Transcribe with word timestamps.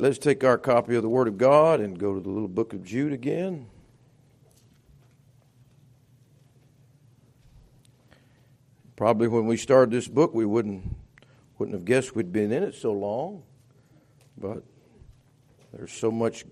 Let's 0.00 0.18
take 0.18 0.44
our 0.44 0.58
copy 0.58 0.94
of 0.94 1.02
the 1.02 1.08
Word 1.08 1.26
of 1.26 1.38
God 1.38 1.80
and 1.80 1.98
go 1.98 2.14
to 2.14 2.20
the 2.20 2.28
little 2.28 2.46
book 2.46 2.72
of 2.72 2.84
Jude 2.84 3.12
again. 3.12 3.66
Probably 8.94 9.26
when 9.26 9.46
we 9.46 9.56
started 9.56 9.90
this 9.90 10.06
book, 10.06 10.32
we 10.34 10.46
wouldn't 10.46 10.94
wouldn't 11.58 11.74
have 11.74 11.84
guessed 11.84 12.14
we'd 12.14 12.32
been 12.32 12.52
in 12.52 12.62
it 12.62 12.76
so 12.76 12.92
long, 12.92 13.42
but 14.36 14.62
there's 15.72 15.92
so 15.92 16.12
much 16.12 16.44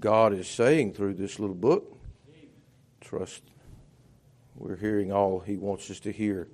God 0.00 0.32
is 0.32 0.48
saying 0.48 0.94
through 0.94 1.14
this 1.14 1.38
little 1.38 1.54
book. 1.54 1.98
Trust 3.02 3.42
we're 4.54 4.76
hearing 4.76 5.12
all 5.12 5.38
He 5.40 5.58
wants 5.58 5.90
us 5.90 6.00
to 6.00 6.10
hear. 6.10 6.48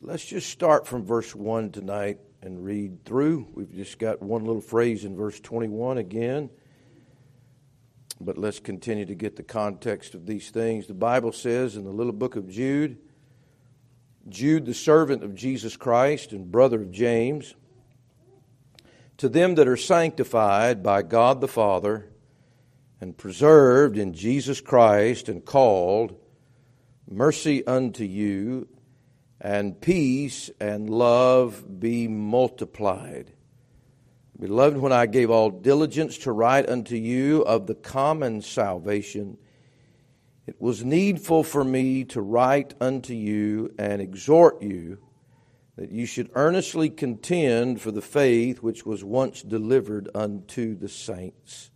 Let's 0.00 0.24
just 0.24 0.50
start 0.50 0.88
from 0.88 1.04
verse 1.04 1.36
1 1.36 1.70
tonight 1.70 2.18
and 2.42 2.64
read 2.64 3.04
through. 3.04 3.46
We've 3.54 3.74
just 3.74 3.98
got 3.98 4.22
one 4.22 4.44
little 4.44 4.62
phrase 4.62 5.04
in 5.04 5.16
verse 5.16 5.38
21 5.40 5.98
again. 5.98 6.50
But 8.20 8.38
let's 8.38 8.60
continue 8.60 9.06
to 9.06 9.14
get 9.14 9.36
the 9.36 9.42
context 9.42 10.14
of 10.14 10.26
these 10.26 10.50
things. 10.50 10.86
The 10.86 10.94
Bible 10.94 11.32
says 11.32 11.76
in 11.76 11.84
the 11.84 11.90
little 11.90 12.12
book 12.12 12.36
of 12.36 12.48
Jude 12.48 12.98
Jude, 14.28 14.66
the 14.66 14.74
servant 14.74 15.24
of 15.24 15.34
Jesus 15.34 15.76
Christ 15.76 16.32
and 16.32 16.52
brother 16.52 16.82
of 16.82 16.92
James, 16.92 17.54
to 19.16 19.28
them 19.28 19.54
that 19.56 19.66
are 19.66 19.76
sanctified 19.76 20.82
by 20.82 21.02
God 21.02 21.40
the 21.40 21.48
Father 21.48 22.10
and 23.00 23.16
preserved 23.16 23.96
in 23.96 24.12
Jesus 24.12 24.60
Christ 24.60 25.28
and 25.28 25.44
called, 25.44 26.18
mercy 27.10 27.66
unto 27.66 28.04
you 28.04 28.68
and 29.40 29.80
peace 29.80 30.50
and 30.60 30.90
love 30.90 31.80
be 31.80 32.08
multiplied. 32.08 33.32
Beloved, 34.38 34.78
when 34.78 34.92
I 34.92 35.06
gave 35.06 35.30
all 35.30 35.50
diligence 35.50 36.18
to 36.18 36.32
write 36.32 36.68
unto 36.68 36.96
you 36.96 37.42
of 37.42 37.66
the 37.66 37.74
common 37.74 38.42
salvation, 38.42 39.36
it 40.46 40.60
was 40.60 40.84
needful 40.84 41.44
for 41.44 41.62
me 41.62 42.04
to 42.06 42.20
write 42.20 42.74
unto 42.80 43.14
you 43.14 43.74
and 43.78 44.00
exhort 44.00 44.62
you 44.62 44.98
that 45.76 45.90
you 45.90 46.04
should 46.04 46.30
earnestly 46.34 46.90
contend 46.90 47.80
for 47.80 47.90
the 47.90 48.02
faith 48.02 48.62
which 48.62 48.84
was 48.84 49.04
once 49.04 49.42
delivered 49.42 50.08
unto 50.14 50.74
the 50.74 50.88
saints. 50.88 51.69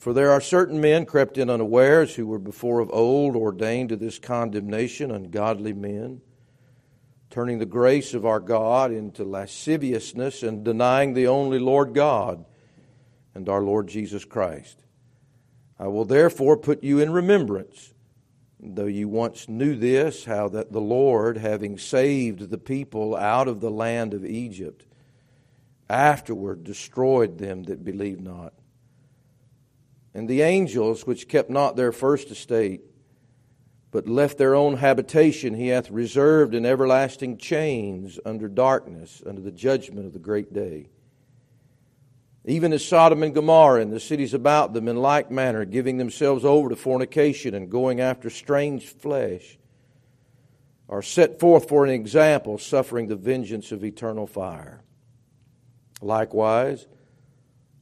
For 0.00 0.14
there 0.14 0.30
are 0.30 0.40
certain 0.40 0.80
men 0.80 1.04
crept 1.04 1.36
in 1.36 1.50
unawares 1.50 2.14
who 2.14 2.26
were 2.26 2.38
before 2.38 2.80
of 2.80 2.90
old 2.90 3.36
ordained 3.36 3.90
to 3.90 3.96
this 3.96 4.18
condemnation, 4.18 5.10
ungodly 5.10 5.74
men, 5.74 6.22
turning 7.28 7.58
the 7.58 7.66
grace 7.66 8.14
of 8.14 8.24
our 8.24 8.40
God 8.40 8.92
into 8.92 9.24
lasciviousness 9.24 10.42
and 10.42 10.64
denying 10.64 11.12
the 11.12 11.26
only 11.26 11.58
Lord 11.58 11.92
God 11.92 12.46
and 13.34 13.46
our 13.46 13.60
Lord 13.60 13.88
Jesus 13.88 14.24
Christ. 14.24 14.82
I 15.78 15.88
will 15.88 16.06
therefore 16.06 16.56
put 16.56 16.82
you 16.82 16.98
in 16.98 17.12
remembrance, 17.12 17.92
though 18.58 18.86
you 18.86 19.06
once 19.06 19.50
knew 19.50 19.76
this, 19.76 20.24
how 20.24 20.48
that 20.48 20.72
the 20.72 20.80
Lord, 20.80 21.36
having 21.36 21.76
saved 21.76 22.48
the 22.48 22.56
people 22.56 23.14
out 23.14 23.48
of 23.48 23.60
the 23.60 23.70
land 23.70 24.14
of 24.14 24.24
Egypt, 24.24 24.86
afterward 25.90 26.64
destroyed 26.64 27.36
them 27.36 27.64
that 27.64 27.84
believed 27.84 28.22
not 28.22 28.54
and 30.14 30.28
the 30.28 30.42
angels 30.42 31.06
which 31.06 31.28
kept 31.28 31.50
not 31.50 31.76
their 31.76 31.92
first 31.92 32.30
estate, 32.30 32.82
but 33.90 34.08
left 34.08 34.38
their 34.38 34.54
own 34.54 34.76
habitation, 34.76 35.54
he 35.54 35.68
hath 35.68 35.90
reserved 35.90 36.54
in 36.54 36.64
everlasting 36.64 37.36
chains 37.36 38.18
under 38.24 38.48
darkness, 38.48 39.22
under 39.26 39.40
the 39.40 39.50
judgment 39.50 40.06
of 40.06 40.12
the 40.12 40.18
great 40.18 40.52
day. 40.52 40.88
Even 42.44 42.72
as 42.72 42.84
Sodom 42.84 43.22
and 43.22 43.34
Gomorrah 43.34 43.82
and 43.82 43.92
the 43.92 44.00
cities 44.00 44.32
about 44.32 44.72
them 44.72 44.88
in 44.88 44.96
like 44.96 45.30
manner, 45.30 45.64
giving 45.64 45.98
themselves 45.98 46.44
over 46.44 46.68
to 46.68 46.76
fornication 46.76 47.54
and 47.54 47.70
going 47.70 48.00
after 48.00 48.30
strange 48.30 48.86
flesh, 48.86 49.58
are 50.88 51.02
set 51.02 51.38
forth 51.38 51.68
for 51.68 51.84
an 51.84 51.90
example, 51.90 52.58
suffering 52.58 53.06
the 53.06 53.16
vengeance 53.16 53.70
of 53.70 53.84
eternal 53.84 54.26
fire. 54.26 54.82
Likewise, 56.00 56.86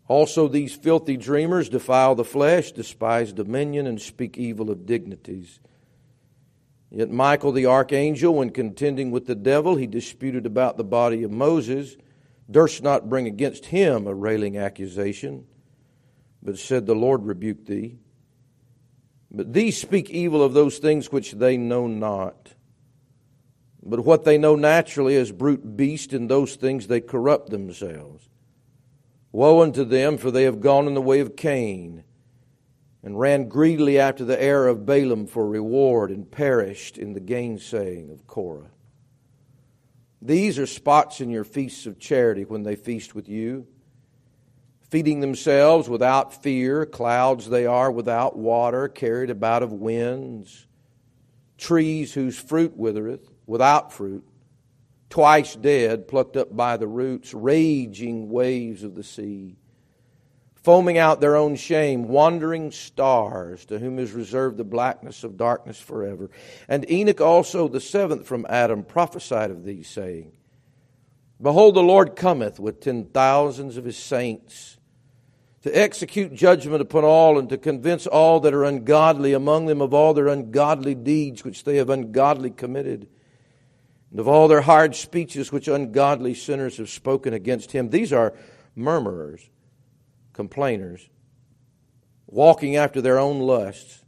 also, 0.09 0.49
these 0.49 0.75
filthy 0.75 1.19
dreamers 1.19 1.69
defile 1.69 2.15
the 2.15 2.25
flesh, 2.25 2.73
despise 2.73 3.35
dominion, 3.35 3.87
and 3.87 4.01
speak 4.01 4.39
evil 4.39 4.71
of 4.71 4.87
dignities. 4.87 5.61
Yet 6.91 7.11
Michael 7.11 7.53
the 7.53 7.67
archangel, 7.67 8.35
when 8.35 8.49
contending 8.49 9.11
with 9.11 9.27
the 9.27 9.35
devil, 9.35 9.77
he 9.77 9.87
disputed 9.87 10.47
about 10.47 10.79
the 10.79 10.85
body 10.85 11.23
of 11.25 11.31
Moses, 11.31 11.99
durst 12.51 12.83
not 12.83 13.11
bring 13.11 13.27
against 13.27 13.67
him 13.67 14.07
a 14.07 14.15
railing 14.15 14.57
accusation, 14.57 15.47
but 16.43 16.59
said, 16.59 16.87
The 16.87 16.95
Lord 16.95 17.27
rebuke 17.27 17.67
thee. 17.67 17.99
But 19.31 19.53
these 19.53 19.79
speak 19.79 20.09
evil 20.09 20.43
of 20.43 20.55
those 20.55 20.79
things 20.79 21.13
which 21.13 21.33
they 21.33 21.59
know 21.59 21.87
not. 21.87 22.55
But 23.83 24.01
what 24.01 24.25
they 24.25 24.39
know 24.39 24.57
naturally 24.57 25.17
as 25.17 25.33
brute 25.33 25.77
beast, 25.77 26.15
in 26.15 26.29
those 26.29 26.57
things 26.57 26.87
they 26.87 27.03
corrupt 27.03 27.51
themselves. 27.51 28.28
Woe 29.31 29.63
unto 29.63 29.85
them, 29.85 30.17
for 30.17 30.31
they 30.31 30.45
have 30.45 30.61
gone 30.61 30.87
in 30.87 30.95
the 30.95 31.03
way 31.03 31.21
of 31.21 31.37
Cain, 31.37 32.05
and 33.03 33.19
ran 33.19 33.49
greedily 33.49 33.99
after 33.99 34.25
the 34.25 34.41
heir 34.43 34.67
of 34.67 34.87
Balaam 34.87 35.27
for 35.27 35.47
reward, 35.47 36.11
and 36.11 36.31
perished 36.31 36.97
in 36.97 37.13
the 37.13 37.21
gainsaying 37.21 38.11
of 38.11 38.27
Korah. 38.27 38.71
These 40.21 40.59
are 40.59 40.67
spots 40.67 41.21
in 41.21 41.31
your 41.31 41.45
feasts 41.45 41.87
of 41.87 41.99
charity 41.99 42.45
when 42.45 42.63
they 42.65 42.75
feast 42.75 43.15
with 43.15 43.29
you, 43.29 43.67
feeding 44.91 45.21
themselves 45.21 45.89
without 45.89 46.43
fear, 46.43 46.87
clouds 46.87 47.51
they 47.51 47.67
are 47.67 47.91
without 47.91 48.37
water, 48.37 48.89
carried 48.89 49.31
about 49.31 49.63
of 49.63 49.73
winds, 49.73 50.67
trees 51.57 52.15
whose 52.15 52.39
fruit 52.39 52.77
withereth, 52.77 53.29
without 53.47 53.93
fruit 53.93 54.25
twice 55.11 55.57
dead, 55.57 56.09
plucked 56.09 56.37
up 56.37 56.55
by 56.55 56.77
the 56.77 56.87
roots, 56.87 57.33
raging 57.33 58.29
waves 58.29 58.83
of 58.83 58.95
the 58.95 59.03
sea, 59.03 59.57
foaming 60.55 60.99
out 60.99 61.21
their 61.21 61.37
own 61.37 61.57
shame, 61.57 62.09
wandering 62.09 62.71
stars, 62.71 63.65
to 63.67 63.79
whom 63.79 63.99
is 63.99 64.13
reserved 64.13 64.57
the 64.57 64.65
blackness 64.65 65.25
of 65.25 65.37
darkness 65.37 65.81
forever. 65.81 66.31
And 66.69 66.91
Enoch 66.91 67.21
also, 67.21 67.69
the 67.69 67.81
seventh 67.81 68.27
from 68.27 68.47
Adam, 68.49 68.83
prophesied 68.83 69.51
of 69.51 69.65
these, 69.65 69.89
saying, 69.89 70.33
Behold, 71.41 71.77
the 71.77 71.83
Lord 71.83 72.17
cometh 72.17 72.59
with 72.59 72.81
ten 72.81 73.07
thousands 73.07 73.77
of 73.77 73.85
his 73.85 73.97
saints 73.97 74.77
to 75.63 75.71
execute 75.71 76.35
judgment 76.35 76.83
upon 76.83 77.05
all 77.05 77.39
and 77.39 77.49
to 77.49 77.59
convince 77.59 78.07
all 78.07 78.41
that 78.41 78.55
are 78.55 78.65
ungodly 78.65 79.33
among 79.33 79.67
them 79.67 79.81
of 79.81 79.95
all 79.95 80.15
their 80.15 80.29
ungodly 80.29 80.95
deeds 80.95 81.45
which 81.45 81.65
they 81.65 81.77
have 81.77 81.91
ungodly 81.91 82.51
committed 82.51 83.09
and 84.11 84.21
of 84.21 84.29
all 84.29 84.49
their 84.49 84.63
hard 84.63 84.95
speeches 84.95 85.53
which 85.53 85.69
ungodly 85.69 86.35
sinners 86.35 86.79
have 86.79 86.89
spoken 86.89 87.35
against 87.35 87.73
him. 87.73 87.91
These 87.91 88.13
are 88.13 88.35
murmurers, 88.75 89.49
complainers, 90.33 91.09
walking 92.27 92.77
after 92.77 93.01
their 93.01 93.19
own 93.19 93.41
lusts, 93.41 94.05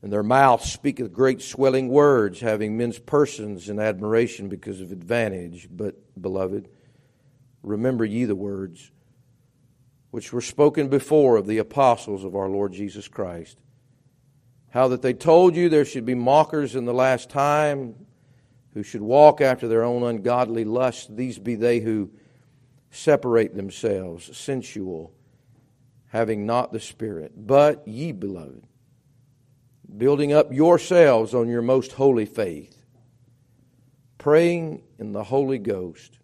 and 0.00 0.12
their 0.12 0.22
mouth 0.22 0.64
speaketh 0.64 1.12
great 1.12 1.42
swelling 1.42 1.88
words, 1.88 2.40
having 2.40 2.76
men's 2.76 2.98
persons 2.98 3.68
in 3.68 3.78
admiration 3.78 4.48
because 4.48 4.80
of 4.80 4.90
advantage. 4.90 5.68
But, 5.70 5.94
beloved, 6.20 6.68
remember 7.62 8.04
ye 8.04 8.24
the 8.24 8.34
words 8.34 8.90
which 10.10 10.32
were 10.32 10.40
spoken 10.40 10.88
before 10.88 11.36
of 11.36 11.46
the 11.46 11.58
apostles 11.58 12.24
of 12.24 12.34
our 12.34 12.48
Lord 12.48 12.72
Jesus 12.72 13.08
Christ. 13.08 13.58
How 14.70 14.88
that 14.88 15.02
they 15.02 15.14
told 15.14 15.54
you 15.54 15.68
there 15.68 15.84
should 15.84 16.04
be 16.04 16.14
mockers 16.14 16.74
in 16.74 16.84
the 16.84 16.92
last 16.92 17.30
time 17.30 17.94
who 18.74 18.82
should 18.82 19.02
walk 19.02 19.40
after 19.40 19.68
their 19.68 19.84
own 19.84 20.02
ungodly 20.02 20.64
lusts, 20.64 21.06
these 21.10 21.38
be 21.38 21.54
they 21.54 21.80
who 21.80 22.10
separate 22.90 23.54
themselves, 23.54 24.36
sensual, 24.36 25.12
having 26.08 26.46
not 26.46 26.72
the 26.72 26.80
Spirit. 26.80 27.32
But 27.36 27.86
ye, 27.86 28.12
beloved, 28.12 28.66
building 29.96 30.32
up 30.32 30.52
yourselves 30.52 31.34
on 31.34 31.48
your 31.48 31.62
most 31.62 31.92
holy 31.92 32.26
faith, 32.26 32.84
praying 34.18 34.82
in 34.98 35.12
the 35.12 35.24
Holy 35.24 35.58
Ghost, 35.58 36.18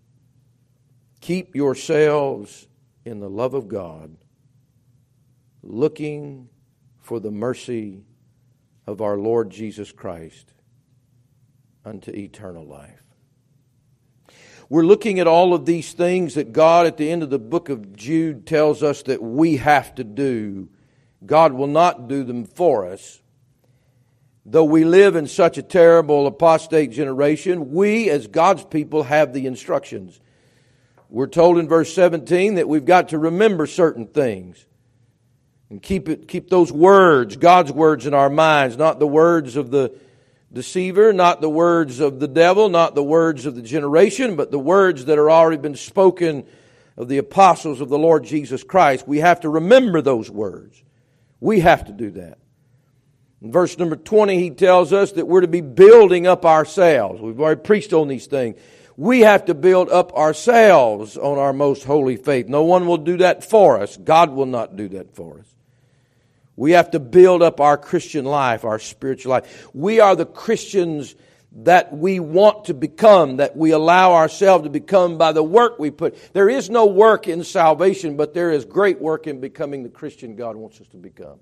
keep 1.21 1.55
yourselves 1.55 2.67
in 3.05 3.21
the 3.21 3.31
love 3.31 3.55
of 3.55 3.69
God, 3.69 4.17
looking 5.63 6.49
for 7.01 7.21
the 7.21 7.31
mercy 7.31 8.05
of 8.87 9.03
our 9.03 9.19
Lord 9.19 9.51
Jesus 9.51 9.93
Christ 9.93 10.55
unto 11.85 12.11
eternal 12.11 12.67
life. 12.67 13.03
We're 14.69 14.85
looking 14.85 15.19
at 15.19 15.27
all 15.27 15.55
of 15.55 15.65
these 15.65 15.93
things 15.93 16.35
that 16.35 16.53
God 16.53 16.87
at 16.87 16.99
the 16.99 17.11
end 17.11 17.23
of 17.23 17.31
the 17.31 17.39
book 17.39 17.71
of 17.71 17.97
Jude 17.97 18.47
tells 18.47 18.83
us 18.83 19.03
that 19.05 19.23
we 19.23 19.57
have 19.57 19.95
to 19.95 20.05
do. 20.05 20.69
God 21.25 21.55
will 21.55 21.69
not 21.69 22.07
do 22.07 22.23
them 22.23 22.45
for 22.45 22.87
us. 22.87 23.23
Though 24.45 24.65
we 24.65 24.85
live 24.85 25.17
in 25.17 25.27
such 25.27 25.59
a 25.59 25.63
terrible 25.63 26.27
apostate 26.27 26.91
generation, 26.91 27.73
we 27.73 28.11
as 28.11 28.27
God's 28.27 28.65
people 28.65 29.05
have 29.05 29.33
the 29.33 29.47
instructions. 29.47 30.21
We're 31.11 31.27
told 31.27 31.59
in 31.59 31.69
verse 31.69 31.93
17 31.95 32.57
that 32.57 32.69
we've 32.69 32.85
got 32.85 33.11
to 33.11 33.19
remember 33.19 33.67
certain 33.67 34.07
things 34.07 34.67
and 35.71 35.83
keep 35.83 36.09
it 36.09 36.29
keep 36.29 36.49
those 36.49 36.73
words, 36.73 37.37
God's 37.37 37.73
words 37.73 38.07
in 38.07 38.15
our 38.15 38.31
minds, 38.31 38.77
not 38.77 38.99
the 38.99 39.07
words 39.07 39.57
of 39.57 39.71
the 39.71 39.95
deceiver, 40.53 41.13
not 41.13 41.41
the 41.41 41.51
words 41.51 42.01
of 42.01 42.21
the 42.21 42.29
devil, 42.29 42.69
not 42.69 42.95
the 42.95 43.03
words 43.03 43.47
of 43.47 43.55
the 43.55 43.63
generation, 43.63 44.37
but 44.37 44.51
the 44.51 44.59
words 44.59 45.07
that 45.07 45.19
are 45.19 45.31
already 45.31 45.61
been 45.61 45.77
spoken 45.77 46.47
of 46.97 47.09
the 47.09 47.19
apostles 47.19 47.81
of 47.81 47.89
the 47.89 47.99
Lord 47.99 48.25
Jesus 48.25 48.65
Christ. 48.65 49.07
We 49.07 49.19
have 49.19 49.41
to 49.41 49.49
remember 49.49 50.01
those 50.01 50.31
words. 50.31 50.83
We 51.41 51.61
have 51.61 51.85
to 51.87 51.93
do 51.93 52.11
that. 52.13 52.39
In 53.41 53.53
verse 53.53 53.79
number 53.79 53.95
20, 53.95 54.41
he 54.41 54.51
tells 54.51 54.93
us 54.93 55.13
that 55.13 55.29
we're 55.29 55.43
to 55.43 55.49
be 55.49 55.61
building 55.61 56.27
up 56.27 56.45
ourselves. 56.45 57.21
We've 57.21 57.39
already 57.41 57.61
preached 57.61 57.93
on 57.93 58.09
these 58.09 58.27
things. 58.27 58.59
We 58.97 59.21
have 59.21 59.45
to 59.45 59.55
build 59.55 59.91
up 59.91 60.13
ourselves 60.15 61.17
on 61.17 61.39
our 61.39 61.53
most 61.53 61.85
holy 61.85 62.17
faith. 62.17 62.49
No 62.49 62.65
one 62.65 62.89
will 62.89 62.97
do 62.97 63.19
that 63.19 63.45
for 63.45 63.81
us. 63.81 63.97
God 63.97 64.31
will 64.31 64.47
not 64.47 64.77
do 64.77 64.89
that 64.89 65.15
for 65.15 65.39
us. 65.39 65.47
We 66.59 66.73
have 66.73 66.91
to 66.91 66.99
build 66.99 67.41
up 67.41 67.61
our 67.61 67.79
Christian 67.79 68.25
life, 68.25 68.65
our 68.65 68.81
spiritual 68.81 69.31
life. 69.31 69.69
We 69.73 70.01
are 70.01 70.17
the 70.17 70.27
Christians 70.27 71.15
that 71.53 71.97
we 71.97 72.19
want 72.19 72.65
to 72.65 72.75
become, 72.75 73.37
that 73.37 73.57
we 73.57 73.71
allow 73.71 74.15
ourselves 74.15 74.65
to 74.65 74.69
become 74.69 75.19
by 75.19 75.31
the 75.31 75.43
work 75.43 75.79
we 75.79 75.93
put. 75.93 76.19
There 76.33 76.49
is 76.49 76.69
no 76.69 76.87
work 76.87 77.29
in 77.29 77.45
salvation, 77.45 78.17
but 78.17 78.35
there 78.35 78.51
is 78.51 78.65
great 78.65 79.01
work 79.01 79.29
in 79.29 79.41
becoming 79.41 79.85
the 79.85 79.89
Christian 79.89 80.35
God 80.35 80.57
wants 80.57 80.81
us 80.81 80.89
to 80.89 80.97
become. 80.97 81.39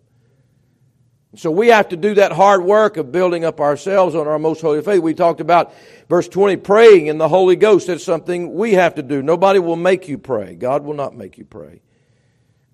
So 1.35 1.51
we 1.51 1.69
have 1.69 1.89
to 1.89 1.97
do 1.97 2.13
that 2.17 2.33
hard 2.33 2.63
work 2.63 2.99
of 2.99 3.11
building 3.11 3.43
up 3.43 3.59
ourselves 3.59 4.15
on 4.15 4.29
our 4.29 4.39
most 4.39 4.61
holy 4.61 4.83
faith. 4.83 5.01
We 5.01 5.15
talked 5.15 5.41
about 5.41 5.73
verse 6.11 6.29
20, 6.29 6.59
praying 6.59 7.07
in 7.07 7.17
the 7.17 7.29
Holy 7.29 7.57
Ghost. 7.57 7.87
That's 7.87 8.05
something 8.05 8.53
we 8.53 8.75
have 8.75 8.97
to 8.97 9.03
do. 9.03 9.23
Nobody 9.23 9.61
will 9.61 9.77
make 9.77 10.09
you 10.09 10.19
pray. 10.19 10.57
God 10.57 10.85
will 10.85 10.93
not 10.95 11.17
make 11.17 11.39
you 11.39 11.47
pray. 11.47 11.81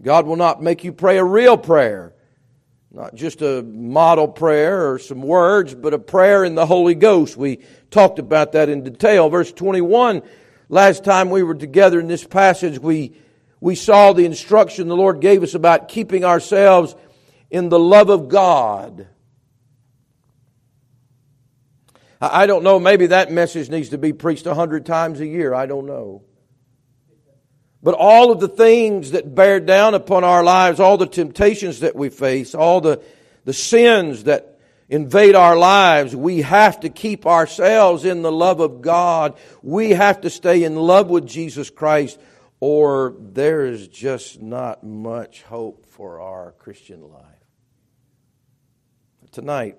God 0.03 0.27
will 0.27 0.35
not 0.35 0.61
make 0.61 0.83
you 0.83 0.93
pray 0.93 1.19
a 1.19 1.25
real 1.25 1.57
prayer. 1.57 2.15
Not 2.95 3.15
just 3.15 3.41
a 3.41 3.63
model 3.63 4.29
prayer 4.29 4.93
or 4.93 4.99
some 4.99 5.23
words, 5.23 5.75
but 5.75 5.95
a 5.95 5.99
prayer 5.99 6.45
in 6.45 6.55
the 6.55 6.67
Holy 6.67 6.95
Ghost. 6.95 7.39
We 7.39 7.61
talked 7.91 8.19
about 8.19 8.53
that 8.53 8.69
in 8.69 8.85
detail. 8.85 9.31
Verse 9.31 9.51
21, 9.51 10.21
last 10.69 11.03
time 11.03 11.31
we 11.31 11.43
were 11.43 11.55
together 11.55 11.99
in 11.99 12.07
this 12.07 12.27
passage, 12.27 12.79
we, 12.79 13.17
we 13.61 13.77
saw 13.77 14.13
the 14.13 14.27
instruction 14.27 14.89
the 14.89 14.97
Lord 14.97 15.21
gave 15.21 15.43
us 15.43 15.55
about 15.55 15.89
keeping 15.89 16.23
ourselves 16.23 16.95
in 17.51 17.71
the 17.71 17.79
love 17.79 18.11
of 18.11 18.29
God. 18.29 19.09
I 22.21 22.47
don't 22.47 22.63
know, 22.63 22.79
maybe 22.79 23.07
that 23.07 23.33
message 23.33 23.71
needs 23.71 23.89
to 23.89 23.99
be 23.99 24.13
preached 24.13 24.45
a 24.45 24.55
hundred 24.55 24.85
times 24.85 25.19
a 25.21 25.27
year. 25.27 25.55
I 25.55 25.65
don't 25.65 25.87
know. 25.87 26.25
But 27.83 27.95
all 27.95 28.31
of 28.31 28.41
the 28.41 28.49
things 28.49 29.11
that 29.11 29.35
bear 29.35 29.59
down 29.59 29.95
upon 29.95 30.25
our 30.25 30.45
lives, 30.45 30.79
all 30.79 30.97
the 30.97 31.07
temptations 31.07 31.81
that 31.81 31.97
we 31.97 32.11
face, 32.11 32.55
all 32.55 32.81
the, 32.81 33.03
the 33.45 33.53
sins 33.53 34.25
that 34.25 34.61
invade 34.89 35.35
our 35.35 35.57
lives, 35.57 36.15
we 36.15 36.43
have 36.43 36.81
to 36.81 36.89
keep 36.89 37.27
ourselves 37.27 38.05
in 38.05 38.23
the 38.23 38.31
love 38.33 38.61
of 38.61 38.83
God. 38.83 39.37
We 39.63 39.91
have 39.91 40.21
to 40.21 40.31
stay 40.31 40.63
in 40.65 40.77
love 40.77 41.09
with 41.09 41.27
Jesus 41.27 41.71
Christ, 41.71 42.21
or 42.61 43.17
there 43.19 43.67
is 43.67 43.89
just 43.89 44.41
not 44.41 44.85
much 44.85 45.43
hope 45.43 45.87
for 45.87 46.21
our 46.21 46.53
Christian 46.53 47.03
life 47.11 47.33
tonight, 49.33 49.79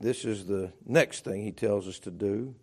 this 0.00 0.24
is 0.24 0.46
the 0.46 0.72
next 0.84 1.24
thing 1.24 1.42
he 1.42 1.52
tells 1.52 1.88
us 1.88 2.00
to 2.00 2.10
do. 2.10 2.54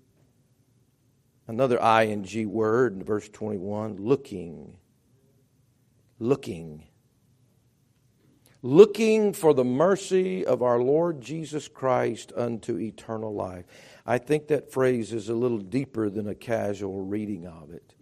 Another 1.48 1.80
ing 1.80 2.50
word 2.52 2.94
in 2.94 3.04
verse 3.04 3.30
21 3.30 3.98
looking. 3.98 4.78
Looking. 6.20 6.84
Looking 8.62 9.34
for 9.34 9.54
the 9.54 9.64
mercy 9.64 10.44
of 10.44 10.64
our 10.64 10.80
Lord 10.80 11.22
Jesus 11.22 11.68
Christ 11.68 12.32
unto 12.36 12.80
eternal 12.80 13.34
life. 13.34 13.66
I 14.08 14.18
think 14.18 14.48
that 14.48 14.72
phrase 14.72 15.14
is 15.14 15.30
a 15.30 15.36
little 15.36 15.60
deeper 15.60 16.10
than 16.10 16.28
a 16.28 16.36
casual 16.36 17.04
reading 17.04 17.46
of 17.46 17.72
it. 17.72 17.94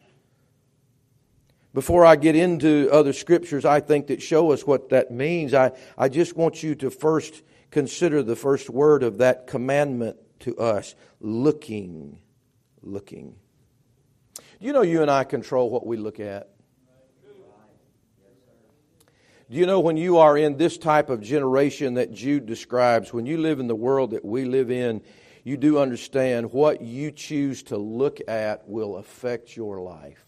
Before 1.74 2.06
I 2.06 2.16
get 2.16 2.36
into 2.36 2.88
other 2.92 3.14
scriptures, 3.14 3.66
I 3.66 3.80
think 3.80 4.08
that 4.08 4.22
show 4.22 4.52
us 4.52 4.66
what 4.66 4.90
that 4.90 5.12
means. 5.12 5.54
I, 5.54 5.72
I 5.98 6.08
just 6.08 6.38
want 6.38 6.62
you 6.62 6.76
to 6.76 6.92
first 6.92 7.42
consider 7.72 8.22
the 8.22 8.36
first 8.36 8.70
word 8.70 9.02
of 9.02 9.18
that 9.18 9.48
commandment 9.48 10.18
to 10.42 10.56
us 10.58 10.94
looking. 11.20 12.20
Looking. 12.84 13.36
Do 14.36 14.68
you 14.68 14.74
know 14.74 14.82
you 14.82 15.02
and 15.02 15.10
I 15.10 15.24
control 15.24 15.70
what 15.70 15.86
we 15.86 15.98
look 15.98 16.20
at? 16.20 16.50
Do 19.50 19.58
you 19.60 19.66
know 19.66 19.80
when 19.80 19.98
you 19.98 20.18
are 20.18 20.38
in 20.38 20.58
this 20.58 20.78
type 20.78 21.10
of 21.10 21.22
generation 21.22 21.96
that 21.96 22.12
Jude 22.14 22.46
describes, 22.46 23.14
when 23.14 23.26
you 23.26 23.38
live 23.38 23.60
in 23.60 23.68
the 23.68 23.76
world 23.76 24.12
that 24.12 24.26
we 24.26 24.46
live 24.46 24.72
in, 24.72 25.02
you 25.44 25.58
do 25.58 25.78
understand 25.78 26.52
what 26.52 26.82
you 26.82 27.12
choose 27.12 27.64
to 27.64 27.78
look 27.78 28.20
at 28.28 28.68
will 28.68 28.98
affect 28.98 29.56
your 29.56 29.82
life. 29.82 30.26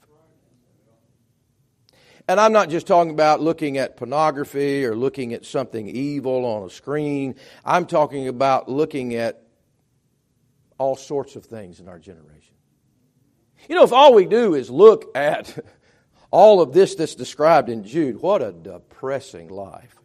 And 2.27 2.39
I'm 2.39 2.51
not 2.51 2.69
just 2.69 2.87
talking 2.87 3.11
about 3.11 3.39
looking 3.39 3.77
at 3.77 3.97
pornography 3.97 4.83
or 4.83 4.95
looking 4.95 5.33
at 5.33 5.45
something 5.45 5.87
evil 5.87 6.43
on 6.45 6.63
a 6.63 6.69
screen. 6.69 7.35
I'm 7.63 7.85
talking 7.85 8.27
about 8.27 8.67
looking 8.67 9.15
at 9.15 9.44
all 10.77 10.95
sorts 10.95 11.35
of 11.35 11.45
things 11.45 11.79
in 11.79 11.87
our 11.87 11.99
generation. 11.99 12.53
You 13.69 13.75
know, 13.75 13.83
if 13.83 13.93
all 13.93 14.13
we 14.13 14.25
do 14.25 14.53
is 14.53 14.69
look 14.69 15.15
at 15.15 15.57
all 16.31 16.61
of 16.61 16.73
this 16.73 16.95
that's 16.95 17.15
described 17.15 17.69
in 17.69 17.83
Jude, 17.83 18.21
what 18.21 18.41
a 18.41 18.51
depressing 18.51 19.49
life. 19.49 19.95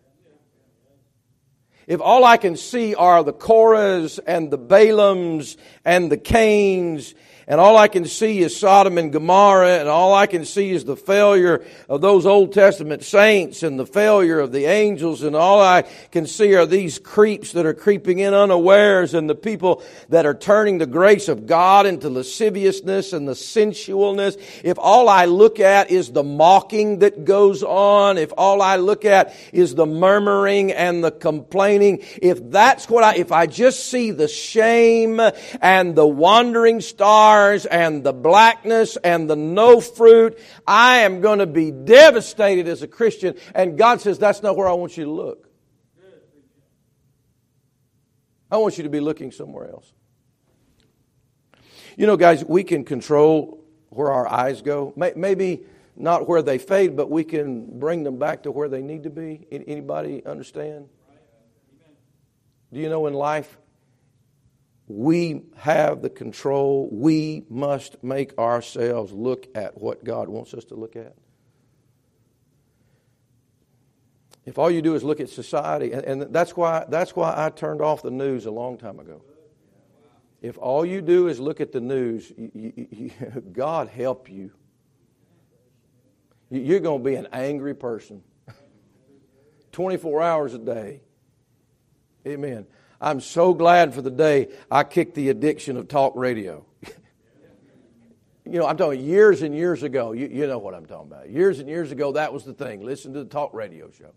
If 1.87 2.01
all 2.01 2.25
I 2.25 2.37
can 2.37 2.57
see 2.57 2.95
are 2.95 3.25
the 3.25 3.33
Korahs 3.33 4.21
and 4.25 4.51
the 4.51 4.59
Balaams 4.59 5.57
and 5.85 6.11
the 6.11 6.17
Cains 6.17 7.15
and 7.51 7.61
all 7.61 7.77
I 7.77 7.89
can 7.89 8.05
see 8.05 8.39
is 8.39 8.57
Sodom 8.57 8.97
and 8.97 9.13
Gomorrah, 9.13 9.81
and 9.81 9.89
all 9.89 10.15
I 10.15 10.29
can 10.29 10.45
see 10.45 10.71
is 10.71 10.85
the 10.85 10.95
failure 10.95 11.65
of 11.89 12.01
those 12.01 12.25
Old 12.25 12.53
Testament 12.53 13.03
saints 13.03 13.65
and 13.65 13.77
the 13.77 13.87
failure 13.87 14.39
of 14.39 14.53
the 14.53 14.67
angels, 14.67 15.25
and 15.25 15.35
all 15.35 15.61
I 15.61 15.83
can 16.13 16.29
see 16.29 16.55
are 16.55 16.65
these 16.65 17.01
creeps 17.01 17.51
that 17.55 17.67
are 17.67 17.75
creeping 17.75 18.21
in 18.21 18.35
unawares, 18.35 19.15
and 19.15 19.29
the 19.29 19.35
people 19.35 19.83
that 20.11 20.27
are 20.27 20.35
turning 20.35 20.79
the 20.79 20.87
grace 20.87 21.27
of 21.27 21.49
God 21.49 21.87
into 21.87 22.09
lasciviousness 22.09 23.13
and 23.13 23.27
the 23.27 23.33
sensualness. 23.33 24.41
If 24.63 24.79
all 24.79 25.09
I 25.09 25.25
look 25.25 25.59
at 25.59 25.91
is 25.91 26.13
the 26.13 26.23
mocking 26.23 27.01
that 27.01 27.25
goes 27.25 27.65
on, 27.65 28.17
if 28.17 28.33
all 28.39 28.63
I 28.63 28.77
look 28.77 29.05
at 29.05 29.35
is 29.53 29.75
the 29.75 29.87
murmuring 29.87 30.71
and 30.71 31.03
the 31.03 31.11
complaining, 31.11 32.05
if 32.23 32.49
that's 32.49 32.89
what 32.89 33.03
I, 33.03 33.17
if 33.17 33.33
I 33.33 33.47
just 33.47 33.91
see 33.91 34.13
the 34.13 34.29
shame 34.29 35.21
and 35.61 35.97
the 35.97 36.07
wandering 36.07 36.81
star 36.81 37.40
and 37.67 38.05
the 38.05 38.13
blackness 38.13 38.97
and 38.97 39.29
the 39.29 39.37
no 39.37 39.81
fruit. 39.81 40.39
I 40.67 40.99
am 40.99 41.21
going 41.21 41.39
to 41.39 41.47
be 41.47 41.71
devastated 41.71 42.69
as 42.69 42.83
a 42.83 42.89
Christian. 42.89 43.37
And 43.55 43.77
God 43.77 44.01
says, 44.01 44.19
that's 44.19 44.43
not 44.43 44.57
where 44.57 44.69
I 44.69 44.73
want 44.73 44.97
you 44.97 45.05
to 45.05 45.11
look. 45.11 45.49
I 48.51 48.57
want 48.57 48.79
you 48.79 48.85
to 48.85 48.91
be 48.91 49.01
looking 49.01 49.31
somewhere 49.31 49.71
else. 49.71 49.93
You 51.97 52.07
know, 52.07 52.17
guys, 52.17 52.45
we 52.45 52.65
can 52.65 52.85
control 52.85 53.65
where 53.91 54.11
our 54.11 54.27
eyes 54.27 54.63
go. 54.63 54.93
Maybe 54.97 55.61
not 55.97 56.27
where 56.29 56.43
they 56.43 56.59
fade, 56.59 56.97
but 56.97 57.11
we 57.11 57.25
can 57.25 57.79
bring 57.79 58.05
them 58.05 58.19
back 58.19 58.45
to 58.45 58.51
where 58.51 58.69
they 58.69 58.83
need 58.83 59.05
to 59.05 59.11
be. 59.11 59.47
Anybody 59.53 60.25
understand? 60.25 60.89
Do 62.73 62.81
you 62.81 62.89
know 62.89 63.07
in 63.07 63.15
life 63.15 63.59
we 64.91 65.43
have 65.55 66.03
the 66.03 66.11
control. 66.11 66.89
We 66.91 67.45
must 67.49 68.03
make 68.03 68.37
ourselves 68.39 69.13
look 69.13 69.47
at 69.55 69.81
what 69.81 70.03
God 70.03 70.29
wants 70.29 70.53
us 70.53 70.65
to 70.65 70.75
look 70.75 70.97
at. 70.97 71.15
If 74.45 74.59
all 74.59 74.69
you 74.69 74.83
do 74.83 74.97
is 74.97 75.05
look 75.05 75.21
at 75.21 75.29
society, 75.29 75.93
and, 75.93 76.23
that's 76.35 76.57
why 76.57 76.87
that's 76.89 77.15
why 77.15 77.33
I 77.37 77.51
turned 77.51 77.81
off 77.81 78.03
the 78.03 78.11
news 78.11 78.47
a 78.47 78.51
long 78.51 78.79
time 78.79 78.99
ago. 78.99 79.23
If 80.43 80.59
all 80.59 80.85
you 80.85 81.03
do 81.03 81.29
is 81.29 81.39
look 81.39 81.61
at 81.61 81.71
the 81.71 81.81
news, 81.81 82.33
you, 82.37 82.51
you, 82.55 82.89
you, 82.91 83.11
God 83.53 83.89
help 83.89 84.29
you. 84.29 84.51
You're 86.51 86.81
going 86.81 87.05
to 87.05 87.05
be 87.09 87.15
an 87.15 87.29
angry 87.33 87.77
person 87.77 88.25
24 89.73 90.21
hours 90.21 90.55
a 90.55 90.59
day. 90.59 91.03
Amen. 92.27 92.67
I'm 93.01 93.21
so 93.21 93.55
glad 93.55 93.95
for 93.95 94.03
the 94.03 94.11
day 94.11 94.49
I 94.71 94.85
kicked 94.85 95.15
the 95.15 95.31
addiction 95.31 95.77
of 95.79 95.89
talk 95.89 96.13
radio. 96.17 96.67
you 98.45 98.59
know, 98.59 98.67
I'm 98.67 98.77
talking 98.77 99.03
years 99.03 99.41
and 99.41 99.55
years 99.55 99.83
ago. 99.83 100.13
You, 100.13 100.29
you 100.29 100.47
know 100.47 100.59
what 100.59 100.75
I'm 100.75 100.85
talking 100.85 101.11
about. 101.11 101.31
Years 101.31 101.61
and 101.61 101.69
years 101.69 101.93
ago, 101.93 102.13
that 102.13 102.33
was 102.33 102.45
the 102.45 102.53
thing. 102.53 102.85
Listen 102.85 103.15
to 103.15 103.25
the 103.25 103.31
talk 103.31 103.55
radio 103.55 103.91
show. 103.91 104.13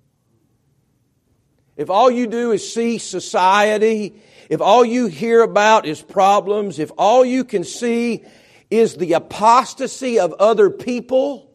If 1.78 1.90
all 1.90 2.12
you 2.12 2.28
do 2.28 2.52
is 2.52 2.74
see 2.74 2.98
society, 2.98 4.22
if 4.50 4.62
all 4.62 4.84
you 4.84 5.08
hear 5.08 5.42
about 5.42 5.86
is 5.86 6.02
problems, 6.02 6.78
if 6.78 6.92
all 6.98 7.25
you 7.25 7.46
can 7.46 7.63
see 7.63 8.24
is 8.70 8.96
the 8.96 9.13
apostasy 9.13 10.20
of 10.20 10.34
other 10.34 10.70
people, 10.70 11.53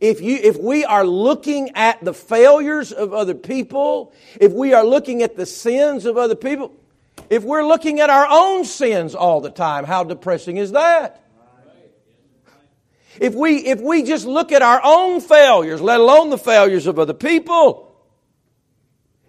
if 0.00 0.20
you, 0.20 0.36
if 0.36 0.56
we 0.58 0.84
are 0.84 1.04
looking 1.04 1.70
at 1.74 2.04
the 2.04 2.14
failures 2.14 2.92
of 2.92 3.12
other 3.12 3.34
people, 3.34 4.12
if 4.40 4.52
we 4.52 4.72
are 4.72 4.84
looking 4.84 5.22
at 5.22 5.36
the 5.36 5.46
sins 5.46 6.06
of 6.06 6.16
other 6.16 6.34
people, 6.34 6.72
if 7.30 7.42
we're 7.42 7.64
looking 7.64 8.00
at 8.00 8.10
our 8.10 8.26
own 8.28 8.64
sins 8.64 9.14
all 9.14 9.40
the 9.40 9.50
time, 9.50 9.84
how 9.84 10.04
depressing 10.04 10.56
is 10.56 10.72
that? 10.72 11.20
If 13.20 13.34
we, 13.34 13.58
if 13.58 13.80
we 13.80 14.02
just 14.02 14.26
look 14.26 14.50
at 14.50 14.62
our 14.62 14.80
own 14.82 15.20
failures, 15.20 15.80
let 15.80 16.00
alone 16.00 16.30
the 16.30 16.38
failures 16.38 16.86
of 16.86 16.98
other 16.98 17.14
people, 17.14 17.96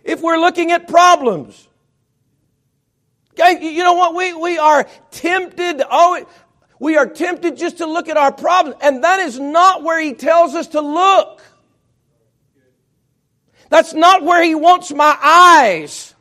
if 0.03 0.21
we're 0.21 0.39
looking 0.39 0.71
at 0.71 0.87
problems, 0.87 1.67
you 3.37 3.83
know 3.83 3.93
what? 3.93 4.15
We, 4.15 4.33
we 4.33 4.57
are 4.57 4.87
tempted, 5.11 5.83
oh, 5.89 6.25
we 6.79 6.97
are 6.97 7.07
tempted 7.07 7.57
just 7.57 7.77
to 7.77 7.85
look 7.85 8.09
at 8.09 8.17
our 8.17 8.31
problems, 8.31 8.77
and 8.81 9.03
that 9.03 9.19
is 9.19 9.39
not 9.39 9.83
where 9.83 9.99
He 9.99 10.13
tells 10.13 10.55
us 10.55 10.67
to 10.69 10.81
look. 10.81 11.41
That's 13.69 13.93
not 13.93 14.23
where 14.23 14.43
He 14.43 14.55
wants 14.55 14.91
my 14.91 15.17
eyes. 15.21 16.15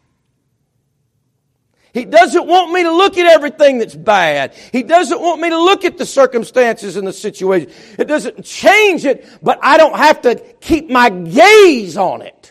He 1.95 2.05
doesn't 2.05 2.49
want 2.49 2.73
me 2.73 2.83
to 2.83 2.91
look 2.91 3.17
at 3.19 3.27
everything 3.27 3.79
that's 3.79 3.95
bad. 3.95 4.53
He 4.73 4.83
doesn't 4.83 5.21
want 5.21 5.41
me 5.41 5.51
to 5.51 5.59
look 5.59 5.85
at 5.85 5.97
the 5.97 6.05
circumstances 6.05 6.97
and 6.97 7.07
the 7.07 7.13
situation. 7.13 7.71
It 7.97 8.07
doesn't 8.07 8.45
change 8.45 9.05
it, 9.05 9.25
but 9.41 9.61
I 9.63 9.77
don't 9.77 9.97
have 9.97 10.23
to 10.23 10.35
keep 10.61 10.91
my 10.91 11.09
gaze 11.09 11.97
on 11.97 12.23
it. 12.23 12.44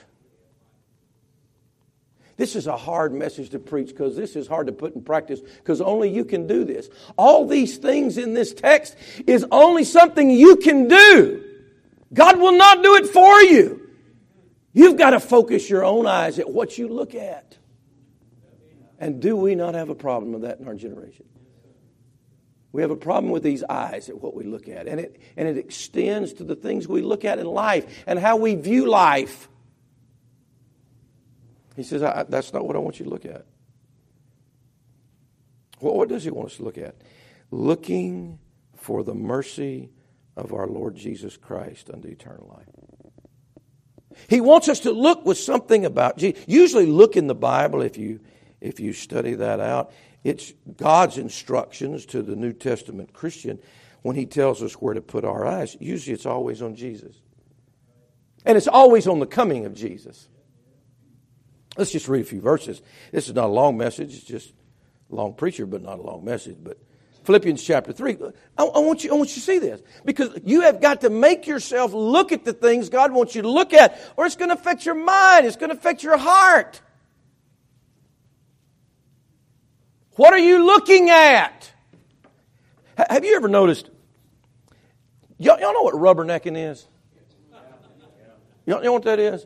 This 2.43 2.57
is 2.57 2.67
a 2.67 2.75
hard 2.75 3.13
message 3.13 3.51
to 3.51 3.59
preach 3.59 3.87
because 3.87 4.17
this 4.17 4.35
is 4.35 4.47
hard 4.47 4.67
to 4.67 4.73
put 4.73 4.95
in 4.95 5.01
practice 5.01 5.39
because 5.39 5.79
only 5.79 6.09
you 6.09 6.25
can 6.25 6.45
do 6.45 6.65
this. 6.65 6.89
All 7.17 7.47
these 7.47 7.77
things 7.77 8.17
in 8.17 8.33
this 8.33 8.53
text 8.53 8.97
is 9.25 9.45
only 9.49 9.85
something 9.85 10.29
you 10.29 10.57
can 10.57 10.89
do. 10.89 11.41
God 12.13 12.37
will 12.41 12.51
not 12.51 12.83
do 12.83 12.95
it 12.95 13.07
for 13.07 13.41
you. 13.43 13.89
You've 14.73 14.97
got 14.97 15.11
to 15.11 15.21
focus 15.21 15.69
your 15.69 15.85
own 15.85 16.05
eyes 16.05 16.37
at 16.37 16.49
what 16.49 16.77
you 16.77 16.89
look 16.89 17.15
at. 17.15 17.57
And 18.99 19.21
do 19.21 19.37
we 19.37 19.55
not 19.55 19.73
have 19.73 19.87
a 19.87 19.95
problem 19.95 20.33
with 20.33 20.41
that 20.41 20.59
in 20.59 20.67
our 20.67 20.75
generation? 20.75 21.23
We 22.73 22.81
have 22.81 22.91
a 22.91 22.97
problem 22.97 23.31
with 23.31 23.43
these 23.43 23.63
eyes 23.63 24.09
at 24.09 24.19
what 24.21 24.35
we 24.35 24.43
look 24.43 24.67
at. 24.67 24.89
And 24.89 24.99
it, 24.99 25.21
and 25.37 25.47
it 25.47 25.57
extends 25.57 26.33
to 26.33 26.43
the 26.43 26.57
things 26.57 26.89
we 26.89 27.03
look 27.03 27.23
at 27.23 27.39
in 27.39 27.45
life 27.45 28.03
and 28.05 28.19
how 28.19 28.35
we 28.35 28.55
view 28.55 28.89
life. 28.89 29.47
He 31.75 31.83
says, 31.83 32.01
That's 32.01 32.53
not 32.53 32.65
what 32.65 32.75
I 32.75 32.79
want 32.79 32.99
you 32.99 33.05
to 33.05 33.11
look 33.11 33.25
at. 33.25 33.45
Well, 35.81 35.95
what 35.95 36.09
does 36.09 36.23
he 36.23 36.29
want 36.29 36.51
us 36.51 36.57
to 36.57 36.63
look 36.63 36.77
at? 36.77 36.95
Looking 37.51 38.39
for 38.77 39.03
the 39.03 39.13
mercy 39.13 39.89
of 40.35 40.53
our 40.53 40.67
Lord 40.67 40.95
Jesus 40.95 41.37
Christ 41.37 41.89
unto 41.89 42.07
eternal 42.07 42.55
life. 42.55 42.67
He 44.29 44.41
wants 44.41 44.69
us 44.69 44.81
to 44.81 44.91
look 44.91 45.25
with 45.25 45.37
something 45.37 45.85
about 45.85 46.17
Jesus. 46.17 46.43
Usually, 46.47 46.85
look 46.85 47.17
in 47.17 47.27
the 47.27 47.35
Bible 47.35 47.81
if 47.81 47.97
you 47.97 48.19
if 48.61 48.79
you 48.79 48.93
study 48.93 49.33
that 49.35 49.59
out. 49.59 49.91
It's 50.23 50.53
God's 50.77 51.17
instructions 51.17 52.05
to 52.07 52.21
the 52.21 52.35
New 52.35 52.53
Testament 52.53 53.11
Christian 53.11 53.59
when 54.03 54.15
He 54.15 54.25
tells 54.25 54.63
us 54.63 54.73
where 54.73 54.93
to 54.93 55.01
put 55.01 55.25
our 55.25 55.45
eyes. 55.45 55.75
Usually, 55.79 56.13
it's 56.13 56.25
always 56.25 56.61
on 56.61 56.75
Jesus, 56.75 57.15
and 58.45 58.57
it's 58.57 58.67
always 58.67 59.07
on 59.07 59.19
the 59.19 59.25
coming 59.25 59.65
of 59.65 59.73
Jesus. 59.73 60.29
Let's 61.77 61.91
just 61.91 62.07
read 62.07 62.21
a 62.21 62.25
few 62.25 62.41
verses. 62.41 62.81
This 63.11 63.27
is 63.27 63.35
not 63.35 63.45
a 63.45 63.53
long 63.53 63.77
message, 63.77 64.13
it's 64.13 64.23
just 64.23 64.53
a 65.11 65.15
long 65.15 65.33
preacher, 65.33 65.65
but 65.65 65.81
not 65.81 65.99
a 65.99 66.01
long 66.01 66.23
message. 66.23 66.57
But 66.61 66.77
Philippians 67.23 67.63
chapter 67.63 67.93
3. 67.93 68.17
I, 68.57 68.63
I, 68.63 68.79
want 68.79 69.03
you, 69.03 69.11
I 69.11 69.15
want 69.15 69.29
you 69.29 69.35
to 69.35 69.39
see 69.39 69.59
this 69.59 69.81
because 70.03 70.37
you 70.43 70.61
have 70.61 70.81
got 70.81 71.01
to 71.01 71.09
make 71.09 71.47
yourself 71.47 71.93
look 71.93 72.31
at 72.31 72.45
the 72.45 72.53
things 72.53 72.89
God 72.89 73.11
wants 73.11 73.33
you 73.33 73.41
to 73.43 73.49
look 73.49 73.73
at, 73.73 73.99
or 74.17 74.25
it's 74.25 74.35
going 74.35 74.49
to 74.49 74.55
affect 74.55 74.85
your 74.85 74.95
mind, 74.95 75.45
it's 75.45 75.55
going 75.55 75.69
to 75.69 75.77
affect 75.77 76.03
your 76.03 76.17
heart. 76.17 76.81
What 80.15 80.33
are 80.33 80.39
you 80.39 80.65
looking 80.65 81.09
at? 81.09 81.71
Have 82.97 83.25
you 83.25 83.35
ever 83.35 83.47
noticed? 83.47 83.89
Y'all, 85.39 85.59
y'all 85.59 85.73
know 85.73 85.81
what 85.81 85.95
rubbernecking 85.95 86.71
is? 86.71 86.85
Y'all 88.65 88.81
know 88.81 88.93
what 88.93 89.03
that 89.03 89.19
is? 89.19 89.45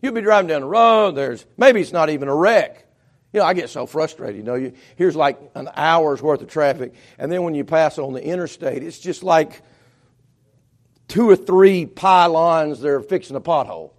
You'll 0.00 0.14
be 0.14 0.20
driving 0.20 0.48
down 0.48 0.60
the 0.62 0.66
road, 0.68 1.12
there's 1.12 1.44
maybe 1.56 1.80
it's 1.80 1.92
not 1.92 2.10
even 2.10 2.28
a 2.28 2.34
wreck. 2.34 2.84
You 3.32 3.40
know, 3.40 3.46
I 3.46 3.52
get 3.52 3.68
so 3.68 3.86
frustrated. 3.86 4.36
You 4.36 4.42
know, 4.42 4.54
you, 4.54 4.72
here's 4.96 5.14
like 5.14 5.38
an 5.54 5.68
hour's 5.74 6.22
worth 6.22 6.40
of 6.40 6.48
traffic, 6.48 6.94
and 7.18 7.30
then 7.30 7.42
when 7.42 7.54
you 7.54 7.64
pass 7.64 7.98
on 7.98 8.14
the 8.14 8.24
interstate, 8.24 8.82
it's 8.82 8.98
just 8.98 9.22
like 9.22 9.62
two 11.08 11.28
or 11.28 11.36
three 11.36 11.84
pylons 11.86 12.80
they're 12.80 13.00
fixing 13.00 13.36
a 13.36 13.40
pothole. 13.40 13.92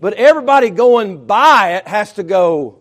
But 0.00 0.14
everybody 0.14 0.70
going 0.70 1.26
by 1.26 1.74
it 1.76 1.86
has 1.86 2.14
to 2.14 2.22
go, 2.22 2.79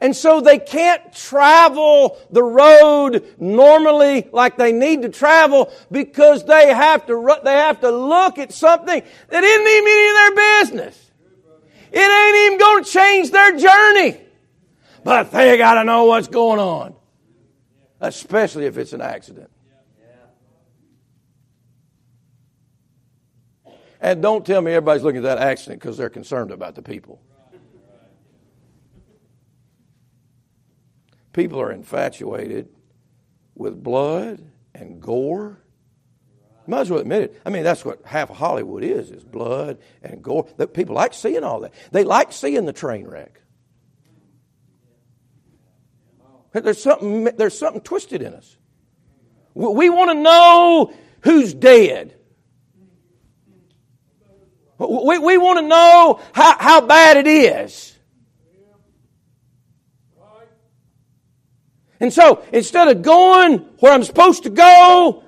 And 0.00 0.16
so 0.16 0.40
they 0.40 0.58
can't 0.58 1.12
travel 1.12 2.18
the 2.30 2.42
road 2.42 3.22
normally 3.38 4.28
like 4.32 4.56
they 4.56 4.72
need 4.72 5.02
to 5.02 5.10
travel 5.10 5.70
because 5.90 6.44
they 6.44 6.72
have 6.72 7.06
to, 7.06 7.38
they 7.44 7.52
have 7.52 7.80
to 7.80 7.90
look 7.90 8.38
at 8.38 8.52
something 8.52 9.02
that 9.28 9.44
isn't 9.44 9.68
even 9.68 9.88
any 9.88 10.08
of 10.08 10.14
their 10.16 10.60
business. 10.62 11.10
It 11.92 11.98
ain't 11.98 12.46
even 12.46 12.58
going 12.58 12.84
to 12.84 12.90
change 12.90 13.30
their 13.30 13.56
journey. 13.58 14.20
But 15.04 15.32
they 15.32 15.58
got 15.58 15.74
to 15.74 15.84
know 15.84 16.04
what's 16.06 16.28
going 16.28 16.60
on. 16.60 16.94
Especially 18.00 18.64
if 18.64 18.78
it's 18.78 18.94
an 18.94 19.02
accident. 19.02 19.50
And 24.00 24.22
don't 24.22 24.46
tell 24.46 24.62
me 24.62 24.72
everybody's 24.72 25.02
looking 25.02 25.18
at 25.18 25.24
that 25.24 25.38
accident 25.38 25.82
because 25.82 25.98
they're 25.98 26.08
concerned 26.08 26.52
about 26.52 26.74
the 26.74 26.80
people. 26.80 27.20
People 31.32 31.60
are 31.60 31.72
infatuated 31.72 32.68
with 33.54 33.82
blood 33.82 34.42
and 34.74 35.00
gore. 35.00 35.62
Might 36.66 36.80
as 36.80 36.90
well 36.90 37.00
admit 37.00 37.22
it. 37.22 37.42
I 37.44 37.50
mean, 37.50 37.64
that's 37.64 37.84
what 37.84 38.04
half 38.04 38.30
of 38.30 38.36
Hollywood 38.36 38.84
is, 38.84 39.10
is 39.10 39.24
blood 39.24 39.78
and 40.02 40.22
gore. 40.22 40.44
People 40.44 40.94
like 40.94 41.14
seeing 41.14 41.42
all 41.44 41.60
that. 41.60 41.74
They 41.90 42.04
like 42.04 42.32
seeing 42.32 42.64
the 42.64 42.72
train 42.72 43.06
wreck. 43.06 43.40
There's 46.52 46.82
something, 46.82 47.24
there's 47.24 47.56
something 47.56 47.80
twisted 47.80 48.22
in 48.22 48.34
us. 48.34 48.56
We 49.54 49.90
want 49.90 50.10
to 50.10 50.14
know 50.14 50.92
who's 51.22 51.54
dead. 51.54 52.16
We, 54.78 55.18
we 55.18 55.38
want 55.38 55.58
to 55.58 55.66
know 55.66 56.20
how, 56.32 56.56
how 56.58 56.80
bad 56.86 57.18
it 57.18 57.26
is. 57.26 57.96
And 62.00 62.12
so 62.12 62.42
instead 62.52 62.88
of 62.88 63.02
going 63.02 63.58
where 63.78 63.92
I'm 63.92 64.02
supposed 64.02 64.44
to 64.44 64.50
go, 64.50 65.22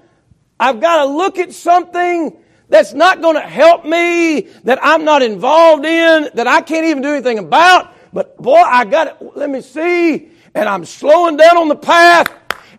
I've 0.58 0.80
got 0.80 1.04
to 1.04 1.10
look 1.10 1.38
at 1.38 1.52
something 1.52 2.36
that's 2.68 2.94
not 2.94 3.20
going 3.20 3.36
to 3.36 3.42
help 3.42 3.84
me, 3.84 4.42
that 4.64 4.78
I'm 4.82 5.04
not 5.04 5.22
involved 5.22 5.84
in, 5.84 6.30
that 6.34 6.46
I 6.46 6.62
can't 6.62 6.86
even 6.86 7.02
do 7.02 7.10
anything 7.10 7.38
about. 7.38 7.94
But 8.12 8.38
boy, 8.38 8.56
I 8.56 8.86
got 8.86 9.08
it. 9.08 9.16
Let 9.36 9.50
me 9.50 9.60
see. 9.60 10.30
And 10.54 10.68
I'm 10.68 10.84
slowing 10.84 11.36
down 11.36 11.58
on 11.58 11.68
the 11.68 11.76
path 11.76 12.28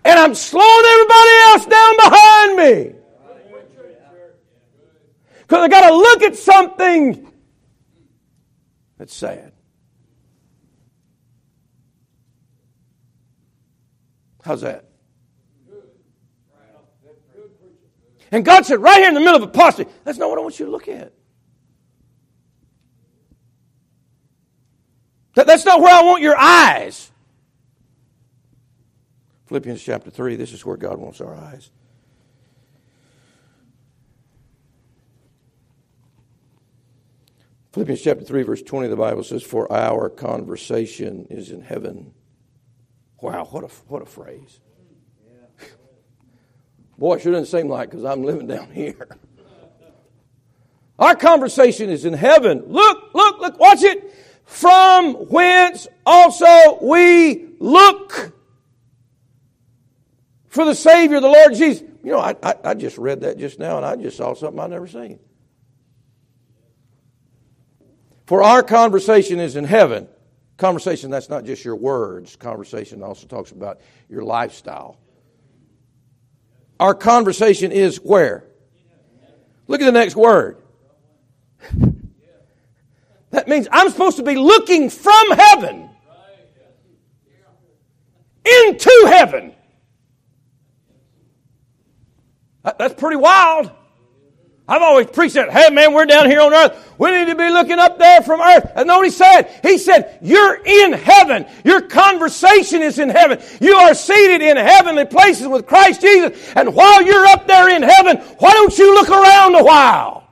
and 0.04 0.20
I'm 0.20 0.36
slowing 0.36 0.86
everybody 0.86 1.30
else 1.44 1.66
down 1.66 1.96
behind 1.98 2.58
me. 2.58 2.96
Because 5.42 5.60
I 5.60 5.68
got 5.68 5.90
to 5.90 5.96
look 5.96 6.24
at 6.24 6.36
something 6.36 7.32
that's 8.98 9.14
sad. 9.14 9.53
How's 14.44 14.62
that? 14.62 14.86
And 18.32 18.44
God 18.44 18.66
said, 18.66 18.82
right 18.82 18.98
here 18.98 19.08
in 19.08 19.14
the 19.14 19.20
middle 19.20 19.36
of 19.36 19.44
apostasy, 19.44 19.90
that's 20.04 20.18
not 20.18 20.30
what 20.30 20.40
I 20.40 20.42
want 20.42 20.60
you 20.60 20.66
to 20.66 20.72
look 20.72 20.88
at. 20.88 21.14
That, 25.36 25.48
that's 25.48 25.66
not 25.66 25.80
where 25.80 25.94
I 25.94 26.04
want 26.04 26.22
your 26.22 26.36
eyes. 26.36 27.12
Philippians 29.46 29.82
chapter 29.82 30.10
3, 30.10 30.36
this 30.36 30.52
is 30.52 30.66
where 30.66 30.78
God 30.78 30.98
wants 30.98 31.22
our 31.22 31.36
eyes. 31.36 31.70
Philippians 37.72 38.02
chapter 38.02 38.24
3, 38.24 38.44
verse 38.44 38.62
20, 38.62 38.88
the 38.88 38.96
Bible 38.96 39.24
says, 39.24 39.44
For 39.44 39.72
our 39.72 40.10
conversation 40.10 41.28
is 41.30 41.52
in 41.52 41.62
heaven 41.62 42.14
Wow, 43.24 43.46
what 43.46 43.64
a, 43.64 43.68
what 43.88 44.02
a 44.02 44.06
phrase. 44.06 44.60
Boy, 46.98 47.16
it 47.16 47.22
sure 47.22 47.32
doesn't 47.32 47.58
seem 47.58 47.70
like 47.70 47.90
because 47.90 48.04
I'm 48.04 48.22
living 48.22 48.48
down 48.48 48.70
here. 48.70 49.08
Our 51.00 51.16
conversation 51.16 51.90
is 51.90 52.04
in 52.04 52.12
heaven. 52.12 52.66
Look, 52.68 53.14
look, 53.14 53.40
look, 53.40 53.60
watch 53.62 53.82
it. 53.82 54.14
from 54.44 55.14
whence 55.14 55.88
also 56.06 56.80
we 56.82 57.46
look 57.60 58.34
for 60.50 60.66
the 60.66 60.76
Savior, 60.76 61.22
the 61.22 61.30
Lord 61.30 61.54
Jesus. 61.54 61.82
You 62.04 62.12
know, 62.12 62.20
I, 62.20 62.36
I, 62.44 62.56
I 62.66 62.74
just 62.74 62.98
read 62.98 63.22
that 63.22 63.38
just 63.38 63.58
now 63.58 63.78
and 63.78 63.86
I 63.86 63.96
just 63.96 64.18
saw 64.18 64.34
something 64.34 64.60
I'd 64.60 64.70
never 64.70 64.88
seen. 64.88 65.18
For 68.26 68.44
our 68.44 68.64
conversation 68.64 69.40
is 69.40 69.56
in 69.56 69.64
heaven. 69.64 70.10
Conversation, 70.64 71.12
that's 71.12 71.28
not 71.28 71.44
just 71.44 71.66
your 71.66 71.76
words. 71.76 72.38
Conversation 72.38 73.04
also 73.04 73.28
talks 73.28 73.52
about 73.52 73.82
your 74.08 74.24
lifestyle. 74.24 74.98
Our 76.80 76.96
conversation 76.96 77.74
is 77.74 77.98
where? 77.98 78.46
Look 79.68 79.82
at 79.82 79.86
the 79.86 79.92
next 79.92 80.16
word. 80.16 80.56
That 83.32 83.50
means 83.50 83.68
I'm 83.74 83.90
supposed 83.90 84.16
to 84.16 84.24
be 84.24 84.36
looking 84.36 84.90
from 84.90 85.32
heaven 85.32 85.90
into 88.46 89.06
heaven. 89.08 89.54
That's 92.64 92.94
pretty 92.94 93.18
wild. 93.18 93.70
I've 94.66 94.82
always 94.82 95.08
preached 95.08 95.36
that. 95.36 95.52
Hey, 95.52 95.70
man, 95.72 95.94
we're 95.94 96.06
down 96.06 96.30
here 96.30 96.40
on 96.40 96.54
earth. 96.54 96.96
We 96.98 97.12
need 97.12 97.26
to 97.26 97.36
be 97.36 97.50
looking 97.50 97.80
up 97.80 98.00
there 98.00 98.22
from 98.22 98.40
earth. 98.40 98.72
And 98.76 98.88
know 98.88 98.98
what 98.98 99.06
he 99.06 99.12
said? 99.12 99.60
He 99.62 99.78
said, 99.78 100.20
You're 100.22 100.56
in 100.56 100.94
heaven. 100.94 101.46
Your 101.66 101.82
conversation 101.82 102.82
is 102.82 102.98
in 102.98 103.10
heaven. 103.10 103.42
You 103.60 103.76
are 103.76 103.94
seated 103.94 104.42
in 104.42 104.56
heavenly 104.56 105.04
places 105.06 105.50
with 105.50 105.68
Christ 105.68 106.00
Jesus. 106.00 106.54
And 106.56 106.74
while 106.74 107.02
you're 107.04 107.26
up 107.26 107.46
there 107.46 107.70
in 107.76 107.84
heaven, 107.84 108.18
why 108.40 108.54
don't 108.54 108.78
you 108.78 108.94
look 108.94 109.10
around 109.10 109.56
a 109.56 109.64
while? 109.64 110.30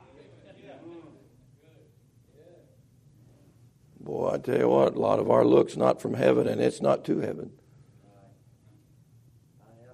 Boy, 4.00 4.30
I 4.32 4.38
tell 4.38 4.58
you 4.58 4.68
what, 4.68 4.94
a 4.94 4.98
lot 4.98 5.18
of 5.18 5.30
our 5.30 5.44
look's 5.44 5.76
not 5.76 6.00
from 6.00 6.14
heaven, 6.14 6.48
and 6.48 6.60
it's 6.60 6.80
not 6.80 7.04
to 7.04 7.20
heaven. 7.20 7.52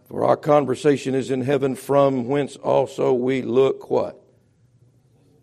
For 0.06 0.24
our 0.24 0.36
conversation 0.36 1.14
is 1.14 1.30
in 1.30 1.42
heaven, 1.42 1.74
from 1.74 2.28
whence 2.28 2.56
also 2.56 3.12
we 3.12 3.42
look 3.42 3.90
what? 3.90 4.24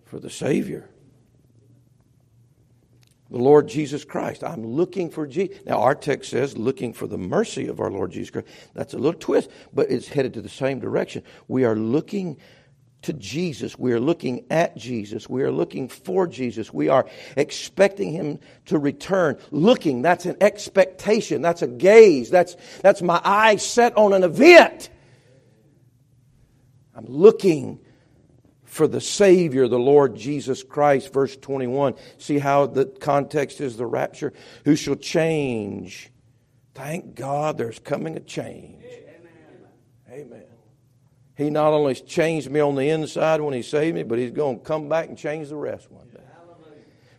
For 0.05 0.19
the 0.19 0.29
Savior. 0.29 0.89
The 3.29 3.37
Lord 3.37 3.67
Jesus 3.67 4.05
Christ. 4.05 4.43
I'm 4.43 4.65
looking 4.65 5.09
for 5.09 5.25
Jesus. 5.25 5.57
Now, 5.65 5.81
our 5.81 5.95
text 5.95 6.29
says 6.29 6.57
looking 6.57 6.93
for 6.93 7.07
the 7.07 7.17
mercy 7.17 7.67
of 7.67 7.79
our 7.79 7.89
Lord 7.89 8.11
Jesus 8.11 8.29
Christ. 8.29 8.47
That's 8.73 8.93
a 8.93 8.97
little 8.97 9.19
twist, 9.19 9.49
but 9.73 9.89
it's 9.89 10.07
headed 10.07 10.35
to 10.35 10.41
the 10.41 10.49
same 10.49 10.79
direction. 10.79 11.23
We 11.47 11.65
are 11.65 11.75
looking 11.75 12.37
to 13.05 13.13
Jesus. 13.13 13.77
We 13.77 13.93
are 13.93 13.99
looking 13.99 14.45
at 14.49 14.77
Jesus. 14.77 15.29
We 15.29 15.43
are 15.43 15.51
looking 15.51 15.89
for 15.89 16.25
Jesus. 16.27 16.73
We 16.73 16.89
are 16.89 17.05
expecting 17.37 18.11
Him 18.11 18.39
to 18.65 18.79
return. 18.79 19.37
Looking, 19.51 20.01
that's 20.01 20.25
an 20.25 20.37
expectation. 20.41 21.41
That's 21.41 21.61
a 21.61 21.67
gaze. 21.67 22.29
That's, 22.29 22.55
that's 22.81 23.01
my 23.01 23.21
eyes 23.23 23.65
set 23.65 23.95
on 23.95 24.13
an 24.13 24.23
event. 24.23 24.89
I'm 26.95 27.05
looking 27.05 27.79
for 28.75 28.89
the 28.89 28.99
Savior, 28.99 29.69
the 29.69 29.79
Lord 29.79 30.17
Jesus 30.17 30.61
Christ. 30.61 31.13
Verse 31.13 31.37
21. 31.37 31.95
See 32.17 32.39
how 32.39 32.65
the 32.65 32.85
context 32.85 33.61
is 33.61 33.77
the 33.77 33.85
rapture? 33.85 34.33
Who 34.65 34.75
shall 34.75 34.97
change? 34.97 36.11
Thank 36.73 37.15
God 37.15 37.57
there's 37.57 37.79
coming 37.79 38.17
a 38.17 38.19
change. 38.19 38.83
Amen. 40.11 40.43
He 41.37 41.49
not 41.49 41.71
only 41.71 41.95
changed 41.95 42.49
me 42.49 42.59
on 42.59 42.75
the 42.75 42.89
inside 42.89 43.39
when 43.39 43.53
He 43.53 43.61
saved 43.61 43.95
me, 43.95 44.03
but 44.03 44.19
He's 44.19 44.31
going 44.31 44.59
to 44.59 44.63
come 44.65 44.89
back 44.89 45.07
and 45.07 45.17
change 45.17 45.47
the 45.47 45.55
rest 45.55 45.89
one 45.89 46.07
day. 46.09 46.19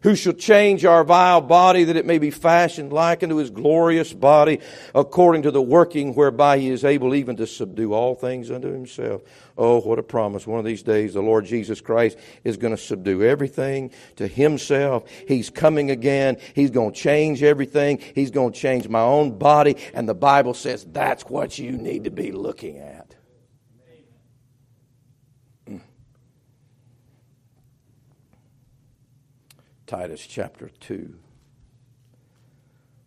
Who 0.06 0.14
shall 0.14 0.34
change 0.34 0.84
our 0.84 1.02
vile 1.02 1.40
body 1.40 1.82
that 1.82 1.96
it 1.96 2.06
may 2.06 2.20
be 2.20 2.30
fashioned 2.30 2.92
like 2.92 3.24
unto 3.24 3.38
His 3.38 3.50
glorious 3.50 4.12
body, 4.12 4.60
according 4.94 5.42
to 5.42 5.50
the 5.50 5.60
working 5.60 6.14
whereby 6.14 6.58
He 6.60 6.70
is 6.70 6.84
able 6.84 7.12
even 7.12 7.34
to 7.38 7.46
subdue 7.48 7.92
all 7.92 8.14
things 8.14 8.48
unto 8.48 8.70
Himself. 8.70 9.22
Oh, 9.58 9.80
what 9.80 9.98
a 9.98 10.04
promise. 10.04 10.46
One 10.46 10.60
of 10.60 10.64
these 10.64 10.84
days, 10.84 11.14
the 11.14 11.22
Lord 11.22 11.44
Jesus 11.44 11.80
Christ 11.80 12.16
is 12.44 12.56
going 12.56 12.72
to 12.72 12.80
subdue 12.80 13.24
everything 13.24 13.90
to 14.14 14.28
Himself. 14.28 15.10
He's 15.26 15.50
coming 15.50 15.90
again. 15.90 16.36
He's 16.54 16.70
going 16.70 16.92
to 16.92 16.96
change 16.96 17.42
everything. 17.42 17.98
He's 18.14 18.30
going 18.30 18.52
to 18.52 18.58
change 18.60 18.88
my 18.88 19.00
own 19.00 19.36
body. 19.36 19.76
And 19.92 20.08
the 20.08 20.14
Bible 20.14 20.54
says 20.54 20.86
that's 20.88 21.24
what 21.24 21.58
you 21.58 21.72
need 21.72 22.04
to 22.04 22.12
be 22.12 22.30
looking 22.30 22.78
at. 22.78 23.15
Titus 29.86 30.26
chapter 30.26 30.70
2. 30.80 31.14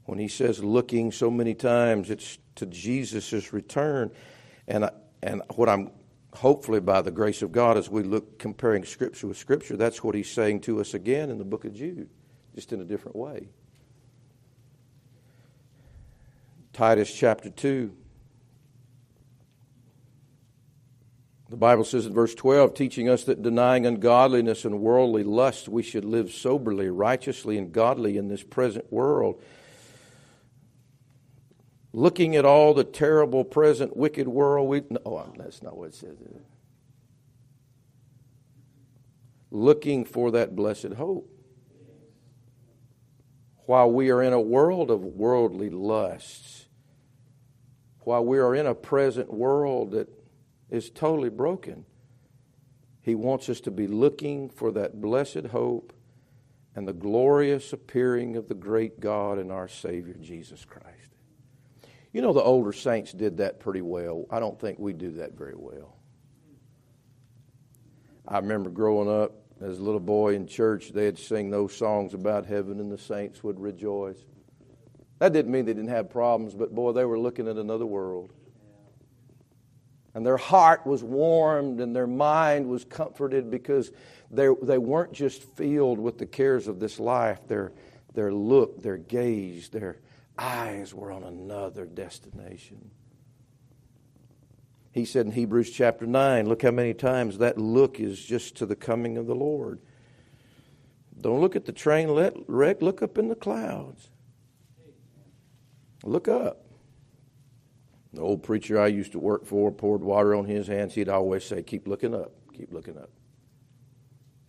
When 0.06 0.18
he 0.18 0.28
says 0.28 0.64
looking 0.64 1.12
so 1.12 1.30
many 1.30 1.54
times, 1.54 2.10
it's 2.10 2.40
to 2.56 2.66
Jesus' 2.66 3.54
return. 3.54 4.12
And, 4.68 4.90
and 5.22 5.42
what 5.56 5.70
I'm 5.70 5.92
hopefully 6.34 6.80
by 6.80 7.02
the 7.02 7.12
grace 7.12 7.42
of 7.42 7.52
God, 7.52 7.78
as 7.78 7.90
we 7.90 8.04
look 8.04 8.40
comparing 8.40 8.86
Scripture 8.86 9.28
with 9.28 9.38
Scripture, 9.38 9.78
that's 9.78 10.04
what 10.04 10.16
he's 10.16 10.32
saying 10.32 10.62
to 10.62 10.80
us 10.80 10.94
again 10.94 11.30
in 11.30 11.38
the 11.38 11.44
book 11.44 11.66
of 11.66 11.74
Jude, 11.74 12.10
just 12.56 12.72
in 12.72 12.82
a 12.82 12.86
different 12.86 13.18
way. 13.18 13.50
Titus 16.74 17.14
chapter 17.14 17.50
2. 17.50 17.94
The 21.50 21.58
Bible 21.58 21.84
says 21.84 22.06
in 22.06 22.14
verse 22.14 22.36
12, 22.36 22.76
teaching 22.76 23.10
us 23.10 23.24
that 23.24 23.42
denying 23.42 23.88
ungodliness 23.88 24.66
and 24.66 24.82
worldly 24.82 25.24
lust, 25.24 25.68
we 25.68 25.82
should 25.82 26.06
live 26.06 26.32
soberly, 26.32 26.90
righteously, 26.90 27.58
and 27.58 27.72
godly 27.72 28.18
in 28.18 28.28
this 28.28 28.44
present 28.44 28.92
world. 28.94 29.42
Looking 31.92 32.36
at 32.36 32.46
all 32.46 32.76
the 32.76 32.84
terrible 32.84 33.44
present 33.44 33.98
wicked 33.98 34.28
world, 34.28 34.70
we. 34.70 34.84
No, 34.92 35.00
oh, 35.08 35.34
that's 35.38 35.64
not 35.64 35.76
what 35.76 35.90
it 35.90 35.96
says. 35.96 36.18
Looking 39.50 40.06
for 40.06 40.30
that 40.32 40.56
blessed 40.56 40.94
hope. 40.94 41.28
While 43.66 43.92
we 43.92 44.12
are 44.12 44.22
in 44.22 44.34
a 44.34 44.42
world 44.42 44.92
of 44.92 45.02
worldly 45.02 45.72
lusts, 45.72 46.68
while 48.02 48.24
we 48.24 48.38
are 48.38 48.54
in 48.54 48.68
a 48.68 48.76
present 48.76 49.34
world 49.34 49.92
that 49.92 50.19
is 50.70 50.90
totally 50.90 51.30
broken. 51.30 51.86
He 53.02 53.16
wants 53.16 53.50
us 53.50 53.62
to 53.62 53.72
be 53.72 53.88
looking 53.88 54.50
for 54.50 54.72
that 54.74 55.02
blessed 55.02 55.48
hope 55.52 55.94
and 56.76 56.88
the 56.88 56.94
glorious 56.94 57.74
appearing 57.74 58.36
of 58.36 58.48
the 58.48 58.54
great 58.54 59.00
God 59.00 59.38
and 59.38 59.52
our 59.52 59.68
Savior, 59.68 60.16
Jesus 60.22 60.66
Christ. 60.66 60.88
You 62.14 62.22
know, 62.22 62.34
the 62.34 62.42
older 62.42 62.74
saints 62.74 63.12
did 63.12 63.38
that 63.38 63.60
pretty 63.60 63.82
well. 63.82 64.26
I 64.30 64.40
don't 64.40 64.60
think 64.60 64.80
we 64.80 64.94
do 64.94 65.12
that 65.14 65.38
very 65.38 65.56
well. 65.56 65.96
I 68.28 68.38
remember 68.38 68.70
growing 68.70 69.10
up 69.10 69.34
as 69.62 69.80
a 69.80 69.84
little 69.84 70.00
boy 70.00 70.36
in 70.36 70.48
church, 70.48 70.92
they'd 70.92 71.18
sing 71.18 71.50
those 71.50 71.76
songs 71.76 72.14
about 72.14 72.46
heaven 72.46 72.80
and 72.80 72.92
the 72.92 72.98
saints 72.98 73.44
would 73.44 73.60
rejoice. 73.60 74.24
That 75.20 75.34
didn't 75.34 75.52
mean 75.52 75.66
they 75.66 75.74
didn't 75.74 75.90
have 75.90 76.10
problems, 76.10 76.54
but 76.54 76.74
boy, 76.74 76.94
they 76.94 77.06
were 77.06 77.20
looking 77.20 77.48
at 77.48 77.58
another 77.58 77.86
world. 77.86 78.34
And 80.14 80.26
their 80.26 80.38
heart 80.38 80.86
was 80.86 81.04
warmed 81.04 81.80
and 81.80 81.96
their 81.96 82.08
mind 82.08 82.68
was 82.68 82.84
comforted 82.84 83.52
because 83.52 83.92
they, 84.32 84.48
they 84.62 84.78
weren't 84.78 85.14
just 85.14 85.44
filled 85.56 86.00
with 86.00 86.18
the 86.18 86.26
cares 86.26 86.68
of 86.68 86.80
this 86.80 87.00
life. 87.00 87.48
Their, 87.48 87.72
their 88.14 88.32
look, 88.32 88.82
their 88.82 88.98
gaze, 88.98 89.70
their 89.70 89.98
eyes 90.38 90.94
were 90.94 91.12
on 91.12 91.24
another 91.24 91.86
destination. 91.86 92.92
He 94.92 95.06
said 95.06 95.28
in 95.28 95.32
Hebrews 95.32 95.70
chapter 95.70 96.08
9, 96.08 96.48
look 96.48 96.64
how 96.64 96.72
many 96.72 96.94
times 96.94 97.38
that 97.38 97.58
look 97.58 98.00
is 98.00 98.20
just 98.20 98.56
to 98.58 98.66
the 98.66 98.76
coming 98.76 99.18
of 99.18 99.28
the 99.28 99.36
Lord. 99.36 99.80
Don't 101.22 101.42
look 101.42 101.56
at 101.56 101.66
the 101.66 101.72
train 101.72 102.10
let 102.10 102.34
wreck, 102.48 102.82
look 102.82 103.02
up 103.04 103.18
in 103.18 103.28
the 103.28 103.36
clouds. 103.36 104.10
Look 106.04 106.28
up. 106.28 106.66
The 108.14 108.22
old 108.22 108.44
preacher 108.44 108.80
I 108.80 108.88
used 108.88 109.12
to 109.12 109.20
work 109.20 109.46
for 109.46 109.72
poured 109.72 110.02
water 110.02 110.34
on 110.36 110.46
his 110.46 110.68
hands. 110.68 110.96
He'd 110.96 111.10
always 111.10 111.44
say, 111.44 111.62
Keep 111.62 111.88
looking 111.88 112.16
up, 112.16 112.32
keep 112.54 112.74
looking 112.74 112.98
up. 112.98 113.10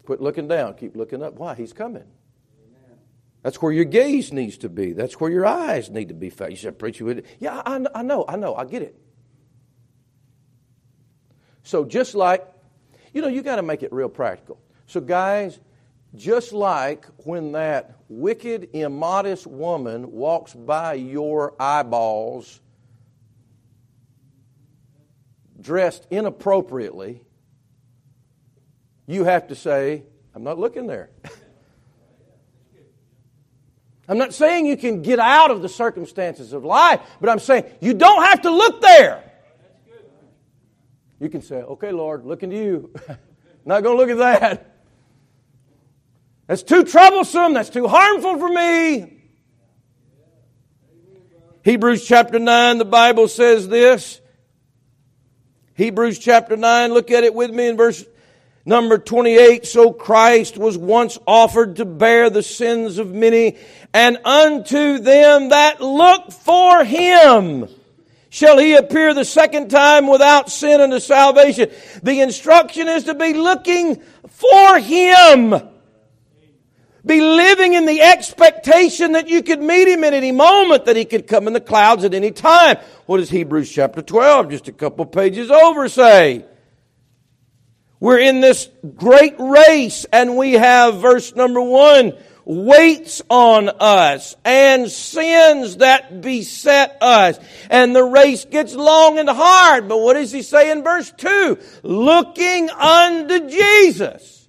Quit 0.05 0.21
looking 0.21 0.49
down, 0.49 0.75
keep 0.75 0.97
looking 0.97 1.23
up. 1.23 1.35
Why? 1.35 1.55
He's 1.55 1.73
coming. 1.73 2.03
Amen. 2.03 2.99
That's 3.43 3.61
where 3.61 3.71
your 3.71 3.85
gaze 3.85 4.33
needs 4.33 4.59
to 4.59 4.69
be. 4.69 4.93
That's 4.93 5.21
where 5.21 5.31
your 5.31 5.47
eyes 5.47 5.91
need 5.91 6.09
to 6.09 6.15
be 6.15 6.31
fixed. 6.31 6.51
You 6.51 6.57
said, 6.57 6.79
Preacher, 6.79 7.05
with 7.05 7.19
it. 7.19 7.27
yeah, 7.39 7.63
I, 7.65 7.85
I 7.95 8.03
know, 8.03 8.25
I 8.27 8.37
know, 8.37 8.55
I 8.55 8.65
get 8.65 8.83
it. 8.83 8.99
So 11.63 11.85
just 11.85 12.15
like, 12.15 12.47
you 13.13 13.21
know, 13.21 13.29
you 13.29 13.43
got 13.43 13.57
to 13.57 13.63
make 13.63 13.83
it 13.83 13.93
real 13.93 14.09
practical. 14.09 14.59
So, 14.87 15.01
guys, 15.01 15.61
just 16.15 16.53
like 16.53 17.07
when 17.19 17.53
that 17.53 17.97
wicked, 18.09 18.71
immodest 18.73 19.47
woman 19.47 20.11
walks 20.11 20.55
by 20.55 20.95
your 20.95 21.55
eyeballs 21.61 22.61
dressed 25.61 26.07
inappropriately, 26.11 27.23
you 29.07 29.25
have 29.25 29.49
to 29.49 29.55
say, 29.55 30.05
I'm 30.35 30.45
not 30.45 30.59
looking 30.59 30.87
there. 30.87 31.11
I'm 34.09 34.19
not 34.19 34.35
saying 34.35 34.67
you 34.67 34.77
can 34.77 35.03
get 35.03 35.21
out 35.21 35.53
of 35.53 35.63
the 35.63 35.69
circumstances 35.69 36.53
of 36.53 36.65
life, 36.65 37.01
but 37.21 37.31
I'm 37.31 37.39
saying 37.39 37.65
you 37.81 37.95
don't 37.95 38.25
have 38.25 38.43
to 38.43 38.51
look 38.51 38.81
there. 38.81 39.23
You 41.21 41.29
can 41.29 41.43
say, 41.43 41.57
okay, 41.57 41.93
Lord, 41.93 42.25
looking 42.25 42.51
to 42.51 42.57
you. 42.57 42.95
not 43.65 43.83
going 43.83 43.97
to 43.97 44.01
look 44.01 44.11
at 44.11 44.19
that. 44.41 44.77
That's 46.47 46.65
too 46.65 46.83
troublesome. 46.83 47.55
That's 47.55 47.71
too 47.71 47.87
harmful 47.87 48.39
for 48.39 48.49
me. 48.49 49.19
Hebrews 51.63 52.05
chapter 52.05 52.39
9, 52.39 52.79
the 52.79 52.85
Bible 52.85 53.29
says 53.29 53.69
this. 53.69 54.20
Hebrews 55.75 56.19
chapter 56.19 56.57
9, 56.57 56.93
look 56.93 57.11
at 57.11 57.25
it 57.25 57.35
with 57.35 57.51
me 57.51 57.69
in 57.69 57.77
verse 57.77 58.05
number 58.65 58.99
28. 58.99 59.67
So 59.67 59.93
Christ 59.93 60.59
was 60.59 60.77
once 60.77 61.19
offered 61.27 61.77
to 61.77 61.85
bear 61.85 62.31
the 62.31 62.43
sins 62.43 62.99
of 62.99 63.13
many, 63.13 63.57
and 63.95 64.19
unto 64.25 64.99
them 64.99 65.51
that 65.51 65.81
look 65.81 66.33
for 66.33 66.85
him 66.85 67.69
shall 68.31 68.59
he 68.59 68.75
appear 68.75 69.13
the 69.13 69.25
second 69.25 69.71
time 69.71 70.07
without 70.07 70.51
sin 70.51 70.81
unto 70.81 71.01
salvation. 71.01 71.71
The 72.03 72.21
instruction 72.21 72.89
is 72.89 73.05
to 73.05 73.15
be 73.15 73.35
looking 73.35 74.03
for 74.29 74.79
him. 74.79 75.55
Be 77.05 77.21
living 77.21 77.73
in 77.73 77.87
the 77.87 78.03
expectation 78.03 79.13
that 79.13 79.29
you 79.29 79.43
could 79.43 79.61
meet 79.61 79.89
him 79.89 80.05
at 80.05 80.13
any 80.13 80.33
moment, 80.33 80.85
that 80.85 80.97
he 80.97 81.05
could 81.05 81.27
come 81.27 81.47
in 81.47 81.53
the 81.53 81.61
clouds 81.61 82.05
at 82.05 82.13
any 82.13 82.31
time. 82.31 82.77
What 83.07 83.19
does 83.19 83.31
Hebrews 83.31 83.71
chapter 83.71 84.03
12, 84.03 84.51
just 84.51 84.69
a 84.69 84.73
couple 84.73 85.07
pages 85.07 85.51
over, 85.51 85.89
say? 85.89 86.45
We're 88.01 88.19
in 88.19 88.41
this 88.41 88.69
great 88.97 89.35
race, 89.39 90.07
and 90.13 90.37
we 90.37 90.53
have 90.53 91.01
verse 91.01 91.35
number 91.35 91.61
one 91.61 92.15
weights 92.45 93.23
on 93.29 93.69
us 93.69 94.35
and 94.45 94.91
sins 94.91 95.77
that 95.77 96.21
beset 96.21 96.99
us. 97.01 97.39
And 97.69 97.95
the 97.95 98.03
race 98.03 98.45
gets 98.45 98.75
long 98.75 99.19
and 99.19 99.29
hard. 99.29 99.89
But 99.89 99.99
what 99.99 100.15
does 100.15 100.33
he 100.33 100.43
say 100.43 100.71
in 100.71 100.83
verse 100.83 101.13
2? 101.17 101.59
Looking 101.83 102.71
unto 102.71 103.49
Jesus 103.49 104.40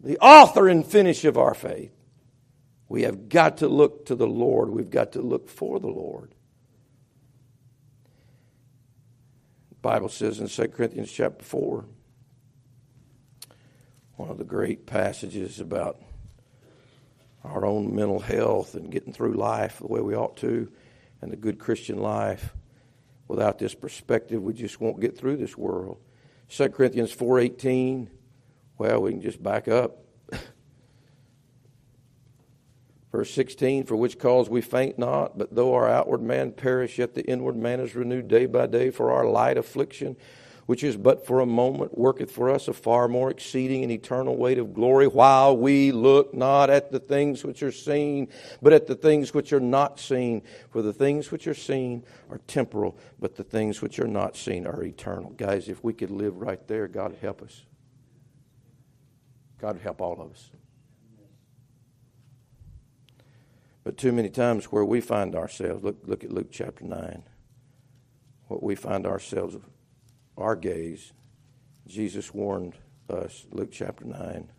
the 0.00 0.18
author 0.18 0.68
and 0.68 0.86
finish 0.86 1.24
of 1.24 1.36
our 1.36 1.54
faith. 1.54 1.92
We 2.88 3.02
have 3.02 3.28
got 3.28 3.58
to 3.58 3.68
look 3.68 4.06
to 4.06 4.14
the 4.14 4.26
Lord. 4.26 4.70
We've 4.70 4.90
got 4.90 5.12
to 5.12 5.22
look 5.22 5.48
for 5.48 5.78
the 5.78 5.88
Lord. 5.88 6.34
The 9.70 9.76
Bible 9.82 10.08
says 10.08 10.40
in 10.40 10.48
2 10.48 10.68
Corinthians 10.68 11.12
chapter 11.12 11.44
4, 11.44 11.84
one 14.16 14.30
of 14.30 14.38
the 14.38 14.44
great 14.44 14.86
passages 14.86 15.60
about 15.60 16.00
our 17.44 17.64
own 17.64 17.94
mental 17.94 18.18
health 18.18 18.74
and 18.74 18.90
getting 18.90 19.12
through 19.12 19.34
life 19.34 19.78
the 19.78 19.86
way 19.86 20.00
we 20.00 20.16
ought 20.16 20.36
to 20.38 20.70
and 21.20 21.30
the 21.30 21.36
good 21.36 21.58
Christian 21.58 21.98
life. 21.98 22.54
Without 23.28 23.58
this 23.58 23.74
perspective, 23.74 24.42
we 24.42 24.54
just 24.54 24.80
won't 24.80 25.00
get 25.00 25.16
through 25.16 25.36
this 25.36 25.56
world. 25.56 25.98
2 26.48 26.70
Corinthians 26.70 27.12
4:18 27.12 28.08
well, 28.78 29.02
we 29.02 29.10
can 29.10 29.20
just 29.20 29.42
back 29.42 29.68
up. 29.68 29.98
Verse 33.12 33.30
16, 33.32 33.84
for 33.84 33.96
which 33.96 34.18
cause 34.18 34.48
we 34.48 34.60
faint 34.60 34.98
not, 34.98 35.36
but 35.36 35.54
though 35.54 35.74
our 35.74 35.88
outward 35.88 36.22
man 36.22 36.52
perish, 36.52 36.98
yet 36.98 37.14
the 37.14 37.24
inward 37.24 37.56
man 37.56 37.80
is 37.80 37.94
renewed 37.96 38.28
day 38.28 38.46
by 38.46 38.66
day, 38.66 38.90
for 38.90 39.10
our 39.10 39.26
light 39.26 39.58
affliction, 39.58 40.16
which 40.66 40.84
is 40.84 40.96
but 40.96 41.26
for 41.26 41.40
a 41.40 41.46
moment, 41.46 41.96
worketh 41.96 42.30
for 42.30 42.50
us 42.50 42.68
a 42.68 42.72
far 42.74 43.08
more 43.08 43.30
exceeding 43.30 43.82
and 43.82 43.90
eternal 43.90 44.36
weight 44.36 44.58
of 44.58 44.74
glory, 44.74 45.06
while 45.06 45.56
we 45.56 45.90
look 45.90 46.34
not 46.34 46.68
at 46.68 46.92
the 46.92 47.00
things 47.00 47.42
which 47.42 47.62
are 47.62 47.72
seen, 47.72 48.28
but 48.60 48.74
at 48.74 48.86
the 48.86 48.94
things 48.94 49.32
which 49.32 49.52
are 49.52 49.60
not 49.60 49.98
seen. 49.98 50.42
For 50.70 50.82
the 50.82 50.92
things 50.92 51.32
which 51.32 51.46
are 51.46 51.54
seen 51.54 52.04
are 52.30 52.38
temporal, 52.46 52.96
but 53.18 53.34
the 53.34 53.44
things 53.44 53.80
which 53.80 53.98
are 53.98 54.06
not 54.06 54.36
seen 54.36 54.66
are 54.66 54.84
eternal. 54.84 55.30
Guys, 55.30 55.68
if 55.68 55.82
we 55.82 55.94
could 55.94 56.10
live 56.10 56.36
right 56.36 56.64
there, 56.68 56.86
God 56.86 57.16
help 57.20 57.40
us. 57.40 57.62
God 59.58 59.74
would 59.74 59.82
help 59.82 60.00
all 60.00 60.20
of 60.20 60.30
us. 60.30 60.50
But 63.84 63.96
too 63.96 64.12
many 64.12 64.28
times 64.28 64.66
where 64.66 64.84
we 64.84 65.00
find 65.00 65.34
ourselves, 65.34 65.82
look, 65.82 65.96
look 66.04 66.22
at 66.22 66.30
Luke 66.30 66.48
chapter 66.50 66.84
9, 66.84 67.22
what 68.48 68.62
we 68.62 68.74
find 68.74 69.06
ourselves, 69.06 69.56
our 70.36 70.54
gaze, 70.54 71.12
Jesus 71.86 72.34
warned 72.34 72.74
us, 73.08 73.46
Luke 73.50 73.70
chapter 73.72 74.04
9. 74.04 74.50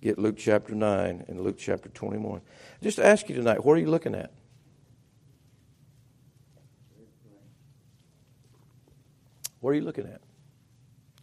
Get 0.00 0.18
Luke 0.18 0.36
chapter 0.38 0.74
9 0.74 1.24
and 1.28 1.40
Luke 1.40 1.58
chapter 1.58 1.88
21. 1.88 2.40
Just 2.82 2.98
ask 2.98 3.28
you 3.28 3.34
tonight, 3.34 3.64
what 3.64 3.74
are 3.74 3.80
you 3.80 3.90
looking 3.90 4.14
at? 4.14 4.32
What 9.60 9.70
are 9.70 9.74
you 9.74 9.82
looking 9.82 10.06
at? 10.06 10.20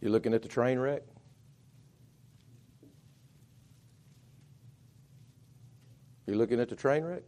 You 0.04 0.10
looking 0.10 0.34
at 0.34 0.42
the 0.42 0.48
train 0.48 0.78
wreck? 0.78 1.02
You 6.26 6.34
looking 6.34 6.60
at 6.60 6.68
the 6.68 6.76
train 6.76 7.02
wreck? 7.04 7.22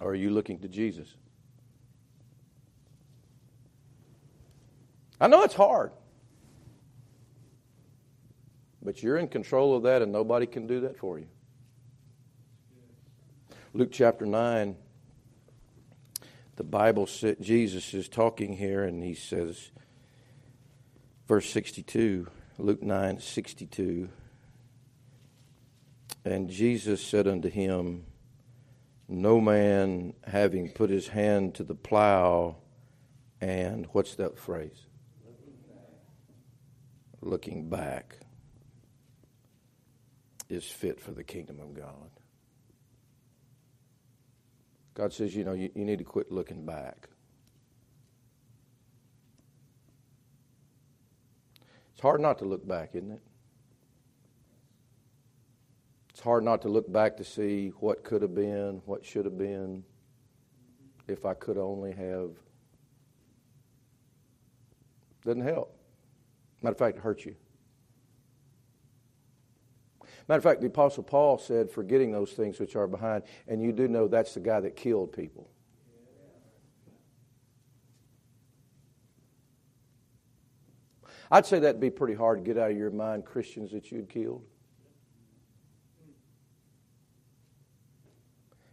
Or 0.00 0.12
are 0.12 0.14
you 0.14 0.30
looking 0.30 0.58
to 0.60 0.68
Jesus? 0.68 1.16
I 5.20 5.26
know 5.26 5.42
it's 5.42 5.54
hard. 5.54 5.92
But 8.82 9.02
you're 9.02 9.18
in 9.18 9.28
control 9.28 9.76
of 9.76 9.82
that, 9.82 10.00
and 10.00 10.10
nobody 10.10 10.46
can 10.46 10.66
do 10.66 10.80
that 10.80 10.96
for 10.96 11.18
you. 11.18 11.26
Luke 13.74 13.90
chapter 13.92 14.24
9 14.24 14.74
the 16.58 16.64
Bible, 16.64 17.08
Jesus 17.40 17.94
is 17.94 18.08
talking 18.08 18.52
here, 18.52 18.82
and 18.82 19.00
he 19.00 19.14
says, 19.14 19.70
verse 21.28 21.48
62, 21.50 22.26
Luke 22.58 22.82
9 22.82 23.20
62. 23.20 24.08
And 26.24 26.50
Jesus 26.50 27.00
said 27.00 27.28
unto 27.28 27.48
him, 27.48 28.06
No 29.06 29.40
man 29.40 30.14
having 30.26 30.68
put 30.70 30.90
his 30.90 31.06
hand 31.06 31.54
to 31.54 31.62
the 31.62 31.76
plow, 31.76 32.56
and 33.40 33.86
what's 33.92 34.16
that 34.16 34.36
phrase? 34.36 34.82
Looking 37.20 37.70
back 37.70 38.16
is 40.48 40.64
fit 40.64 41.00
for 41.00 41.12
the 41.12 41.22
kingdom 41.22 41.60
of 41.60 41.72
God. 41.74 42.10
God 44.98 45.12
says, 45.12 45.36
you 45.36 45.44
know, 45.44 45.52
you, 45.52 45.70
you 45.76 45.84
need 45.84 46.00
to 46.00 46.04
quit 46.04 46.32
looking 46.32 46.66
back. 46.66 47.08
It's 51.92 52.00
hard 52.00 52.20
not 52.20 52.36
to 52.40 52.44
look 52.44 52.66
back, 52.66 52.90
isn't 52.94 53.12
it? 53.12 53.20
It's 56.10 56.18
hard 56.18 56.42
not 56.42 56.62
to 56.62 56.68
look 56.68 56.92
back 56.92 57.16
to 57.18 57.24
see 57.24 57.68
what 57.78 58.02
could 58.02 58.22
have 58.22 58.34
been, 58.34 58.82
what 58.86 59.04
should 59.04 59.24
have 59.24 59.38
been, 59.38 59.84
if 61.06 61.24
I 61.24 61.34
could 61.34 61.58
only 61.58 61.92
have. 61.92 62.30
Doesn't 65.24 65.42
help. 65.42 65.78
Matter 66.60 66.72
of 66.72 66.78
fact, 66.78 66.96
it 66.96 67.02
hurts 67.02 67.24
you. 67.24 67.36
Matter 70.28 70.38
of 70.38 70.44
fact, 70.44 70.60
the 70.60 70.66
Apostle 70.66 71.02
Paul 71.02 71.38
said, 71.38 71.70
forgetting 71.70 72.12
those 72.12 72.32
things 72.32 72.60
which 72.60 72.76
are 72.76 72.86
behind, 72.86 73.22
and 73.46 73.62
you 73.62 73.72
do 73.72 73.88
know 73.88 74.06
that's 74.08 74.34
the 74.34 74.40
guy 74.40 74.60
that 74.60 74.76
killed 74.76 75.10
people. 75.12 75.48
I'd 81.30 81.46
say 81.46 81.58
that'd 81.58 81.80
be 81.80 81.90
pretty 81.90 82.14
hard 82.14 82.38
to 82.38 82.44
get 82.44 82.58
out 82.58 82.70
of 82.70 82.76
your 82.76 82.90
mind 82.90 83.24
Christians 83.24 83.70
that 83.72 83.90
you'd 83.90 84.08
killed. 84.08 84.44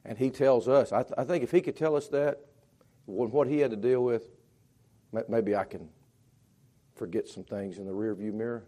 And 0.04 0.18
he 0.18 0.30
tells 0.30 0.68
us, 0.68 0.91
I, 0.91 1.04
th- 1.04 1.15
I 1.18 1.24
think 1.24 1.44
if 1.44 1.52
he 1.52 1.62
could 1.62 1.76
tell 1.76 1.96
us 1.96 2.08
that, 2.10 2.39
what 3.06 3.48
he 3.48 3.60
had 3.60 3.72
to 3.72 3.78
deal 3.78 4.04
with, 4.04 4.30
maybe 5.28 5.56
I 5.56 5.63
can 5.63 5.89
forget 6.96 7.28
some 7.28 7.44
things 7.44 7.78
in 7.78 7.86
the 7.86 7.91
rearview 7.91 8.34
mirror. 8.34 8.65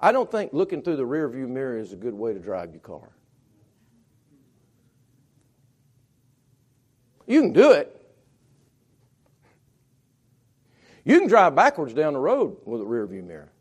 I 0.00 0.12
don't 0.12 0.30
think 0.30 0.52
looking 0.52 0.82
through 0.82 0.96
the 0.96 1.06
rearview 1.06 1.46
mirror 1.46 1.78
is 1.78 1.92
a 1.92 1.96
good 1.96 2.14
way 2.14 2.32
to 2.32 2.38
drive 2.38 2.70
your 2.70 2.80
car. 2.80 3.10
You 7.26 7.42
can 7.42 7.52
do 7.52 7.72
it. 7.72 7.96
You 11.04 11.18
can 11.18 11.28
drive 11.28 11.54
backwards 11.54 11.92
down 11.92 12.14
the 12.14 12.18
road 12.18 12.56
with 12.64 12.80
a 12.80 12.84
rearview 12.84 13.24
mirror, 13.24 13.52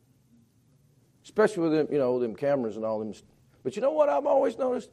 especially 1.24 1.64
with 1.64 1.72
them, 1.74 1.88
you 1.92 1.98
know, 1.98 2.20
them 2.20 2.36
cameras 2.36 2.78
and 2.78 2.86
all 2.86 3.00
them. 3.00 3.14
But 3.64 3.76
you 3.76 3.82
know 3.82 3.92
what 3.92 4.10
I've 4.10 4.26
always 4.26 4.58
noticed? 4.58 4.90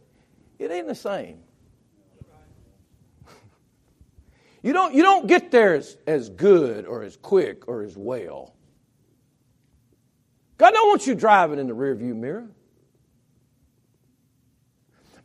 It 0.58 0.70
ain't 0.70 0.86
the 0.88 0.94
same. 0.94 1.38
you 4.62 4.72
don't 4.72 4.94
you 4.94 5.02
don't 5.02 5.26
get 5.26 5.50
there 5.50 5.74
as, 5.74 5.96
as 6.06 6.28
good 6.28 6.86
or 6.86 7.02
as 7.02 7.16
quick 7.16 7.68
or 7.68 7.82
as 7.82 7.96
well 7.96 8.55
God 10.58 10.70
don't 10.70 10.88
want 10.88 11.06
you 11.06 11.14
driving 11.14 11.58
in 11.58 11.66
the 11.66 11.74
rearview 11.74 12.14
mirror. 12.14 12.48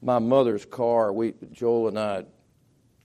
My 0.01 0.19
mother's 0.19 0.65
car, 0.65 1.13
we 1.13 1.33
Joel 1.51 1.89
and 1.89 1.99
I 1.99 2.25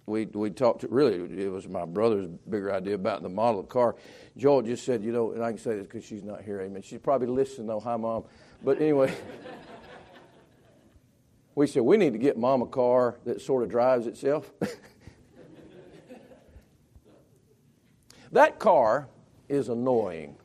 we 0.06 0.26
we 0.26 0.50
talked 0.50 0.80
to 0.80 0.88
really 0.88 1.42
it 1.42 1.50
was 1.50 1.68
my 1.68 1.84
brother's 1.84 2.26
bigger 2.48 2.72
idea 2.72 2.94
about 2.94 3.22
the 3.22 3.28
model 3.28 3.60
of 3.60 3.66
the 3.66 3.72
car. 3.72 3.96
Joel 4.36 4.62
just 4.62 4.84
said, 4.84 5.02
you 5.02 5.12
know, 5.12 5.32
and 5.32 5.44
I 5.44 5.50
can 5.50 5.58
say 5.58 5.76
this 5.76 5.86
because 5.86 6.04
she's 6.04 6.24
not 6.24 6.42
here, 6.42 6.60
amen. 6.60 6.82
She's 6.82 7.00
probably 7.00 7.28
listening 7.28 7.66
though, 7.66 7.80
hi 7.80 7.96
mom. 7.96 8.24
But 8.64 8.80
anyway, 8.80 9.14
we 11.54 11.66
said 11.66 11.82
we 11.82 11.96
need 11.96 12.14
to 12.14 12.18
get 12.18 12.38
mom 12.38 12.62
a 12.62 12.66
car 12.66 13.18
that 13.24 13.42
sort 13.42 13.62
of 13.62 13.68
drives 13.68 14.06
itself. 14.06 14.50
that 18.32 18.58
car 18.58 19.08
is 19.48 19.68
annoying. 19.68 20.36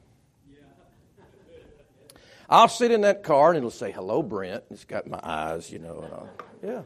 I'll 2.51 2.67
sit 2.67 2.91
in 2.91 3.01
that 3.01 3.23
car 3.23 3.49
and 3.49 3.57
it'll 3.57 3.71
say, 3.71 3.91
hello, 3.91 4.21
Brent. 4.21 4.65
It's 4.69 4.83
got 4.83 5.07
my 5.07 5.19
eyes, 5.23 5.71
you 5.71 5.79
know. 5.79 6.01
And 6.01 6.13
I'll, 6.13 6.29
yeah. 6.61 6.81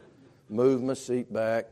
Move 0.48 0.80
my 0.80 0.94
seat 0.94 1.32
back. 1.32 1.66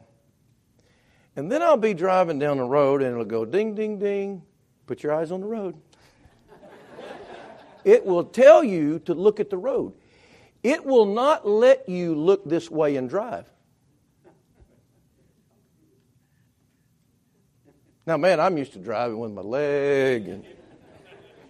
And 1.37 1.51
then 1.51 1.63
I'll 1.63 1.77
be 1.77 1.95
driving 1.95 2.41
down 2.41 2.57
the 2.57 2.65
road 2.65 3.03
and 3.03 3.13
it'll 3.13 3.25
go 3.25 3.45
ding, 3.45 3.77
ding, 3.77 4.01
ding. 4.01 4.43
Put 4.87 5.05
your 5.05 5.15
eyes 5.15 5.31
on 5.31 5.41
the 5.41 5.47
road. 5.47 5.77
it 7.85 8.05
will 8.05 8.25
tell 8.25 8.65
you 8.65 8.99
to 9.01 9.15
look 9.15 9.39
at 9.39 9.49
the 9.49 9.57
road. 9.57 9.95
It 10.65 10.85
will 10.85 11.07
not 11.07 11.47
let 11.47 11.89
you 11.89 12.17
look 12.17 12.45
this 12.45 12.69
way 12.69 12.97
and 12.97 13.09
drive. 13.09 13.49
Now, 18.07 18.17
man, 18.17 18.41
I'm 18.41 18.59
used 18.59 18.73
to 18.73 18.79
driving 18.79 19.19
with 19.19 19.31
my 19.31 19.43
leg. 19.43 20.29
And 20.29 20.45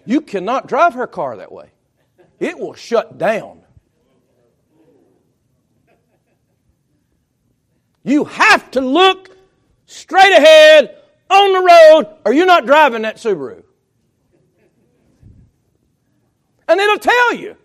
you 0.05 0.21
cannot 0.21 0.69
drive 0.69 0.95
her 0.95 1.07
car 1.07 1.39
that 1.39 1.51
way, 1.51 1.71
it 2.41 2.59
will 2.59 2.75
shut 2.75 3.19
down. 3.19 3.63
You 8.03 8.25
have 8.25 8.71
to 8.73 8.81
look 8.81 9.31
straight 9.87 10.33
ahead 10.33 10.97
on 11.31 11.53
the 11.53 11.61
road, 11.61 12.17
or 12.25 12.33
you're 12.33 12.47
not 12.47 12.67
driving 12.67 13.03
that 13.03 13.17
Subaru. 13.17 13.63
And 16.69 16.81
it'll 16.81 16.99
tell 16.99 17.35
you. 17.35 17.57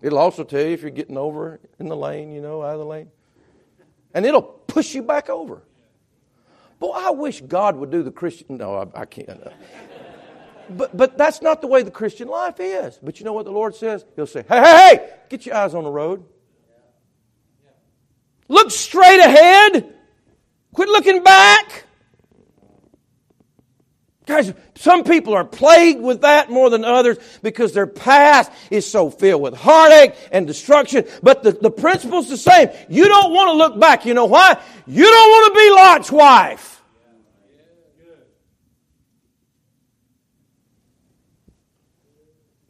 It'll 0.00 0.18
also 0.18 0.44
tell 0.44 0.60
you 0.60 0.68
if 0.68 0.82
you're 0.82 0.90
getting 0.90 1.16
over 1.16 1.58
in 1.80 1.88
the 1.88 1.96
lane, 1.96 2.30
you 2.30 2.40
know, 2.40 2.62
out 2.62 2.74
of 2.74 2.78
the 2.78 2.86
lane. 2.86 3.10
And 4.14 4.24
it'll 4.24 4.42
push 4.42 4.94
you 4.94 5.02
back 5.02 5.28
over. 5.28 5.62
Boy, 6.78 6.92
I 6.94 7.10
wish 7.10 7.40
God 7.40 7.76
would 7.76 7.90
do 7.90 8.02
the 8.02 8.10
Christian. 8.10 8.58
No, 8.58 8.76
I, 8.76 9.00
I 9.00 9.04
can't. 9.04 9.40
But, 10.70 10.96
but 10.96 11.18
that's 11.18 11.42
not 11.42 11.60
the 11.60 11.66
way 11.66 11.82
the 11.82 11.90
Christian 11.90 12.28
life 12.28 12.60
is. 12.60 12.98
But 13.02 13.18
you 13.18 13.24
know 13.24 13.32
what 13.32 13.44
the 13.44 13.52
Lord 13.52 13.74
says? 13.74 14.04
He'll 14.16 14.26
say, 14.26 14.44
hey, 14.48 14.56
hey, 14.56 14.96
hey, 14.96 15.10
get 15.28 15.46
your 15.46 15.54
eyes 15.54 15.74
on 15.74 15.84
the 15.84 15.90
road. 15.90 16.24
Look 18.48 18.70
straight 18.70 19.20
ahead. 19.20 19.94
Quit 20.72 20.88
looking 20.88 21.22
back. 21.22 21.84
Guys, 24.26 24.52
some 24.74 25.04
people 25.04 25.34
are 25.34 25.44
plagued 25.44 26.02
with 26.02 26.22
that 26.22 26.50
more 26.50 26.68
than 26.68 26.84
others 26.84 27.16
because 27.42 27.72
their 27.72 27.86
past 27.86 28.50
is 28.72 28.84
so 28.84 29.08
filled 29.08 29.40
with 29.40 29.54
heartache 29.54 30.16
and 30.32 30.48
destruction. 30.48 31.04
But 31.22 31.44
the, 31.44 31.52
the 31.52 31.70
principle's 31.70 32.28
the 32.28 32.36
same. 32.36 32.68
You 32.88 33.06
don't 33.06 33.32
want 33.32 33.50
to 33.50 33.52
look 33.52 33.78
back. 33.78 34.04
You 34.04 34.14
know 34.14 34.24
why? 34.24 34.60
You 34.86 35.04
don't 35.04 35.30
want 35.30 35.54
to 35.54 35.60
be 35.60 35.70
Lot's 35.70 36.12
wife. 36.12 36.75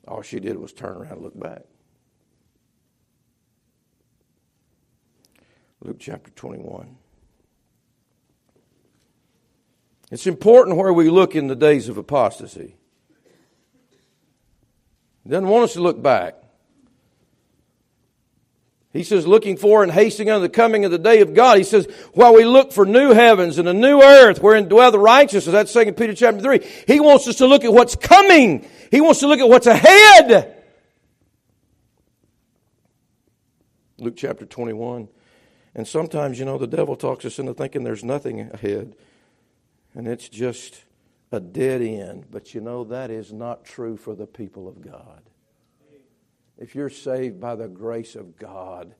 All 0.06 0.22
she 0.22 0.40
did 0.40 0.56
was 0.58 0.72
turn 0.72 0.96
around 0.96 1.12
and 1.12 1.22
look 1.22 1.38
back. 1.38 1.62
Luke 5.80 5.98
chapter 5.98 6.30
21. 6.30 6.96
It's 10.10 10.26
important 10.26 10.76
where 10.76 10.92
we 10.92 11.10
look 11.10 11.34
in 11.34 11.48
the 11.48 11.56
days 11.56 11.88
of 11.88 11.96
apostasy. 11.96 12.76
Doesn't 15.26 15.48
want 15.48 15.64
us 15.64 15.72
to 15.72 15.80
look 15.80 16.00
back. 16.00 16.34
He 18.96 19.04
says, 19.04 19.26
looking 19.26 19.56
for 19.56 19.82
and 19.82 19.92
hastening 19.92 20.30
unto 20.30 20.42
the 20.42 20.48
coming 20.48 20.84
of 20.84 20.90
the 20.90 20.98
day 20.98 21.20
of 21.20 21.34
God. 21.34 21.58
He 21.58 21.64
says, 21.64 21.86
while 22.14 22.34
we 22.34 22.44
look 22.44 22.72
for 22.72 22.86
new 22.86 23.12
heavens 23.12 23.58
and 23.58 23.68
a 23.68 23.74
new 23.74 24.00
earth 24.02 24.42
wherein 24.42 24.68
dwell 24.68 24.90
the 24.90 24.98
righteous, 24.98 25.44
that's 25.44 25.72
2 25.72 25.92
Peter 25.92 26.14
chapter 26.14 26.40
3. 26.40 26.60
He 26.86 27.00
wants 27.00 27.28
us 27.28 27.36
to 27.36 27.46
look 27.46 27.64
at 27.64 27.72
what's 27.72 27.96
coming. 27.96 28.66
He 28.90 29.00
wants 29.00 29.20
to 29.20 29.28
look 29.28 29.40
at 29.40 29.48
what's 29.48 29.66
ahead. 29.66 30.54
Luke 33.98 34.16
chapter 34.16 34.44
21. 34.44 35.08
And 35.74 35.86
sometimes, 35.86 36.38
you 36.38 36.46
know, 36.46 36.56
the 36.56 36.66
devil 36.66 36.96
talks 36.96 37.24
us 37.26 37.38
into 37.38 37.52
thinking 37.52 37.84
there's 37.84 38.02
nothing 38.02 38.40
ahead, 38.40 38.96
and 39.94 40.08
it's 40.08 40.26
just 40.28 40.84
a 41.30 41.38
dead 41.38 41.82
end. 41.82 42.26
But 42.30 42.54
you 42.54 42.62
know, 42.62 42.84
that 42.84 43.10
is 43.10 43.30
not 43.30 43.66
true 43.66 43.98
for 43.98 44.14
the 44.14 44.26
people 44.26 44.68
of 44.68 44.80
God. 44.80 45.22
If 46.58 46.74
you're 46.74 46.90
saved 46.90 47.40
by 47.40 47.54
the 47.54 47.68
grace 47.68 48.14
of 48.14 48.36
God, 48.36 48.94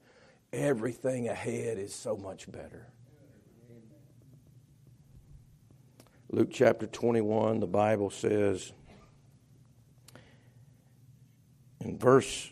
everything 0.52 1.28
ahead 1.28 1.78
is 1.78 1.94
so 1.94 2.16
much 2.16 2.50
better. 2.50 2.86
Luke 6.30 6.50
chapter 6.52 6.86
21, 6.86 7.60
the 7.60 7.66
Bible 7.66 8.10
says 8.10 8.72
in 11.80 11.96
verse 11.98 12.50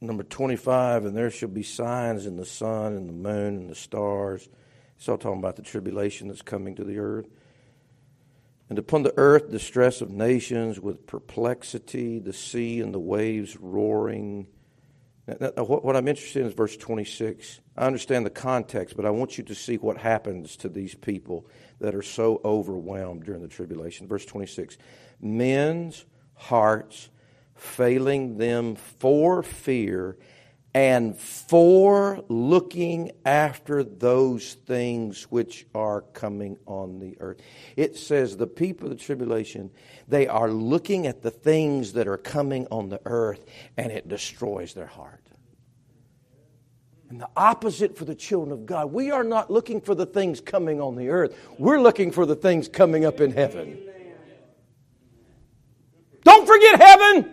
number 0.00 0.22
25, 0.22 1.06
and 1.06 1.16
there 1.16 1.30
shall 1.30 1.48
be 1.48 1.62
signs 1.62 2.26
in 2.26 2.36
the 2.36 2.44
sun 2.44 2.94
and 2.94 3.08
the 3.08 3.12
moon 3.12 3.56
and 3.56 3.70
the 3.70 3.74
stars. 3.74 4.48
It's 4.96 5.08
all 5.08 5.16
talking 5.16 5.38
about 5.38 5.56
the 5.56 5.62
tribulation 5.62 6.28
that's 6.28 6.42
coming 6.42 6.76
to 6.76 6.84
the 6.84 6.98
earth. 6.98 7.26
And 8.68 8.78
upon 8.78 9.02
the 9.02 9.12
earth, 9.16 9.50
distress 9.50 10.00
of 10.00 10.10
nations 10.10 10.80
with 10.80 11.06
perplexity, 11.06 12.18
the 12.18 12.32
sea 12.32 12.80
and 12.80 12.94
the 12.94 13.00
waves 13.00 13.56
roaring. 13.58 14.46
Now, 15.26 15.64
what 15.64 15.94
I'm 15.94 16.08
interested 16.08 16.40
in 16.40 16.48
is 16.48 16.54
verse 16.54 16.76
26. 16.76 17.60
I 17.76 17.86
understand 17.86 18.26
the 18.26 18.30
context, 18.30 18.96
but 18.96 19.06
I 19.06 19.10
want 19.10 19.38
you 19.38 19.44
to 19.44 19.54
see 19.54 19.76
what 19.76 19.98
happens 19.98 20.56
to 20.58 20.68
these 20.68 20.94
people 20.94 21.46
that 21.80 21.94
are 21.94 22.02
so 22.02 22.40
overwhelmed 22.44 23.24
during 23.24 23.42
the 23.42 23.48
tribulation. 23.48 24.08
Verse 24.08 24.24
26 24.24 24.78
Men's 25.20 26.04
hearts 26.34 27.10
failing 27.54 28.38
them 28.38 28.74
for 28.74 29.42
fear 29.42 30.16
and 30.74 31.18
for 31.18 32.24
looking 32.28 33.12
after 33.26 33.84
those 33.84 34.54
things 34.54 35.24
which 35.24 35.66
are 35.74 36.00
coming 36.00 36.56
on 36.66 36.98
the 36.98 37.16
earth. 37.20 37.40
It 37.76 37.96
says 37.96 38.36
the 38.36 38.46
people 38.46 38.90
of 38.90 38.96
the 38.96 39.04
tribulation, 39.04 39.70
they 40.08 40.26
are 40.26 40.50
looking 40.50 41.06
at 41.06 41.22
the 41.22 41.30
things 41.30 41.92
that 41.92 42.08
are 42.08 42.16
coming 42.16 42.66
on 42.70 42.88
the 42.88 43.00
earth 43.04 43.44
and 43.76 43.92
it 43.92 44.08
destroys 44.08 44.72
their 44.72 44.86
heart. 44.86 45.20
And 47.10 47.20
the 47.20 47.28
opposite 47.36 47.98
for 47.98 48.06
the 48.06 48.14
children 48.14 48.52
of 48.52 48.64
God. 48.64 48.90
We 48.90 49.10
are 49.10 49.24
not 49.24 49.50
looking 49.50 49.82
for 49.82 49.94
the 49.94 50.06
things 50.06 50.40
coming 50.40 50.80
on 50.80 50.96
the 50.96 51.10
earth. 51.10 51.36
We're 51.58 51.80
looking 51.80 52.10
for 52.10 52.24
the 52.24 52.34
things 52.34 52.68
coming 52.68 53.04
up 53.04 53.20
in 53.20 53.32
heaven. 53.32 53.78
Don't 56.24 56.46
forget 56.46 56.80
heaven. 56.80 57.31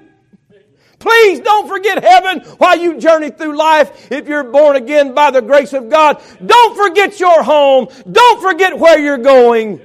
Please 1.00 1.40
don't 1.40 1.68
forget 1.68 2.04
heaven 2.04 2.42
while 2.58 2.78
you 2.78 3.00
journey 3.00 3.32
through 3.32 3.56
life 3.58 4.12
if 4.12 4.28
you're 4.28 4.44
born 4.44 4.76
again 4.76 5.14
by 5.14 5.32
the 5.32 5.42
grace 5.42 5.72
of 5.74 5.90
God. 5.90 6.22
Don't 6.46 6.76
forget 6.76 7.20
your 7.20 7.42
home. 7.42 7.88
Don't 8.10 8.42
forget 8.42 8.78
where 8.78 9.00
you're 9.00 9.18
going. 9.18 9.82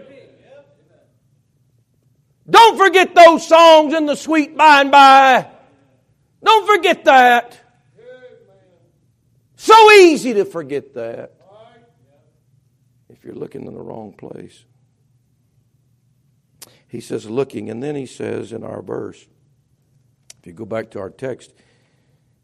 Don't 2.51 2.77
forget 2.77 3.15
those 3.15 3.47
songs 3.47 3.95
in 3.95 4.07
the 4.07 4.17
sweet 4.17 4.57
by 4.57 4.81
and 4.81 4.91
by. 4.91 5.47
Don't 6.43 6.67
forget 6.67 7.05
that. 7.05 7.59
So 9.57 9.93
easy 9.93 10.35
to 10.35 10.45
forget 10.45 10.95
that 10.95 11.33
if 13.09 13.25
you're 13.25 13.35
looking 13.35 13.67
in 13.67 13.73
the 13.73 13.81
wrong 13.81 14.13
place. 14.13 14.65
He 16.89 17.01
says, 17.01 17.29
looking, 17.29 17.71
and 17.71 17.83
then 17.83 17.97
he 17.97 18.07
says 18.07 18.53
in 18.53 18.63
our 18.63 18.83
verse, 18.83 19.27
if 20.45 20.49
you 20.49 20.53
go 20.53 20.67
back 20.67 20.91
to 20.91 20.99
our 20.99 21.09
text, 21.09 21.55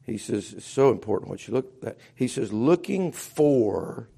he 0.06 0.16
says, 0.16 0.54
it's 0.54 0.64
so 0.64 0.90
important 0.90 1.28
what 1.28 1.46
you 1.46 1.52
look 1.52 1.70
at. 1.84 1.98
He 2.14 2.28
says, 2.28 2.50
looking 2.50 3.12
for 3.12 4.08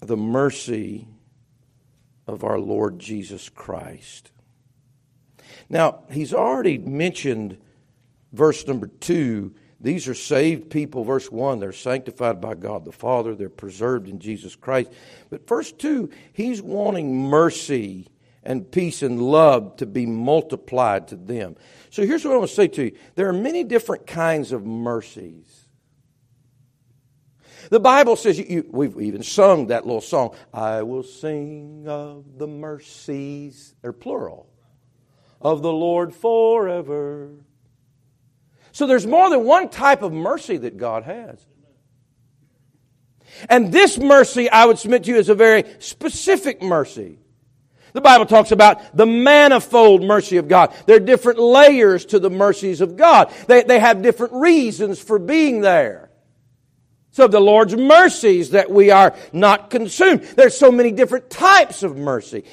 the 0.00 0.16
mercy 0.16 1.06
of 2.26 2.42
our 2.42 2.58
Lord 2.58 2.98
Jesus 2.98 3.48
Christ. 3.48 4.32
Now, 5.68 6.00
he's 6.10 6.34
already 6.34 6.76
mentioned 6.76 7.56
verse 8.32 8.66
number 8.66 8.88
two. 8.88 9.54
These 9.80 10.08
are 10.08 10.14
saved 10.14 10.70
people. 10.70 11.04
Verse 11.04 11.30
one, 11.30 11.60
they're 11.60 11.70
sanctified 11.70 12.40
by 12.40 12.54
God 12.54 12.84
the 12.84 12.90
Father, 12.90 13.36
they're 13.36 13.48
preserved 13.48 14.08
in 14.08 14.18
Jesus 14.18 14.56
Christ. 14.56 14.90
But 15.30 15.46
verse 15.46 15.70
two, 15.70 16.10
he's 16.32 16.60
wanting 16.60 17.16
mercy 17.16 18.08
and 18.48 18.72
peace 18.72 19.02
and 19.02 19.20
love 19.20 19.76
to 19.76 19.84
be 19.84 20.06
multiplied 20.06 21.08
to 21.08 21.16
them. 21.16 21.54
So 21.90 22.06
here's 22.06 22.24
what 22.24 22.32
I 22.32 22.38
want 22.38 22.48
to 22.48 22.56
say 22.56 22.66
to 22.66 22.84
you 22.84 22.92
there 23.14 23.28
are 23.28 23.32
many 23.32 23.62
different 23.62 24.06
kinds 24.06 24.50
of 24.52 24.64
mercies. 24.64 25.68
The 27.68 27.78
Bible 27.78 28.16
says, 28.16 28.38
you, 28.38 28.46
you, 28.48 28.68
we've 28.70 28.98
even 28.98 29.22
sung 29.22 29.66
that 29.66 29.84
little 29.84 30.00
song, 30.00 30.34
I 30.54 30.82
will 30.82 31.02
sing 31.02 31.84
of 31.86 32.38
the 32.38 32.46
mercies, 32.46 33.74
they're 33.82 33.92
plural, 33.92 34.48
of 35.42 35.60
the 35.60 35.72
Lord 35.72 36.14
forever. 36.14 37.32
So 38.72 38.86
there's 38.86 39.06
more 39.06 39.28
than 39.28 39.44
one 39.44 39.68
type 39.68 40.00
of 40.00 40.14
mercy 40.14 40.56
that 40.56 40.78
God 40.78 41.02
has. 41.02 41.44
And 43.50 43.70
this 43.70 43.98
mercy, 43.98 44.48
I 44.48 44.64
would 44.64 44.78
submit 44.78 45.04
to 45.04 45.10
you, 45.10 45.18
is 45.18 45.28
a 45.28 45.34
very 45.34 45.64
specific 45.80 46.62
mercy. 46.62 47.18
The 47.92 48.00
Bible 48.00 48.26
talks 48.26 48.52
about 48.52 48.96
the 48.96 49.06
manifold 49.06 50.02
mercy 50.02 50.36
of 50.36 50.48
God. 50.48 50.74
There 50.86 50.96
are 50.96 51.00
different 51.00 51.38
layers 51.38 52.04
to 52.06 52.18
the 52.18 52.30
mercies 52.30 52.80
of 52.80 52.96
God. 52.96 53.32
They, 53.46 53.62
they 53.62 53.78
have 53.78 54.02
different 54.02 54.34
reasons 54.34 55.00
for 55.00 55.18
being 55.18 55.60
there. 55.60 56.10
So 57.10 57.26
the 57.26 57.40
Lord's 57.40 57.74
mercies 57.76 58.50
that 58.50 58.70
we 58.70 58.90
are 58.90 59.14
not 59.32 59.70
consumed. 59.70 60.22
There's 60.22 60.56
so 60.56 60.70
many 60.70 60.92
different 60.92 61.30
types 61.30 61.82
of 61.82 61.96
mercy. 61.96 62.44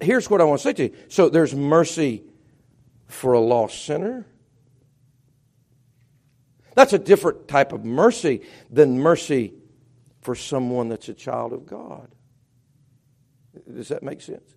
Here's 0.00 0.30
what 0.30 0.40
I 0.40 0.44
want 0.44 0.60
to 0.60 0.62
say 0.62 0.72
to 0.74 0.82
you. 0.84 0.96
So 1.08 1.28
there's 1.28 1.54
mercy 1.54 2.22
for 3.08 3.34
a 3.34 3.40
lost 3.40 3.84
sinner. 3.84 4.26
That's 6.74 6.92
a 6.92 6.98
different 6.98 7.48
type 7.48 7.72
of 7.72 7.84
mercy 7.84 8.42
than 8.70 8.98
mercy 8.98 9.52
for 10.22 10.34
someone 10.34 10.88
that's 10.88 11.08
a 11.08 11.14
child 11.14 11.52
of 11.52 11.66
God. 11.66 12.08
Does 13.72 13.88
that 13.88 14.02
make 14.02 14.20
sense? 14.20 14.54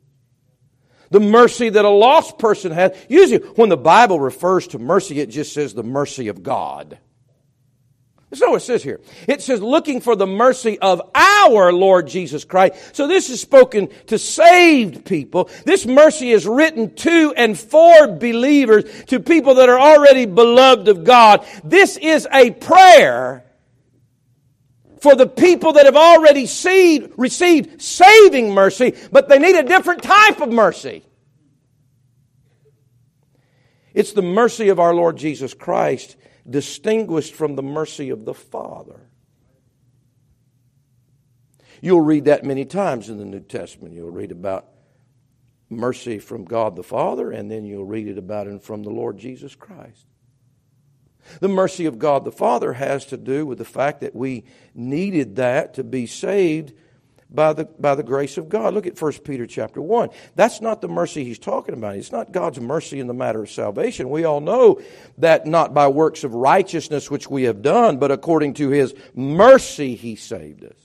The 1.11 1.19
mercy 1.19 1.69
that 1.69 1.85
a 1.85 1.89
lost 1.89 2.39
person 2.39 2.71
has. 2.71 2.91
Usually, 3.09 3.39
when 3.55 3.69
the 3.69 3.77
Bible 3.77 4.19
refers 4.19 4.67
to 4.67 4.79
mercy, 4.79 5.19
it 5.19 5.29
just 5.29 5.53
says 5.53 5.73
the 5.73 5.83
mercy 5.83 6.29
of 6.29 6.41
God. 6.41 6.97
That's 8.29 8.41
not 8.41 8.51
what 8.51 8.63
it 8.63 8.65
says 8.65 8.83
here. 8.83 8.99
It 9.27 9.41
says 9.41 9.61
looking 9.61 10.01
for 10.01 10.15
the 10.15 10.27
mercy 10.27 10.79
of 10.79 11.01
our 11.13 11.71
Lord 11.71 12.07
Jesus 12.07 12.43
Christ. 12.43 12.95
So 12.95 13.07
this 13.07 13.29
is 13.29 13.39
spoken 13.39 13.89
to 14.07 14.17
saved 14.17 15.05
people. 15.05 15.49
This 15.63 15.85
mercy 15.85 16.31
is 16.31 16.47
written 16.47 16.95
to 16.95 17.33
and 17.37 17.57
for 17.57 18.07
believers, 18.07 18.83
to 19.05 19.19
people 19.19 19.55
that 19.55 19.69
are 19.69 19.79
already 19.79 20.25
beloved 20.25 20.87
of 20.87 21.03
God. 21.03 21.45
This 21.63 21.97
is 21.97 22.27
a 22.33 22.51
prayer 22.51 23.45
for 25.05 25.15
the 25.15 25.27
people 25.27 25.73
that 25.73 25.85
have 25.85 25.95
already 25.95 26.47
see, 26.47 27.07
received 27.15 27.79
saving 27.79 28.51
mercy, 28.51 28.95
but 29.11 29.29
they 29.29 29.37
need 29.37 29.55
a 29.55 29.61
different 29.61 30.01
type 30.01 30.41
of 30.41 30.51
mercy. 30.51 31.03
It's 33.93 34.13
the 34.13 34.23
mercy 34.23 34.69
of 34.69 34.79
our 34.79 34.95
Lord 34.95 35.15
Jesus 35.15 35.53
Christ 35.53 36.15
distinguished 36.49 37.35
from 37.35 37.55
the 37.55 37.61
mercy 37.61 38.09
of 38.09 38.25
the 38.25 38.33
Father. 38.33 38.99
You'll 41.81 42.01
read 42.01 42.25
that 42.25 42.43
many 42.43 42.65
times 42.65 43.07
in 43.07 43.19
the 43.19 43.25
New 43.25 43.41
Testament. 43.41 43.93
You'll 43.93 44.09
read 44.09 44.31
about 44.31 44.65
mercy 45.69 46.17
from 46.17 46.45
God 46.45 46.75
the 46.75 46.81
Father, 46.81 47.29
and 47.29 47.51
then 47.51 47.63
you'll 47.63 47.85
read 47.85 48.07
it 48.07 48.17
about 48.17 48.47
it 48.47 48.63
from 48.63 48.81
the 48.81 48.89
Lord 48.89 49.19
Jesus 49.19 49.53
Christ. 49.53 50.07
The 51.39 51.47
mercy 51.47 51.85
of 51.85 51.99
God 51.99 52.25
the 52.25 52.31
Father 52.31 52.73
has 52.73 53.05
to 53.07 53.17
do 53.17 53.45
with 53.45 53.57
the 53.57 53.65
fact 53.65 54.01
that 54.01 54.15
we 54.15 54.43
needed 54.73 55.37
that 55.37 55.75
to 55.75 55.83
be 55.83 56.05
saved 56.07 56.73
by 57.29 57.53
the, 57.53 57.65
by 57.65 57.95
the 57.95 58.03
grace 58.03 58.37
of 58.37 58.49
God. 58.49 58.73
Look 58.73 58.87
at 58.87 58.99
1 58.99 59.11
Peter 59.23 59.45
chapter 59.45 59.81
1. 59.81 60.09
That's 60.35 60.61
not 60.61 60.81
the 60.81 60.87
mercy 60.87 61.23
he's 61.23 61.39
talking 61.39 61.73
about. 61.73 61.95
It's 61.95 62.11
not 62.11 62.31
God's 62.31 62.59
mercy 62.59 62.99
in 62.99 63.07
the 63.07 63.13
matter 63.13 63.43
of 63.43 63.51
salvation. 63.51 64.09
We 64.09 64.23
all 64.25 64.41
know 64.41 64.81
that 65.17 65.45
not 65.45 65.73
by 65.73 65.87
works 65.87 66.23
of 66.23 66.33
righteousness 66.33 67.11
which 67.11 67.29
we 67.29 67.43
have 67.43 67.61
done, 67.61 67.97
but 67.97 68.11
according 68.11 68.55
to 68.55 68.69
his 68.69 68.93
mercy 69.13 69.95
he 69.95 70.15
saved 70.15 70.63
us. 70.63 70.77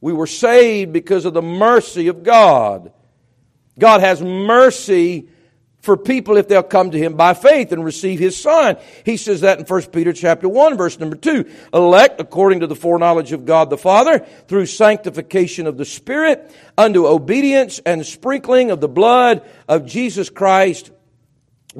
We 0.00 0.12
were 0.12 0.26
saved 0.26 0.92
because 0.92 1.24
of 1.24 1.34
the 1.34 1.42
mercy 1.42 2.08
of 2.08 2.22
God. 2.22 2.92
God 3.78 4.00
has 4.00 4.22
mercy 4.22 5.28
for 5.88 5.96
people 5.96 6.36
if 6.36 6.48
they'll 6.48 6.62
come 6.62 6.90
to 6.90 6.98
him 6.98 7.14
by 7.14 7.32
faith 7.32 7.72
and 7.72 7.82
receive 7.82 8.18
his 8.18 8.38
son. 8.38 8.76
He 9.06 9.16
says 9.16 9.40
that 9.40 9.58
in 9.58 9.64
1 9.64 9.82
Peter 9.84 10.12
chapter 10.12 10.46
1 10.46 10.76
verse 10.76 10.98
number 10.98 11.16
2. 11.16 11.50
Elect 11.72 12.20
according 12.20 12.60
to 12.60 12.66
the 12.66 12.76
foreknowledge 12.76 13.32
of 13.32 13.46
God 13.46 13.70
the 13.70 13.78
Father 13.78 14.18
through 14.48 14.66
sanctification 14.66 15.66
of 15.66 15.78
the 15.78 15.86
Spirit 15.86 16.54
unto 16.76 17.06
obedience 17.06 17.80
and 17.86 18.04
sprinkling 18.04 18.70
of 18.70 18.82
the 18.82 18.88
blood 18.88 19.40
of 19.66 19.86
Jesus 19.86 20.28
Christ 20.28 20.90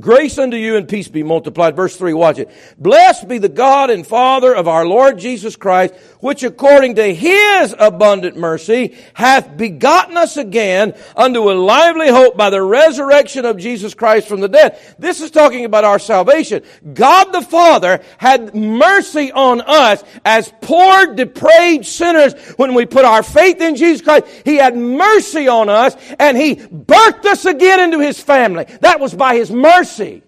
Grace 0.01 0.39
unto 0.39 0.57
you 0.57 0.77
and 0.77 0.89
peace 0.89 1.09
be 1.09 1.25
multiplied. 1.25 1.75
Verse 1.75 1.97
3, 1.97 2.13
watch 2.13 2.39
it. 2.39 2.51
Blessed 2.79 3.27
be 3.27 3.39
the 3.39 3.49
God 3.49 3.91
and 3.91 4.07
Father 4.07 4.55
of 4.55 4.69
our 4.69 4.87
Lord 4.87 5.19
Jesus 5.19 5.57
Christ, 5.57 5.95
which 6.21 6.45
according 6.45 6.95
to 6.97 7.13
his 7.13 7.75
abundant 7.77 8.37
mercy 8.37 8.97
hath 9.15 9.57
begotten 9.57 10.17
us 10.17 10.37
again 10.37 10.95
unto 11.17 11.51
a 11.51 11.55
lively 11.55 12.09
hope 12.09 12.37
by 12.37 12.51
the 12.51 12.63
resurrection 12.63 13.45
of 13.45 13.59
Jesus 13.59 13.95
Christ 13.95 14.29
from 14.29 14.41
the 14.41 14.49
dead. 14.49 14.79
This 15.01 15.21
is 15.21 15.33
talking 15.33 15.65
about 15.65 15.85
our 15.85 15.99
salvation. 15.99 16.63
God 16.93 17.33
the 17.33 17.43
Father 17.43 18.01
had 18.19 18.55
mercy 18.55 19.33
on 19.33 19.61
us 19.63 20.05
as 20.25 20.53
poor, 20.61 21.15
depraved 21.17 21.87
sinners 21.87 22.35
when 22.57 22.75
we 22.75 22.87
put 22.87 23.05
our 23.05 23.25
faith 23.25 23.61
in 23.61 23.75
Jesus 23.75 24.03
Christ. 24.03 24.27
He 24.45 24.57
had 24.57 24.77
mercy 24.77 25.49
on 25.49 25.69
us 25.69 25.97
and 26.21 26.37
he 26.37 26.55
birthed 26.55 27.25
us 27.25 27.47
again 27.47 27.81
into 27.81 27.99
his 27.99 28.21
family. 28.21 28.67
That 28.81 29.01
was 29.01 29.13
by 29.13 29.35
his 29.35 29.51
mercy 29.51 29.88
mercy. 29.89 30.23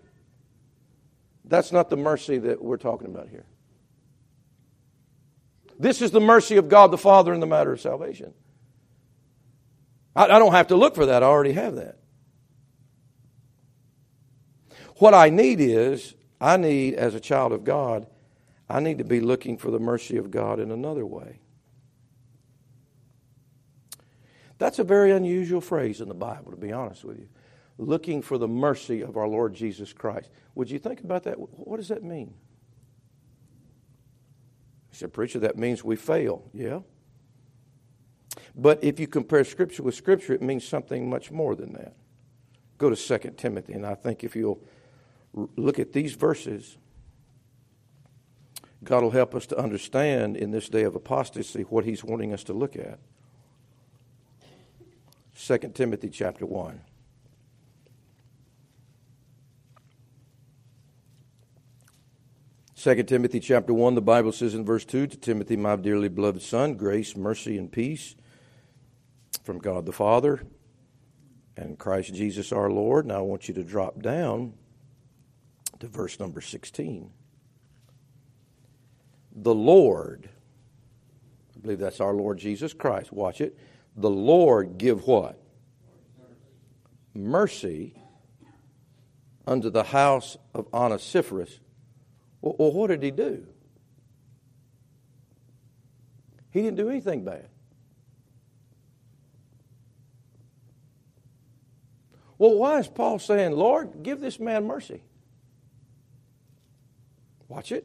That's 1.44 1.73
not 1.73 1.90
the 1.90 1.96
mercy 1.96 2.38
that 2.38 2.62
we're 2.62 2.77
talking 2.77 3.09
about 3.09 3.29
here. 3.29 3.44
This 5.79 6.03
is 6.03 6.11
the 6.11 6.20
mercy 6.20 6.57
of 6.57 6.68
God 6.68 6.90
the 6.90 6.99
Father 6.99 7.33
in 7.33 7.40
the 7.40 7.46
matter 7.46 7.73
of 7.73 7.81
salvation. 7.81 8.33
I, 10.14 10.25
I 10.25 10.38
don't 10.38 10.53
have 10.53 10.68
to 10.68 10.77
look 10.77 10.94
for 10.94 11.07
that, 11.07 11.23
I 11.23 11.27
already 11.27 11.53
have 11.53 11.77
that. 11.77 11.96
What 14.96 15.14
I 15.14 15.31
need 15.31 15.61
is, 15.61 16.14
I 16.40 16.57
need, 16.59 16.94
as 16.94 17.14
a 17.14 17.20
child 17.20 17.53
of 17.53 17.64
God, 17.64 18.07
I 18.68 18.81
need 18.81 18.99
to 18.99 19.05
be 19.05 19.20
looking 19.20 19.57
for 19.57 19.70
the 19.70 19.79
mercy 19.79 20.16
of 20.18 20.31
God 20.31 20.61
in 20.61 20.70
another 20.70 21.07
way. 21.07 21.40
That's 24.59 24.79
a 24.79 24.85
very 24.85 25.11
unusual 25.11 25.62
phrase 25.62 26.03
in 26.03 26.09
the 26.09 26.14
Bible, 26.14 26.51
to 26.51 26.57
be 26.57 26.70
honest 26.70 27.03
with 27.03 27.18
you 27.18 27.29
looking 27.81 28.21
for 28.21 28.37
the 28.37 28.47
mercy 28.47 29.01
of 29.01 29.16
our 29.16 29.27
Lord 29.27 29.55
Jesus 29.55 29.93
Christ. 29.93 30.31
Would 30.55 30.71
you 30.71 30.79
think 30.79 31.01
about 31.01 31.25
that? 31.25 31.37
What 31.37 31.79
does 31.79 31.88
that 31.88 32.05
mean? 32.05 32.35
He 34.90 34.97
said, 34.97 35.12
Preacher, 35.12 35.38
that 35.40 35.57
means 35.57 35.83
we 35.83 35.97
fail. 35.97 36.45
Yeah. 36.53 36.81
But 38.55 38.85
if 38.85 39.01
you 39.01 39.07
compare 39.07 39.45
Scripture 39.45 39.83
with 39.83 39.95
Scripture, 39.95 40.35
it 40.35 40.43
means 40.43 40.66
something 40.66 41.09
much 41.09 41.31
more 41.31 41.55
than 41.55 41.73
that. 41.73 41.95
Go 42.77 42.90
to 42.90 42.97
2 42.97 43.31
Timothy, 43.37 43.73
and 43.73 43.87
I 43.87 43.95
think 43.95 44.25
if 44.25 44.37
you'll 44.37 44.62
look 45.57 45.79
at 45.79 45.93
these 45.93 46.14
verses, 46.14 46.77
God 48.85 49.03
will 49.03 49.11
help 49.11 49.35
us 49.35 49.47
to 49.47 49.59
understand 49.59 50.37
in 50.37 50.51
this 50.51 50.69
day 50.69 50.83
of 50.83 50.95
apostasy 50.95 51.62
what 51.62 51.85
He's 51.85 52.05
wanting 52.05 52.33
us 52.33 52.45
to 52.45 52.53
look 52.53 52.77
at. 52.77 52.99
2 55.38 55.59
Timothy 55.75 56.11
chapter 56.11 56.45
1. 56.45 56.81
2 62.83 63.03
Timothy 63.03 63.40
chapter 63.40 63.75
1, 63.75 63.95
the 63.95 64.01
Bible 64.01 64.33
says 64.33 64.55
in 64.55 64.64
verse 64.64 64.87
2 64.87 65.07
to 65.09 65.16
Timothy, 65.19 65.55
my 65.55 65.77
dearly 65.77 66.09
beloved 66.09 66.41
son, 66.41 66.76
grace, 66.76 67.14
mercy, 67.14 67.59
and 67.59 67.70
peace 67.70 68.16
from 69.45 69.59
God 69.59 69.85
the 69.85 69.93
Father 69.93 70.41
and 71.59 71.78
Christ 71.78 72.14
Jesus 72.14 72.53
our 72.53 72.70
Lord. 72.70 73.05
Now 73.05 73.18
I 73.18 73.20
want 73.20 73.49
you 73.49 73.55
to 73.55 73.62
drop 73.62 74.01
down 74.01 74.55
to 75.81 75.89
verse 75.89 76.18
number 76.18 76.41
16. 76.41 77.11
The 79.31 79.55
Lord, 79.55 80.31
I 81.55 81.61
believe 81.61 81.81
that's 81.81 82.01
our 82.01 82.14
Lord 82.14 82.39
Jesus 82.39 82.72
Christ. 82.72 83.12
Watch 83.12 83.43
it. 83.43 83.59
The 83.95 84.09
Lord 84.09 84.78
give 84.78 85.07
what? 85.07 85.39
Mercy 87.12 87.95
unto 89.47 89.68
the 89.68 89.85
house 89.85 90.39
of 90.55 90.66
Onesiphorus 90.72 91.61
well, 92.41 92.72
what 92.72 92.88
did 92.88 93.03
he 93.03 93.11
do? 93.11 93.47
He 96.51 96.62
didn't 96.62 96.76
do 96.76 96.91
anything 96.91 97.24
bad. 97.24 97.49
Well, 102.38 102.55
why 102.55 102.78
is 102.78 102.88
Paul 102.88 103.18
saying, 103.18 103.53
Lord, 103.53 104.03
give 104.03 104.20
this 104.20 104.41
man 104.41 104.66
mercy? 104.66 105.03
Watch 107.49 107.70
it. 107.70 107.84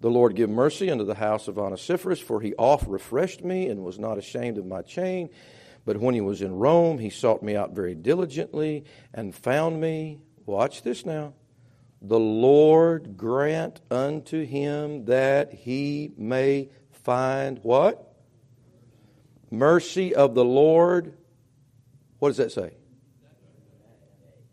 The 0.00 0.10
Lord 0.10 0.36
give 0.36 0.50
mercy 0.50 0.90
unto 0.90 1.04
the 1.04 1.14
house 1.14 1.48
of 1.48 1.58
Onesiphorus, 1.58 2.20
for 2.20 2.40
he 2.40 2.54
oft 2.56 2.86
refreshed 2.86 3.42
me 3.42 3.68
and 3.68 3.82
was 3.82 3.98
not 3.98 4.18
ashamed 4.18 4.58
of 4.58 4.66
my 4.66 4.82
chain. 4.82 5.30
But 5.86 5.96
when 5.96 6.14
he 6.14 6.20
was 6.20 6.42
in 6.42 6.54
Rome, 6.54 6.98
he 6.98 7.08
sought 7.08 7.42
me 7.42 7.56
out 7.56 7.70
very 7.70 7.94
diligently 7.94 8.84
and 9.14 9.34
found 9.34 9.80
me. 9.80 10.20
Watch 10.44 10.82
this 10.82 11.06
now. 11.06 11.32
The 12.02 12.18
Lord 12.18 13.16
grant 13.16 13.80
unto 13.90 14.44
him 14.44 15.06
that 15.06 15.52
he 15.52 16.12
may 16.16 16.68
find 16.90 17.58
what? 17.62 18.14
Mercy 19.50 20.14
of 20.14 20.34
the 20.34 20.44
Lord. 20.44 21.14
What 22.18 22.28
does 22.28 22.36
that 22.38 22.52
say? 22.52 22.74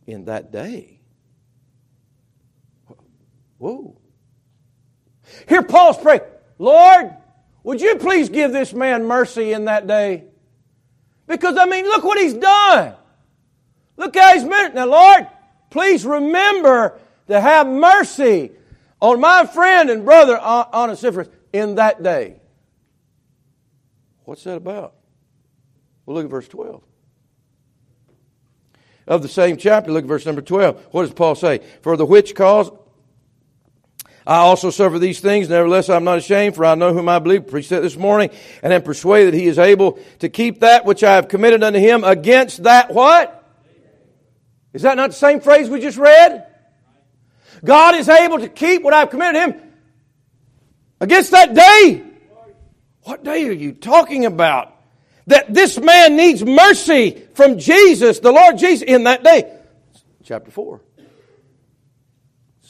In 0.08 0.26
that 0.26 0.52
day. 0.52 1.00
Whoa. 3.58 3.98
Here 5.48 5.64
Paul's 5.64 5.98
praying, 5.98 6.22
Lord, 6.58 7.14
would 7.64 7.82
you 7.82 7.96
please 7.96 8.30
give 8.30 8.52
this 8.52 8.74
man 8.74 9.06
mercy 9.06 9.54
in 9.54 9.66
that 9.66 9.88
day? 9.88 10.26
Because, 11.28 11.58
I 11.58 11.66
mean, 11.66 11.86
look 11.86 12.04
what 12.04 12.20
he's 12.20 12.34
done. 12.34 12.96
Look 13.96 14.16
how 14.16 14.34
he's 14.34 14.44
been. 14.44 14.74
Now, 14.74 14.86
Lord, 14.86 15.28
please 15.70 16.06
remember 16.06 17.00
to 17.28 17.40
have 17.40 17.68
mercy 17.68 18.52
on 19.00 19.20
my 19.20 19.46
friend 19.46 19.90
and 19.90 20.06
brother 20.06 20.38
uh, 20.40 20.66
Onesiphorus 20.74 21.30
in 21.52 21.76
that 21.76 22.02
day. 22.02 22.40
What's 24.26 24.44
that 24.46 24.58
about? 24.58 24.94
Well, 26.06 26.16
look 26.16 26.26
at 26.26 26.32
verse 26.32 26.48
12. 26.48 26.84
Of 29.06 29.22
the 29.22 29.28
same 29.28 29.58
chapter, 29.58 29.92
look 29.92 30.04
at 30.04 30.08
verse 30.08 30.26
number 30.26 30.42
12. 30.42 30.88
What 30.92 31.04
does 31.04 31.14
Paul 31.14 31.36
say? 31.36 31.60
For 31.82 31.98
the 31.98 32.06
which 32.06 32.36
cause 32.36 32.72
I 34.26 34.38
also 34.38 34.70
suffer 34.70 35.00
these 35.00 35.20
things, 35.20 35.50
nevertheless 35.50 35.90
I'm 35.90 36.06
not 36.06 36.18
ashamed, 36.18 36.56
for 36.56 36.66
I 36.66 36.76
know 36.76 36.94
whom 36.94 37.10
I 37.10 37.20
believe, 37.20 37.48
preached 37.48 37.72
that 37.72 37.82
this 37.82 37.98
morning, 37.98 38.30
and 38.62 38.72
am 38.72 38.82
persuaded 38.82 39.34
that 39.34 39.38
he 39.38 39.48
is 39.48 39.60
able 39.60 40.00
to 40.20 40.30
keep 40.30 40.62
that 40.62 40.86
which 40.86 41.04
I 41.04 41.16
have 41.16 41.28
committed 41.28 41.62
unto 41.62 41.80
him 41.80 42.06
against 42.06 42.64
that 42.64 42.94
what? 42.94 43.42
Is 44.72 44.84
that 44.84 44.96
not 44.96 45.10
the 45.10 45.16
same 45.16 45.42
phrase 45.42 45.70
we 45.70 45.82
just 45.82 45.98
read? 45.98 46.48
God 47.64 47.96
is 47.96 48.10
able 48.10 48.40
to 48.40 48.50
keep 48.50 48.84
what 48.84 48.94
I've 48.94 49.10
committed 49.10 49.42
him 49.42 49.62
against 51.00 51.32
that 51.32 51.54
day. 51.54 52.04
What 53.04 53.24
day 53.24 53.48
are 53.48 53.54
you 53.54 53.74
talking 53.74 54.26
about? 54.26 54.76
That 55.28 55.54
this 55.54 55.80
man 55.80 56.18
needs 56.18 56.44
mercy 56.44 57.24
from 57.34 57.58
Jesus, 57.58 58.20
the 58.20 58.32
Lord 58.32 58.58
Jesus, 58.58 58.84
in 58.86 59.06
that 59.06 59.24
day. 59.24 59.58
Chapter 60.24 60.52
4. 60.52 60.82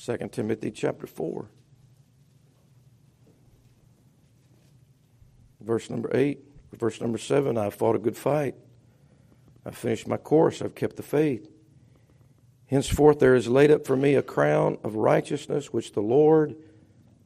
2 0.05 0.17
Timothy 0.31 0.69
chapter 0.69 1.07
4. 1.07 1.47
Verse 5.61 5.89
number 5.89 6.11
8, 6.13 6.39
verse 6.73 6.99
number 6.99 7.17
7 7.17 7.57
I've 7.57 7.73
fought 7.73 7.95
a 7.95 7.99
good 7.99 8.17
fight. 8.17 8.55
I've 9.65 9.77
finished 9.77 10.07
my 10.07 10.17
course. 10.17 10.61
I've 10.61 10.75
kept 10.75 10.97
the 10.97 11.03
faith. 11.03 11.52
Henceforth 12.74 13.19
there 13.19 13.36
is 13.36 13.47
laid 13.47 13.69
up 13.69 13.86
for 13.86 13.95
me 13.95 14.15
a 14.15 14.24
crown 14.24 14.80
of 14.84 14.95
righteousness, 14.95 15.71
which 15.71 15.91
the 15.91 16.01
Lord, 16.01 16.55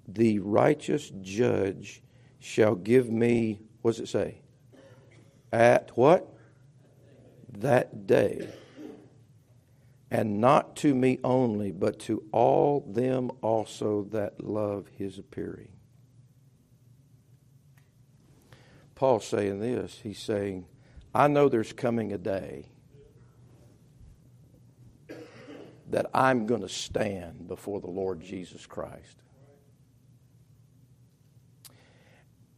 the 0.06 0.40
righteous 0.40 1.10
judge, 1.22 2.02
shall 2.40 2.76
give 2.76 3.10
me. 3.10 3.62
What 3.82 3.92
does 3.92 4.02
it 4.02 4.10
say? 4.10 4.42
At 5.54 5.92
what? 5.96 6.28
That 7.60 8.06
day 8.06 8.50
and 10.12 10.40
not 10.40 10.76
to 10.78 10.94
me 10.94 11.20
only, 11.24 11.72
but 11.72 12.00
to 12.00 12.24
all 12.32 12.86
them 12.88 13.32
also 13.42 14.04
that 14.12 14.44
love 14.44 14.88
his 14.98 15.18
appearing. 15.18 15.70
Paul's 18.96 19.26
saying 19.26 19.60
this. 19.60 20.00
He's 20.04 20.20
saying, 20.20 20.66
I 21.14 21.28
know 21.28 21.50
there's 21.50 21.74
coming 21.74 22.12
a 22.12 22.18
day 22.18 22.68
that 25.90 26.08
I'm 26.14 26.46
going 26.46 26.62
to 26.62 26.70
stand 26.70 27.48
before 27.48 27.80
the 27.80 27.90
Lord 27.90 28.22
Jesus 28.22 28.66
Christ. 28.66 29.24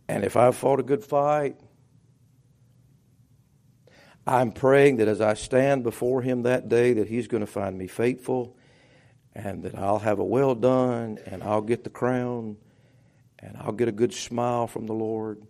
And 0.07 0.23
if 0.23 0.35
I've 0.35 0.55
fought 0.55 0.79
a 0.79 0.83
good 0.83 1.03
fight, 1.03 1.55
I'm 4.25 4.51
praying 4.51 4.97
that 4.97 5.07
as 5.07 5.21
I 5.21 5.35
stand 5.35 5.83
before 5.83 6.21
Him 6.21 6.43
that 6.43 6.69
day, 6.69 6.93
that 6.93 7.07
He's 7.07 7.27
going 7.27 7.41
to 7.41 7.51
find 7.51 7.77
me 7.77 7.87
faithful 7.87 8.55
and 9.33 9.63
that 9.63 9.75
I'll 9.75 9.99
have 9.99 10.19
a 10.19 10.23
well 10.23 10.55
done 10.55 11.19
and 11.25 11.43
I'll 11.43 11.61
get 11.61 11.83
the 11.83 11.89
crown 11.89 12.57
and 13.37 13.55
I'll 13.57 13.71
get 13.71 13.87
a 13.87 13.91
good 13.91 14.13
smile 14.13 14.67
from 14.67 14.85
the 14.85 14.93
Lord. 14.93 15.41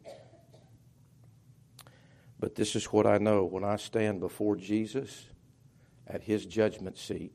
But 2.40 2.56
this 2.56 2.76
is 2.76 2.86
what 2.86 3.06
I 3.06 3.18
know 3.18 3.46
when 3.46 3.64
I 3.64 3.78
stand 3.78 4.20
before 4.20 4.56
Jesus 4.56 5.26
at 6.08 6.24
His 6.24 6.46
judgment 6.46 6.98
seat, 6.98 7.34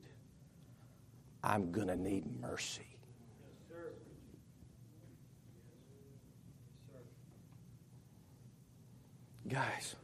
I'm 1.45 1.71
going 1.71 1.87
to 1.87 1.95
need 1.95 2.25
mercy. 2.41 2.81
Guys, 9.47 9.95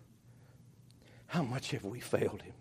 how 1.25 1.41
much 1.41 1.71
have 1.71 1.83
we 1.83 1.99
failed 1.99 2.43
Him? 2.43 2.53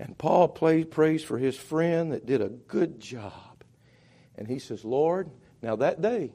And 0.00 0.16
Paul 0.16 0.48
prays 0.48 1.22
for 1.22 1.36
his 1.36 1.56
friend 1.56 2.10
that 2.12 2.24
did 2.24 2.40
a 2.40 2.48
good 2.48 2.98
job. 2.98 3.62
And 4.34 4.48
he 4.48 4.58
says, 4.58 4.82
Lord, 4.82 5.30
now 5.60 5.76
that 5.76 6.00
day, 6.00 6.32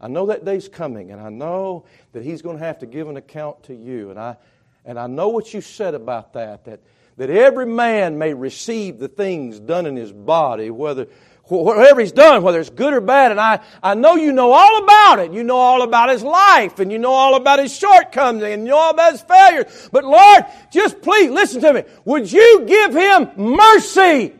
I 0.00 0.06
know 0.06 0.26
that 0.26 0.44
day's 0.44 0.68
coming, 0.68 1.10
and 1.10 1.20
I 1.20 1.28
know 1.28 1.84
that 2.12 2.22
he's 2.22 2.42
going 2.42 2.58
to 2.58 2.64
have 2.64 2.78
to 2.78 2.86
give 2.86 3.08
an 3.08 3.16
account 3.16 3.64
to 3.64 3.74
you. 3.74 4.10
And 4.10 4.20
I, 4.20 4.36
and 4.84 4.98
I 4.98 5.06
know 5.06 5.28
what 5.28 5.52
you 5.54 5.60
said 5.60 5.94
about 5.94 6.32
that, 6.32 6.64
that, 6.64 6.80
that 7.16 7.30
every 7.30 7.66
man 7.66 8.18
may 8.18 8.34
receive 8.34 8.98
the 8.98 9.08
things 9.08 9.60
done 9.60 9.86
in 9.86 9.96
his 9.96 10.12
body, 10.12 10.70
whether 10.70 11.06
whatever 11.44 12.00
he's 12.00 12.12
done, 12.12 12.42
whether 12.42 12.60
it's 12.60 12.70
good 12.70 12.94
or 12.94 13.00
bad, 13.00 13.30
and 13.30 13.40
I, 13.40 13.60
I 13.82 13.94
know 13.94 14.14
you 14.14 14.32
know 14.32 14.52
all 14.52 14.82
about 14.82 15.18
it. 15.18 15.32
You 15.32 15.44
know 15.44 15.56
all 15.56 15.82
about 15.82 16.08
his 16.08 16.22
life, 16.22 16.78
and 16.78 16.90
you 16.90 16.98
know 16.98 17.12
all 17.12 17.34
about 17.36 17.58
his 17.58 17.76
shortcomings, 17.76 18.42
and 18.44 18.62
you 18.62 18.70
know 18.70 18.78
all 18.78 18.90
about 18.90 19.12
his 19.12 19.22
failures. 19.22 19.88
But 19.92 20.04
Lord, 20.04 20.44
just 20.72 21.02
please 21.02 21.30
listen 21.30 21.60
to 21.62 21.72
me. 21.72 21.82
Would 22.04 22.30
you 22.30 22.64
give 22.66 22.94
him 22.94 23.30
mercy 23.36 24.34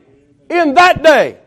in 0.49 0.75
that 0.75 1.03
day? 1.03 1.39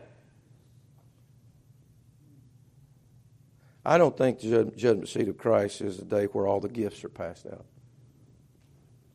I 3.84 3.98
don't 3.98 4.16
think 4.16 4.40
the 4.40 4.64
judgment 4.76 5.08
seat 5.08 5.28
of 5.28 5.38
Christ 5.38 5.80
is 5.80 5.96
the 5.96 6.04
day 6.04 6.24
where 6.26 6.46
all 6.46 6.60
the 6.60 6.68
gifts 6.68 7.04
are 7.04 7.08
passed 7.08 7.46
out. 7.46 7.64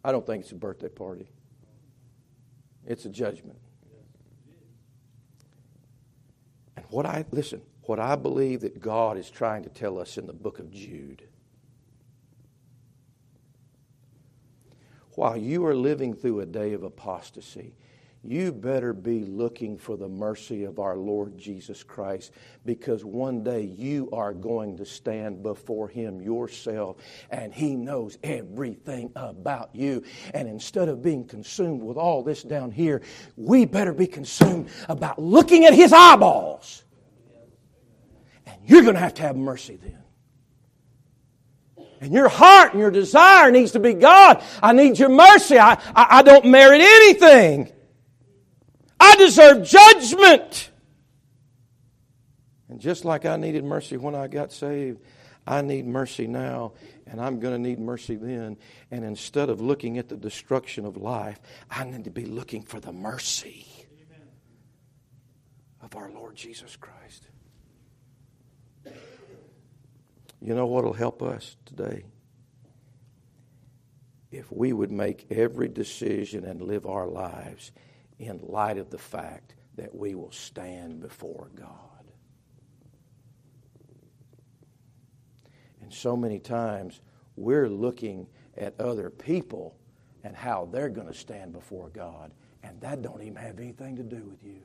I 0.04 0.12
don't 0.12 0.26
think 0.26 0.44
it's 0.44 0.52
a 0.52 0.56
birthday 0.56 0.90
party. 0.90 1.28
It's 2.86 3.06
a 3.06 3.10
judgment. 3.10 3.58
And 6.76 6.86
what 6.90 7.06
I 7.06 7.26
listen, 7.32 7.62
what 7.84 8.00
I 8.00 8.16
believe 8.16 8.62
that 8.62 8.82
God 8.82 9.18
is 9.18 9.30
trying 9.30 9.64
to 9.64 9.70
tell 9.70 10.00
us 10.00 10.18
in 10.18 10.26
the 10.26 10.34
book 10.34 10.60
of 10.60 10.72
Jude. 10.72 11.24
While 15.16 15.38
you 15.38 15.66
are 15.66 15.76
living 15.76 16.14
through 16.16 16.40
a 16.40 16.46
day 16.46 16.74
of 16.74 16.84
apostasy, 16.84 17.76
you 18.24 18.52
better 18.52 18.94
be 18.94 19.24
looking 19.24 19.78
for 19.80 19.98
the 19.98 20.08
mercy 20.08 20.64
of 20.66 20.78
our 20.78 20.96
Lord 20.96 21.40
Jesus 21.40 21.82
Christ 21.82 22.32
because 22.64 23.04
one 23.04 23.44
day 23.44 23.64
you 23.64 24.10
are 24.14 24.32
going 24.32 24.78
to 24.78 24.86
stand 24.86 25.42
before 25.42 25.88
Him 25.88 26.22
yourself 26.22 26.98
and 27.32 27.52
He 27.52 27.76
knows 27.76 28.20
everything 28.22 29.12
about 29.16 29.72
you. 29.74 30.04
And 30.36 30.48
instead 30.48 30.88
of 30.88 31.02
being 31.02 31.26
consumed 31.26 31.82
with 31.82 31.98
all 31.98 32.22
this 32.22 32.44
down 32.44 32.70
here, 32.70 33.02
we 33.38 33.66
better 33.66 33.94
be 33.94 34.06
consumed 34.06 34.70
about 34.88 35.18
looking 35.18 35.66
at 35.66 35.74
His 35.74 35.92
eyeballs. 35.92 36.84
And 38.46 38.58
you're 38.66 38.84
going 38.84 38.96
to 38.96 39.02
have 39.02 39.16
to 39.16 39.24
have 39.24 39.36
mercy 39.36 39.80
then. 39.82 39.98
And 42.02 42.14
your 42.14 42.30
heart 42.30 42.74
and 42.74 42.80
your 42.80 42.92
desire 42.92 43.50
needs 43.52 43.72
to 43.72 43.80
be 43.80 43.96
God, 43.96 44.44
I 44.62 44.74
need 44.74 45.00
your 45.00 45.10
mercy. 45.10 45.58
I, 45.58 45.74
I, 45.96 46.08
I 46.20 46.22
don't 46.22 46.46
merit 46.46 46.82
anything. 46.82 47.72
I 49.12 49.16
deserve 49.18 49.64
judgment. 49.64 50.72
And 52.70 52.80
just 52.80 53.04
like 53.04 53.26
I 53.26 53.36
needed 53.36 53.66
mercy 53.66 53.98
when 53.98 54.16
I 54.16 54.28
got 54.28 54.54
saved, 54.54 55.02
I 55.46 55.62
need 55.62 55.86
mercy 55.86 56.28
now, 56.28 56.74
and 57.08 57.20
I'm 57.20 57.40
going 57.40 57.54
to 57.54 57.60
need 57.60 57.80
mercy 57.80 58.16
then. 58.16 58.58
And 58.90 59.04
instead 59.04 59.50
of 59.50 59.60
looking 59.60 59.98
at 59.98 60.08
the 60.08 60.16
destruction 60.16 60.86
of 60.86 60.96
life, 60.96 61.40
I 61.70 61.84
need 61.84 62.06
to 62.06 62.12
be 62.12 62.26
looking 62.26 62.62
for 62.62 62.80
the 62.80 62.94
mercy 62.94 63.68
of 65.82 65.96
our 65.96 66.10
Lord 66.10 66.36
Jesus 66.36 66.78
Christ. 66.78 67.28
You 70.42 70.56
know 70.56 70.66
what 70.66 70.86
will 70.86 70.94
help 70.94 71.22
us 71.22 71.58
today? 71.66 72.06
If 74.32 74.50
we 74.52 74.72
would 74.72 74.92
make 74.92 75.26
every 75.30 75.68
decision 75.68 76.46
and 76.46 76.62
live 76.62 76.86
our 76.86 77.08
lives 77.08 77.72
in 78.22 78.40
light 78.44 78.78
of 78.78 78.90
the 78.90 78.98
fact 78.98 79.56
that 79.76 79.94
we 79.94 80.14
will 80.14 80.32
stand 80.32 81.02
before 81.02 81.50
God. 81.56 81.68
And 85.82 85.92
so 85.92 86.16
many 86.16 86.38
times 86.38 87.02
we're 87.36 87.68
looking 87.68 88.28
at 88.58 88.80
other 88.80 89.10
people 89.10 89.76
and 90.24 90.36
how 90.36 90.70
they're 90.72 90.90
going 90.90 91.08
to 91.08 91.14
stand 91.16 91.52
before 91.52 91.90
God, 91.90 92.32
and 92.62 92.80
that 92.82 93.02
don't 93.02 93.24
even 93.24 93.36
have 93.36 93.58
anything 93.60 93.96
to 93.96 94.04
do 94.04 94.24
with 94.24 94.44
you. 94.44 94.62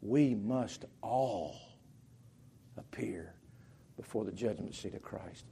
We 0.00 0.36
must 0.36 0.84
all 1.02 1.56
appear 2.76 3.34
before 3.96 4.24
the 4.24 4.30
judgment 4.30 4.76
seat 4.76 4.94
of 4.94 5.02
Christ. 5.02 5.46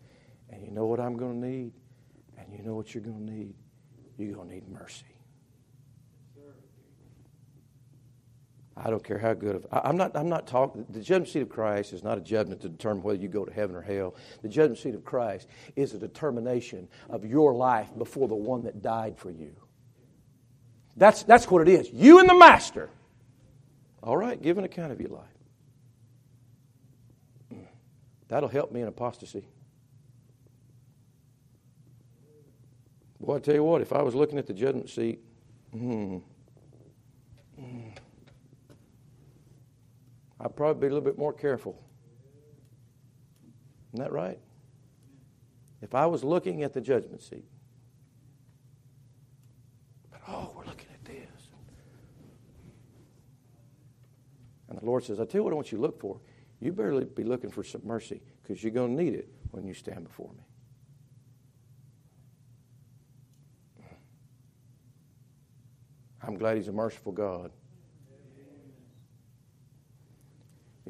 And 0.50 0.64
you 0.64 0.70
know 0.70 0.86
what 0.86 1.00
I'm 1.00 1.16
going 1.16 1.40
to 1.40 1.48
need? 1.48 1.72
And 2.38 2.52
you 2.52 2.62
know 2.62 2.74
what 2.74 2.94
you're 2.94 3.02
going 3.02 3.26
to 3.26 3.32
need? 3.32 3.54
You're 4.18 4.34
going 4.34 4.48
to 4.48 4.54
need 4.54 4.68
mercy. 4.68 5.04
I 8.82 8.88
don't 8.88 9.04
care 9.04 9.18
how 9.18 9.34
good 9.34 9.56
of 9.56 9.66
I'm 9.72 9.96
not 9.96 10.16
I'm 10.16 10.28
not 10.28 10.46
talking 10.46 10.86
the 10.88 11.00
judgment 11.00 11.28
seat 11.28 11.42
of 11.42 11.48
Christ 11.50 11.92
is 11.92 12.02
not 12.02 12.16
a 12.16 12.20
judgment 12.20 12.62
to 12.62 12.68
determine 12.68 13.02
whether 13.02 13.18
you 13.20 13.28
go 13.28 13.44
to 13.44 13.52
heaven 13.52 13.76
or 13.76 13.82
hell. 13.82 14.14
The 14.42 14.48
judgment 14.48 14.78
seat 14.78 14.94
of 14.94 15.04
Christ 15.04 15.48
is 15.76 15.92
a 15.92 15.98
determination 15.98 16.88
of 17.10 17.24
your 17.24 17.54
life 17.54 17.88
before 17.98 18.26
the 18.26 18.34
one 18.34 18.62
that 18.62 18.80
died 18.80 19.18
for 19.18 19.30
you. 19.30 19.54
That's 20.96 21.22
that's 21.24 21.50
what 21.50 21.68
it 21.68 21.68
is. 21.68 21.90
You 21.90 22.20
and 22.20 22.28
the 22.28 22.34
master. 22.34 22.90
All 24.02 24.16
right, 24.16 24.40
give 24.40 24.56
an 24.56 24.64
account 24.64 24.92
of 24.92 25.00
your 25.00 25.10
life. 25.10 25.26
That'll 28.28 28.48
help 28.48 28.72
me 28.72 28.80
in 28.80 28.88
apostasy. 28.88 29.44
Boy, 33.20 33.36
I 33.36 33.38
tell 33.40 33.54
you 33.54 33.64
what, 33.64 33.82
if 33.82 33.92
I 33.92 34.00
was 34.02 34.14
looking 34.14 34.38
at 34.38 34.46
the 34.46 34.54
judgment 34.54 34.88
seat, 34.88 35.20
hmm, 35.72 36.18
I'd 40.40 40.56
probably 40.56 40.80
be 40.80 40.86
a 40.86 40.94
little 40.94 41.04
bit 41.04 41.18
more 41.18 41.32
careful. 41.32 41.82
Isn't 43.92 44.04
that 44.04 44.12
right? 44.12 44.38
If 45.82 45.94
I 45.94 46.06
was 46.06 46.24
looking 46.24 46.62
at 46.62 46.72
the 46.72 46.80
judgment 46.80 47.22
seat, 47.22 47.44
but 50.10 50.20
oh, 50.28 50.52
we're 50.56 50.64
looking 50.64 50.88
at 50.92 51.04
this. 51.04 51.48
And 54.68 54.78
the 54.78 54.84
Lord 54.84 55.04
says, 55.04 55.20
I 55.20 55.24
tell 55.24 55.40
you 55.40 55.44
what 55.44 55.52
I 55.52 55.56
want 55.56 55.72
you 55.72 55.78
to 55.78 55.82
look 55.82 56.00
for. 56.00 56.20
You 56.60 56.72
better 56.72 57.00
be 57.00 57.24
looking 57.24 57.50
for 57.50 57.64
some 57.64 57.82
mercy 57.84 58.22
because 58.42 58.62
you're 58.62 58.72
going 58.72 58.96
to 58.96 59.02
need 59.02 59.14
it 59.14 59.28
when 59.50 59.66
you 59.66 59.74
stand 59.74 60.04
before 60.04 60.30
me. 60.32 60.44
I'm 66.22 66.36
glad 66.36 66.56
He's 66.56 66.68
a 66.68 66.72
merciful 66.72 67.12
God. 67.12 67.50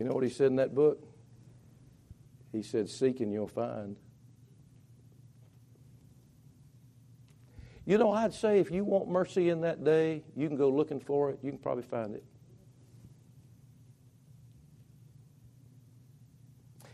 You 0.01 0.07
know 0.07 0.14
what 0.14 0.24
He 0.24 0.30
said 0.30 0.46
in 0.46 0.57
that 0.57 0.74
book? 0.74 1.07
He 2.53 2.62
said, 2.62 2.88
Seek 2.88 3.20
and 3.20 3.32
you'll 3.32 3.46
find. 3.46 3.96
You 7.84 7.98
know, 7.98 8.12
I'd 8.12 8.32
say 8.32 8.61
if 8.61 8.70
you 8.70 8.84
want 8.84 9.09
mercy 9.09 9.51
in 9.51 9.61
that 9.61 9.84
day, 9.84 10.22
you 10.34 10.48
can 10.48 10.57
go 10.57 10.70
looking 10.70 11.01
for 11.01 11.30
it. 11.30 11.38
You 11.42 11.51
can 11.51 11.59
probably 11.59 11.82
find 11.82 12.14
it. 12.14 12.24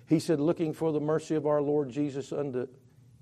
He 0.09 0.21
said, 0.21 0.41
looking 0.41 0.73
for 0.73 0.93
the 0.93 1.01
mercy 1.01 1.35
of 1.35 1.47
our 1.47 1.61
Lord 1.61 1.91
Jesus 1.91 2.33
unto 2.33 2.67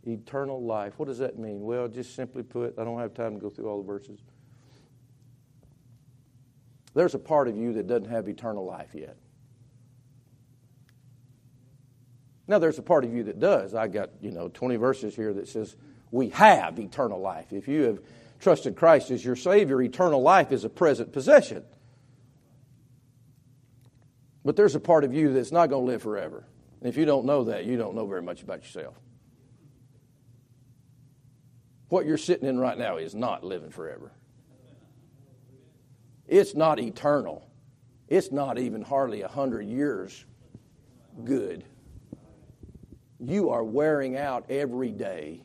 eternal 0.07 0.63
life. 0.63 0.99
What 0.99 1.09
does 1.09 1.19
that 1.19 1.39
mean? 1.39 1.63
Well, 1.63 1.89
just 1.89 2.15
simply 2.15 2.43
put, 2.43 2.79
I 2.79 2.85
don't 2.85 2.99
have 2.99 3.15
time 3.15 3.35
to 3.35 3.41
go 3.41 3.49
through 3.49 3.69
all 3.69 3.83
the 3.83 3.87
verses. 3.87 4.21
There's 6.95 7.15
a 7.15 7.19
part 7.19 7.49
of 7.49 7.57
you 7.57 7.73
that 7.73 7.87
doesn't 7.87 8.11
have 8.11 8.29
eternal 8.29 8.65
life 8.65 8.91
yet. 8.95 9.17
Now, 12.47 12.59
there's 12.59 12.79
a 12.79 12.83
part 12.83 13.05
of 13.05 13.15
you 13.15 13.25
that 13.25 13.41
does. 13.41 13.75
I 13.75 13.89
got, 13.89 14.11
you 14.21 14.31
know, 14.31 14.49
20 14.49 14.77
verses 14.77 15.17
here 15.17 15.33
that 15.35 15.49
says 15.49 15.77
we 16.11 16.29
have 16.31 16.79
eternal 16.79 17.21
life. 17.21 17.53
If 17.53 17.69
you 17.69 17.83
have 17.85 18.01
trusted 18.41 18.77
Christ 18.77 19.11
as 19.11 19.25
your 19.25 19.37
Savior, 19.37 19.81
eternal 19.81 20.21
life 20.21 20.53
is 20.53 20.65
a 20.65 20.69
present 20.69 21.13
possession. 21.13 21.65
But 24.45 24.57
there's 24.57 24.75
a 24.75 24.81
part 24.81 25.05
of 25.05 25.15
you 25.15 25.33
that's 25.33 25.53
not 25.53 25.71
going 25.71 25.87
to 25.87 25.93
live 25.93 26.03
forever. 26.03 26.45
And 26.81 26.89
if 26.89 26.99
you 26.99 27.07
don't 27.07 27.25
know 27.25 27.45
that, 27.45 27.65
you 27.65 27.79
don't 27.79 27.95
know 27.95 28.07
very 28.07 28.21
much 28.21 28.43
about 28.43 28.63
yourself. 28.63 28.95
What 31.89 32.05
you're 32.05 32.19
sitting 32.19 32.47
in 32.47 32.59
right 32.59 32.77
now 32.77 32.99
is 32.99 33.15
not 33.15 33.43
living 33.43 33.71
forever. 33.71 34.13
It's 36.27 36.55
not 36.55 36.79
eternal. 36.79 37.49
It's 38.09 38.31
not 38.31 38.59
even 38.59 38.83
hardly 38.83 39.23
a 39.23 39.29
hundred 39.29 39.67
years 39.67 40.25
good. 41.25 41.65
You 43.29 43.51
are 43.51 43.65
wearing 43.65 44.17
out 44.17 44.51
every 44.51 44.91
day. 44.91 45.43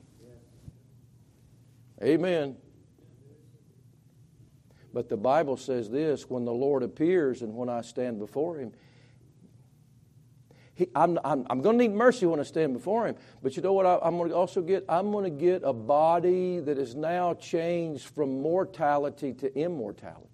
Amen. 2.01 2.55
But 4.93 5.09
the 5.09 5.17
Bible 5.17 5.57
says 5.57 5.89
this 5.89 6.29
when 6.29 6.45
the 6.45 6.53
Lord 6.53 6.83
appears 6.83 7.41
and 7.41 7.55
when 7.55 7.69
I 7.69 7.81
stand 7.81 8.19
before 8.19 8.57
Him, 8.57 8.71
he, 10.73 10.87
I'm, 10.95 11.19
I'm, 11.25 11.45
I'm 11.49 11.61
going 11.61 11.77
to 11.77 11.87
need 11.87 11.93
mercy 11.93 12.25
when 12.25 12.39
I 12.39 12.43
stand 12.43 12.73
before 12.73 13.05
Him. 13.05 13.15
But 13.43 13.57
you 13.57 13.61
know 13.61 13.73
what 13.73 13.85
I, 13.85 13.99
I'm 14.01 14.17
going 14.17 14.29
to 14.29 14.35
also 14.35 14.61
get? 14.61 14.85
I'm 14.87 15.11
going 15.11 15.25
to 15.25 15.29
get 15.29 15.61
a 15.63 15.73
body 15.73 16.61
that 16.61 16.77
is 16.77 16.95
now 16.95 17.33
changed 17.33 18.07
from 18.07 18.41
mortality 18.41 19.33
to 19.33 19.53
immortality. 19.57 20.28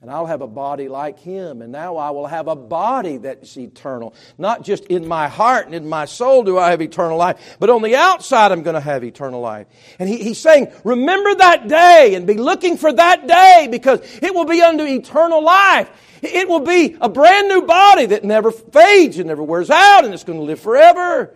And 0.00 0.12
I'll 0.12 0.26
have 0.26 0.42
a 0.42 0.46
body 0.46 0.88
like 0.88 1.18
him. 1.18 1.60
And 1.60 1.72
now 1.72 1.96
I 1.96 2.10
will 2.10 2.28
have 2.28 2.46
a 2.46 2.54
body 2.54 3.16
that's 3.16 3.56
eternal. 3.56 4.14
Not 4.38 4.62
just 4.62 4.84
in 4.84 5.08
my 5.08 5.26
heart 5.26 5.66
and 5.66 5.74
in 5.74 5.88
my 5.88 6.04
soul 6.04 6.44
do 6.44 6.56
I 6.56 6.70
have 6.70 6.80
eternal 6.80 7.18
life, 7.18 7.56
but 7.58 7.68
on 7.68 7.82
the 7.82 7.96
outside 7.96 8.52
I'm 8.52 8.62
going 8.62 8.74
to 8.74 8.80
have 8.80 9.02
eternal 9.02 9.40
life. 9.40 9.66
And 9.98 10.08
he, 10.08 10.18
he's 10.18 10.38
saying, 10.38 10.72
remember 10.84 11.34
that 11.34 11.66
day 11.66 12.14
and 12.14 12.28
be 12.28 12.34
looking 12.34 12.76
for 12.76 12.92
that 12.92 13.26
day 13.26 13.66
because 13.70 14.00
it 14.22 14.32
will 14.32 14.44
be 14.44 14.62
unto 14.62 14.84
eternal 14.84 15.42
life. 15.42 15.90
It 16.22 16.48
will 16.48 16.60
be 16.60 16.96
a 17.00 17.08
brand 17.08 17.48
new 17.48 17.62
body 17.62 18.06
that 18.06 18.22
never 18.22 18.52
fades 18.52 19.18
and 19.18 19.26
never 19.26 19.42
wears 19.42 19.70
out 19.70 20.04
and 20.04 20.14
it's 20.14 20.24
going 20.24 20.38
to 20.38 20.44
live 20.44 20.60
forever. 20.60 21.34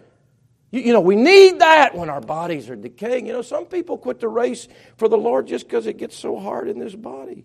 You, 0.70 0.82
you 0.82 0.92
know, 0.92 1.00
we 1.00 1.16
need 1.16 1.58
that 1.58 1.96
when 1.96 2.08
our 2.08 2.20
bodies 2.20 2.70
are 2.70 2.76
decaying. 2.76 3.26
You 3.26 3.32
know, 3.32 3.42
some 3.42 3.66
people 3.66 3.98
quit 3.98 4.20
the 4.20 4.28
race 4.28 4.68
for 4.96 5.08
the 5.08 5.18
Lord 5.18 5.48
just 5.48 5.66
because 5.66 5.88
it 5.88 5.98
gets 5.98 6.16
so 6.16 6.38
hard 6.38 6.68
in 6.68 6.78
this 6.78 6.94
body. 6.94 7.44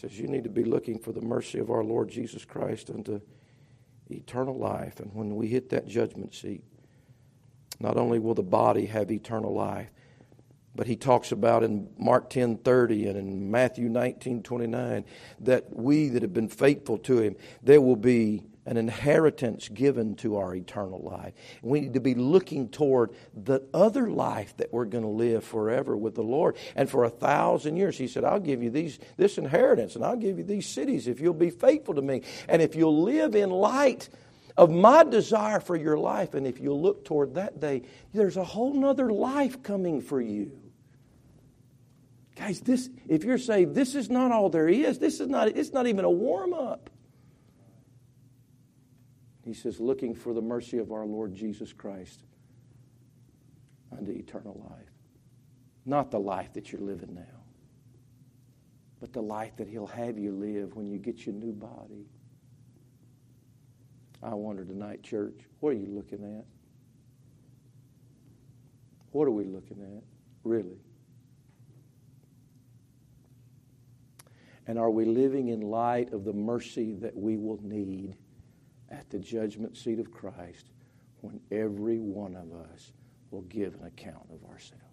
Says, 0.00 0.18
You 0.18 0.28
need 0.28 0.44
to 0.44 0.50
be 0.50 0.64
looking 0.64 0.98
for 0.98 1.12
the 1.12 1.20
mercy 1.20 1.58
of 1.58 1.70
our 1.70 1.84
Lord 1.84 2.08
Jesus 2.08 2.46
Christ 2.46 2.88
unto 2.88 3.20
eternal 4.08 4.56
life. 4.56 4.98
And 4.98 5.12
when 5.14 5.36
we 5.36 5.48
hit 5.48 5.68
that 5.70 5.86
judgment 5.86 6.34
seat, 6.34 6.64
not 7.78 7.98
only 7.98 8.18
will 8.18 8.34
the 8.34 8.42
body 8.42 8.86
have 8.86 9.10
eternal 9.10 9.52
life, 9.52 9.90
but 10.74 10.86
he 10.86 10.96
talks 10.96 11.32
about 11.32 11.62
in 11.62 11.90
Mark 11.98 12.30
10 12.30 12.58
30 12.58 13.08
and 13.08 13.18
in 13.18 13.50
Matthew 13.50 13.90
19 13.90 14.42
29 14.42 15.04
that 15.40 15.76
we 15.76 16.08
that 16.08 16.22
have 16.22 16.32
been 16.32 16.48
faithful 16.48 16.96
to 16.98 17.18
him, 17.20 17.36
there 17.62 17.80
will 17.80 17.96
be 17.96 18.42
an 18.70 18.76
inheritance 18.76 19.68
given 19.68 20.14
to 20.14 20.36
our 20.36 20.54
eternal 20.54 21.00
life. 21.00 21.34
We 21.60 21.80
need 21.80 21.94
to 21.94 22.00
be 22.00 22.14
looking 22.14 22.68
toward 22.68 23.10
the 23.34 23.64
other 23.74 24.08
life 24.08 24.56
that 24.58 24.72
we're 24.72 24.84
going 24.84 25.02
to 25.02 25.10
live 25.10 25.42
forever 25.42 25.96
with 25.96 26.14
the 26.14 26.22
Lord. 26.22 26.56
And 26.76 26.88
for 26.88 27.02
a 27.02 27.10
thousand 27.10 27.76
years, 27.76 27.98
He 27.98 28.06
said, 28.06 28.22
I'll 28.22 28.38
give 28.38 28.62
you 28.62 28.70
these, 28.70 29.00
this 29.16 29.38
inheritance 29.38 29.96
and 29.96 30.04
I'll 30.04 30.16
give 30.16 30.38
you 30.38 30.44
these 30.44 30.68
cities 30.68 31.08
if 31.08 31.20
you'll 31.20 31.34
be 31.34 31.50
faithful 31.50 31.94
to 31.94 32.02
me. 32.02 32.22
And 32.48 32.62
if 32.62 32.76
you'll 32.76 33.02
live 33.02 33.34
in 33.34 33.50
light 33.50 34.08
of 34.56 34.70
my 34.70 35.02
desire 35.02 35.58
for 35.58 35.74
your 35.74 35.98
life, 35.98 36.34
and 36.34 36.46
if 36.46 36.60
you'll 36.60 36.80
look 36.80 37.04
toward 37.04 37.34
that 37.34 37.58
day, 37.58 37.82
there's 38.14 38.36
a 38.36 38.44
whole 38.44 38.72
nother 38.72 39.10
life 39.10 39.64
coming 39.64 40.00
for 40.00 40.20
you. 40.20 40.56
Guys, 42.36 42.60
this 42.60 42.88
if 43.08 43.24
you're 43.24 43.36
saved, 43.36 43.74
this 43.74 43.96
is 43.96 44.08
not 44.08 44.30
all 44.30 44.48
there 44.48 44.68
is. 44.68 45.00
This 45.00 45.18
is 45.18 45.26
not 45.26 45.48
it's 45.48 45.72
not 45.72 45.88
even 45.88 46.04
a 46.04 46.10
warm 46.10 46.54
up. 46.54 46.88
He 49.44 49.54
says, 49.54 49.80
looking 49.80 50.14
for 50.14 50.34
the 50.34 50.42
mercy 50.42 50.78
of 50.78 50.92
our 50.92 51.06
Lord 51.06 51.34
Jesus 51.34 51.72
Christ 51.72 52.20
unto 53.90 54.12
eternal 54.12 54.66
life. 54.70 54.86
Not 55.86 56.10
the 56.10 56.20
life 56.20 56.52
that 56.52 56.70
you're 56.70 56.80
living 56.80 57.14
now, 57.14 57.40
but 59.00 59.12
the 59.12 59.22
life 59.22 59.56
that 59.56 59.66
He'll 59.66 59.86
have 59.86 60.18
you 60.18 60.32
live 60.32 60.76
when 60.76 60.86
you 60.86 60.98
get 60.98 61.24
your 61.24 61.34
new 61.34 61.52
body. 61.52 62.06
I 64.22 64.34
wonder 64.34 64.64
tonight, 64.64 65.02
church, 65.02 65.40
what 65.60 65.70
are 65.70 65.78
you 65.78 65.88
looking 65.88 66.22
at? 66.38 66.44
What 69.12 69.26
are 69.26 69.32
we 69.32 69.44
looking 69.44 69.80
at, 69.80 70.02
really? 70.44 70.78
And 74.66 74.78
are 74.78 74.90
we 74.90 75.06
living 75.06 75.48
in 75.48 75.62
light 75.62 76.12
of 76.12 76.24
the 76.24 76.32
mercy 76.34 76.92
that 76.96 77.16
we 77.16 77.36
will 77.36 77.58
need? 77.62 78.16
At 78.90 79.08
the 79.10 79.18
judgment 79.18 79.76
seat 79.76 79.98
of 79.98 80.10
Christ 80.10 80.66
when 81.20 81.40
every 81.50 81.98
one 81.98 82.34
of 82.36 82.52
us 82.72 82.92
will 83.30 83.42
give 83.42 83.74
an 83.74 83.86
account 83.86 84.26
of 84.32 84.48
ourselves. 84.50 84.89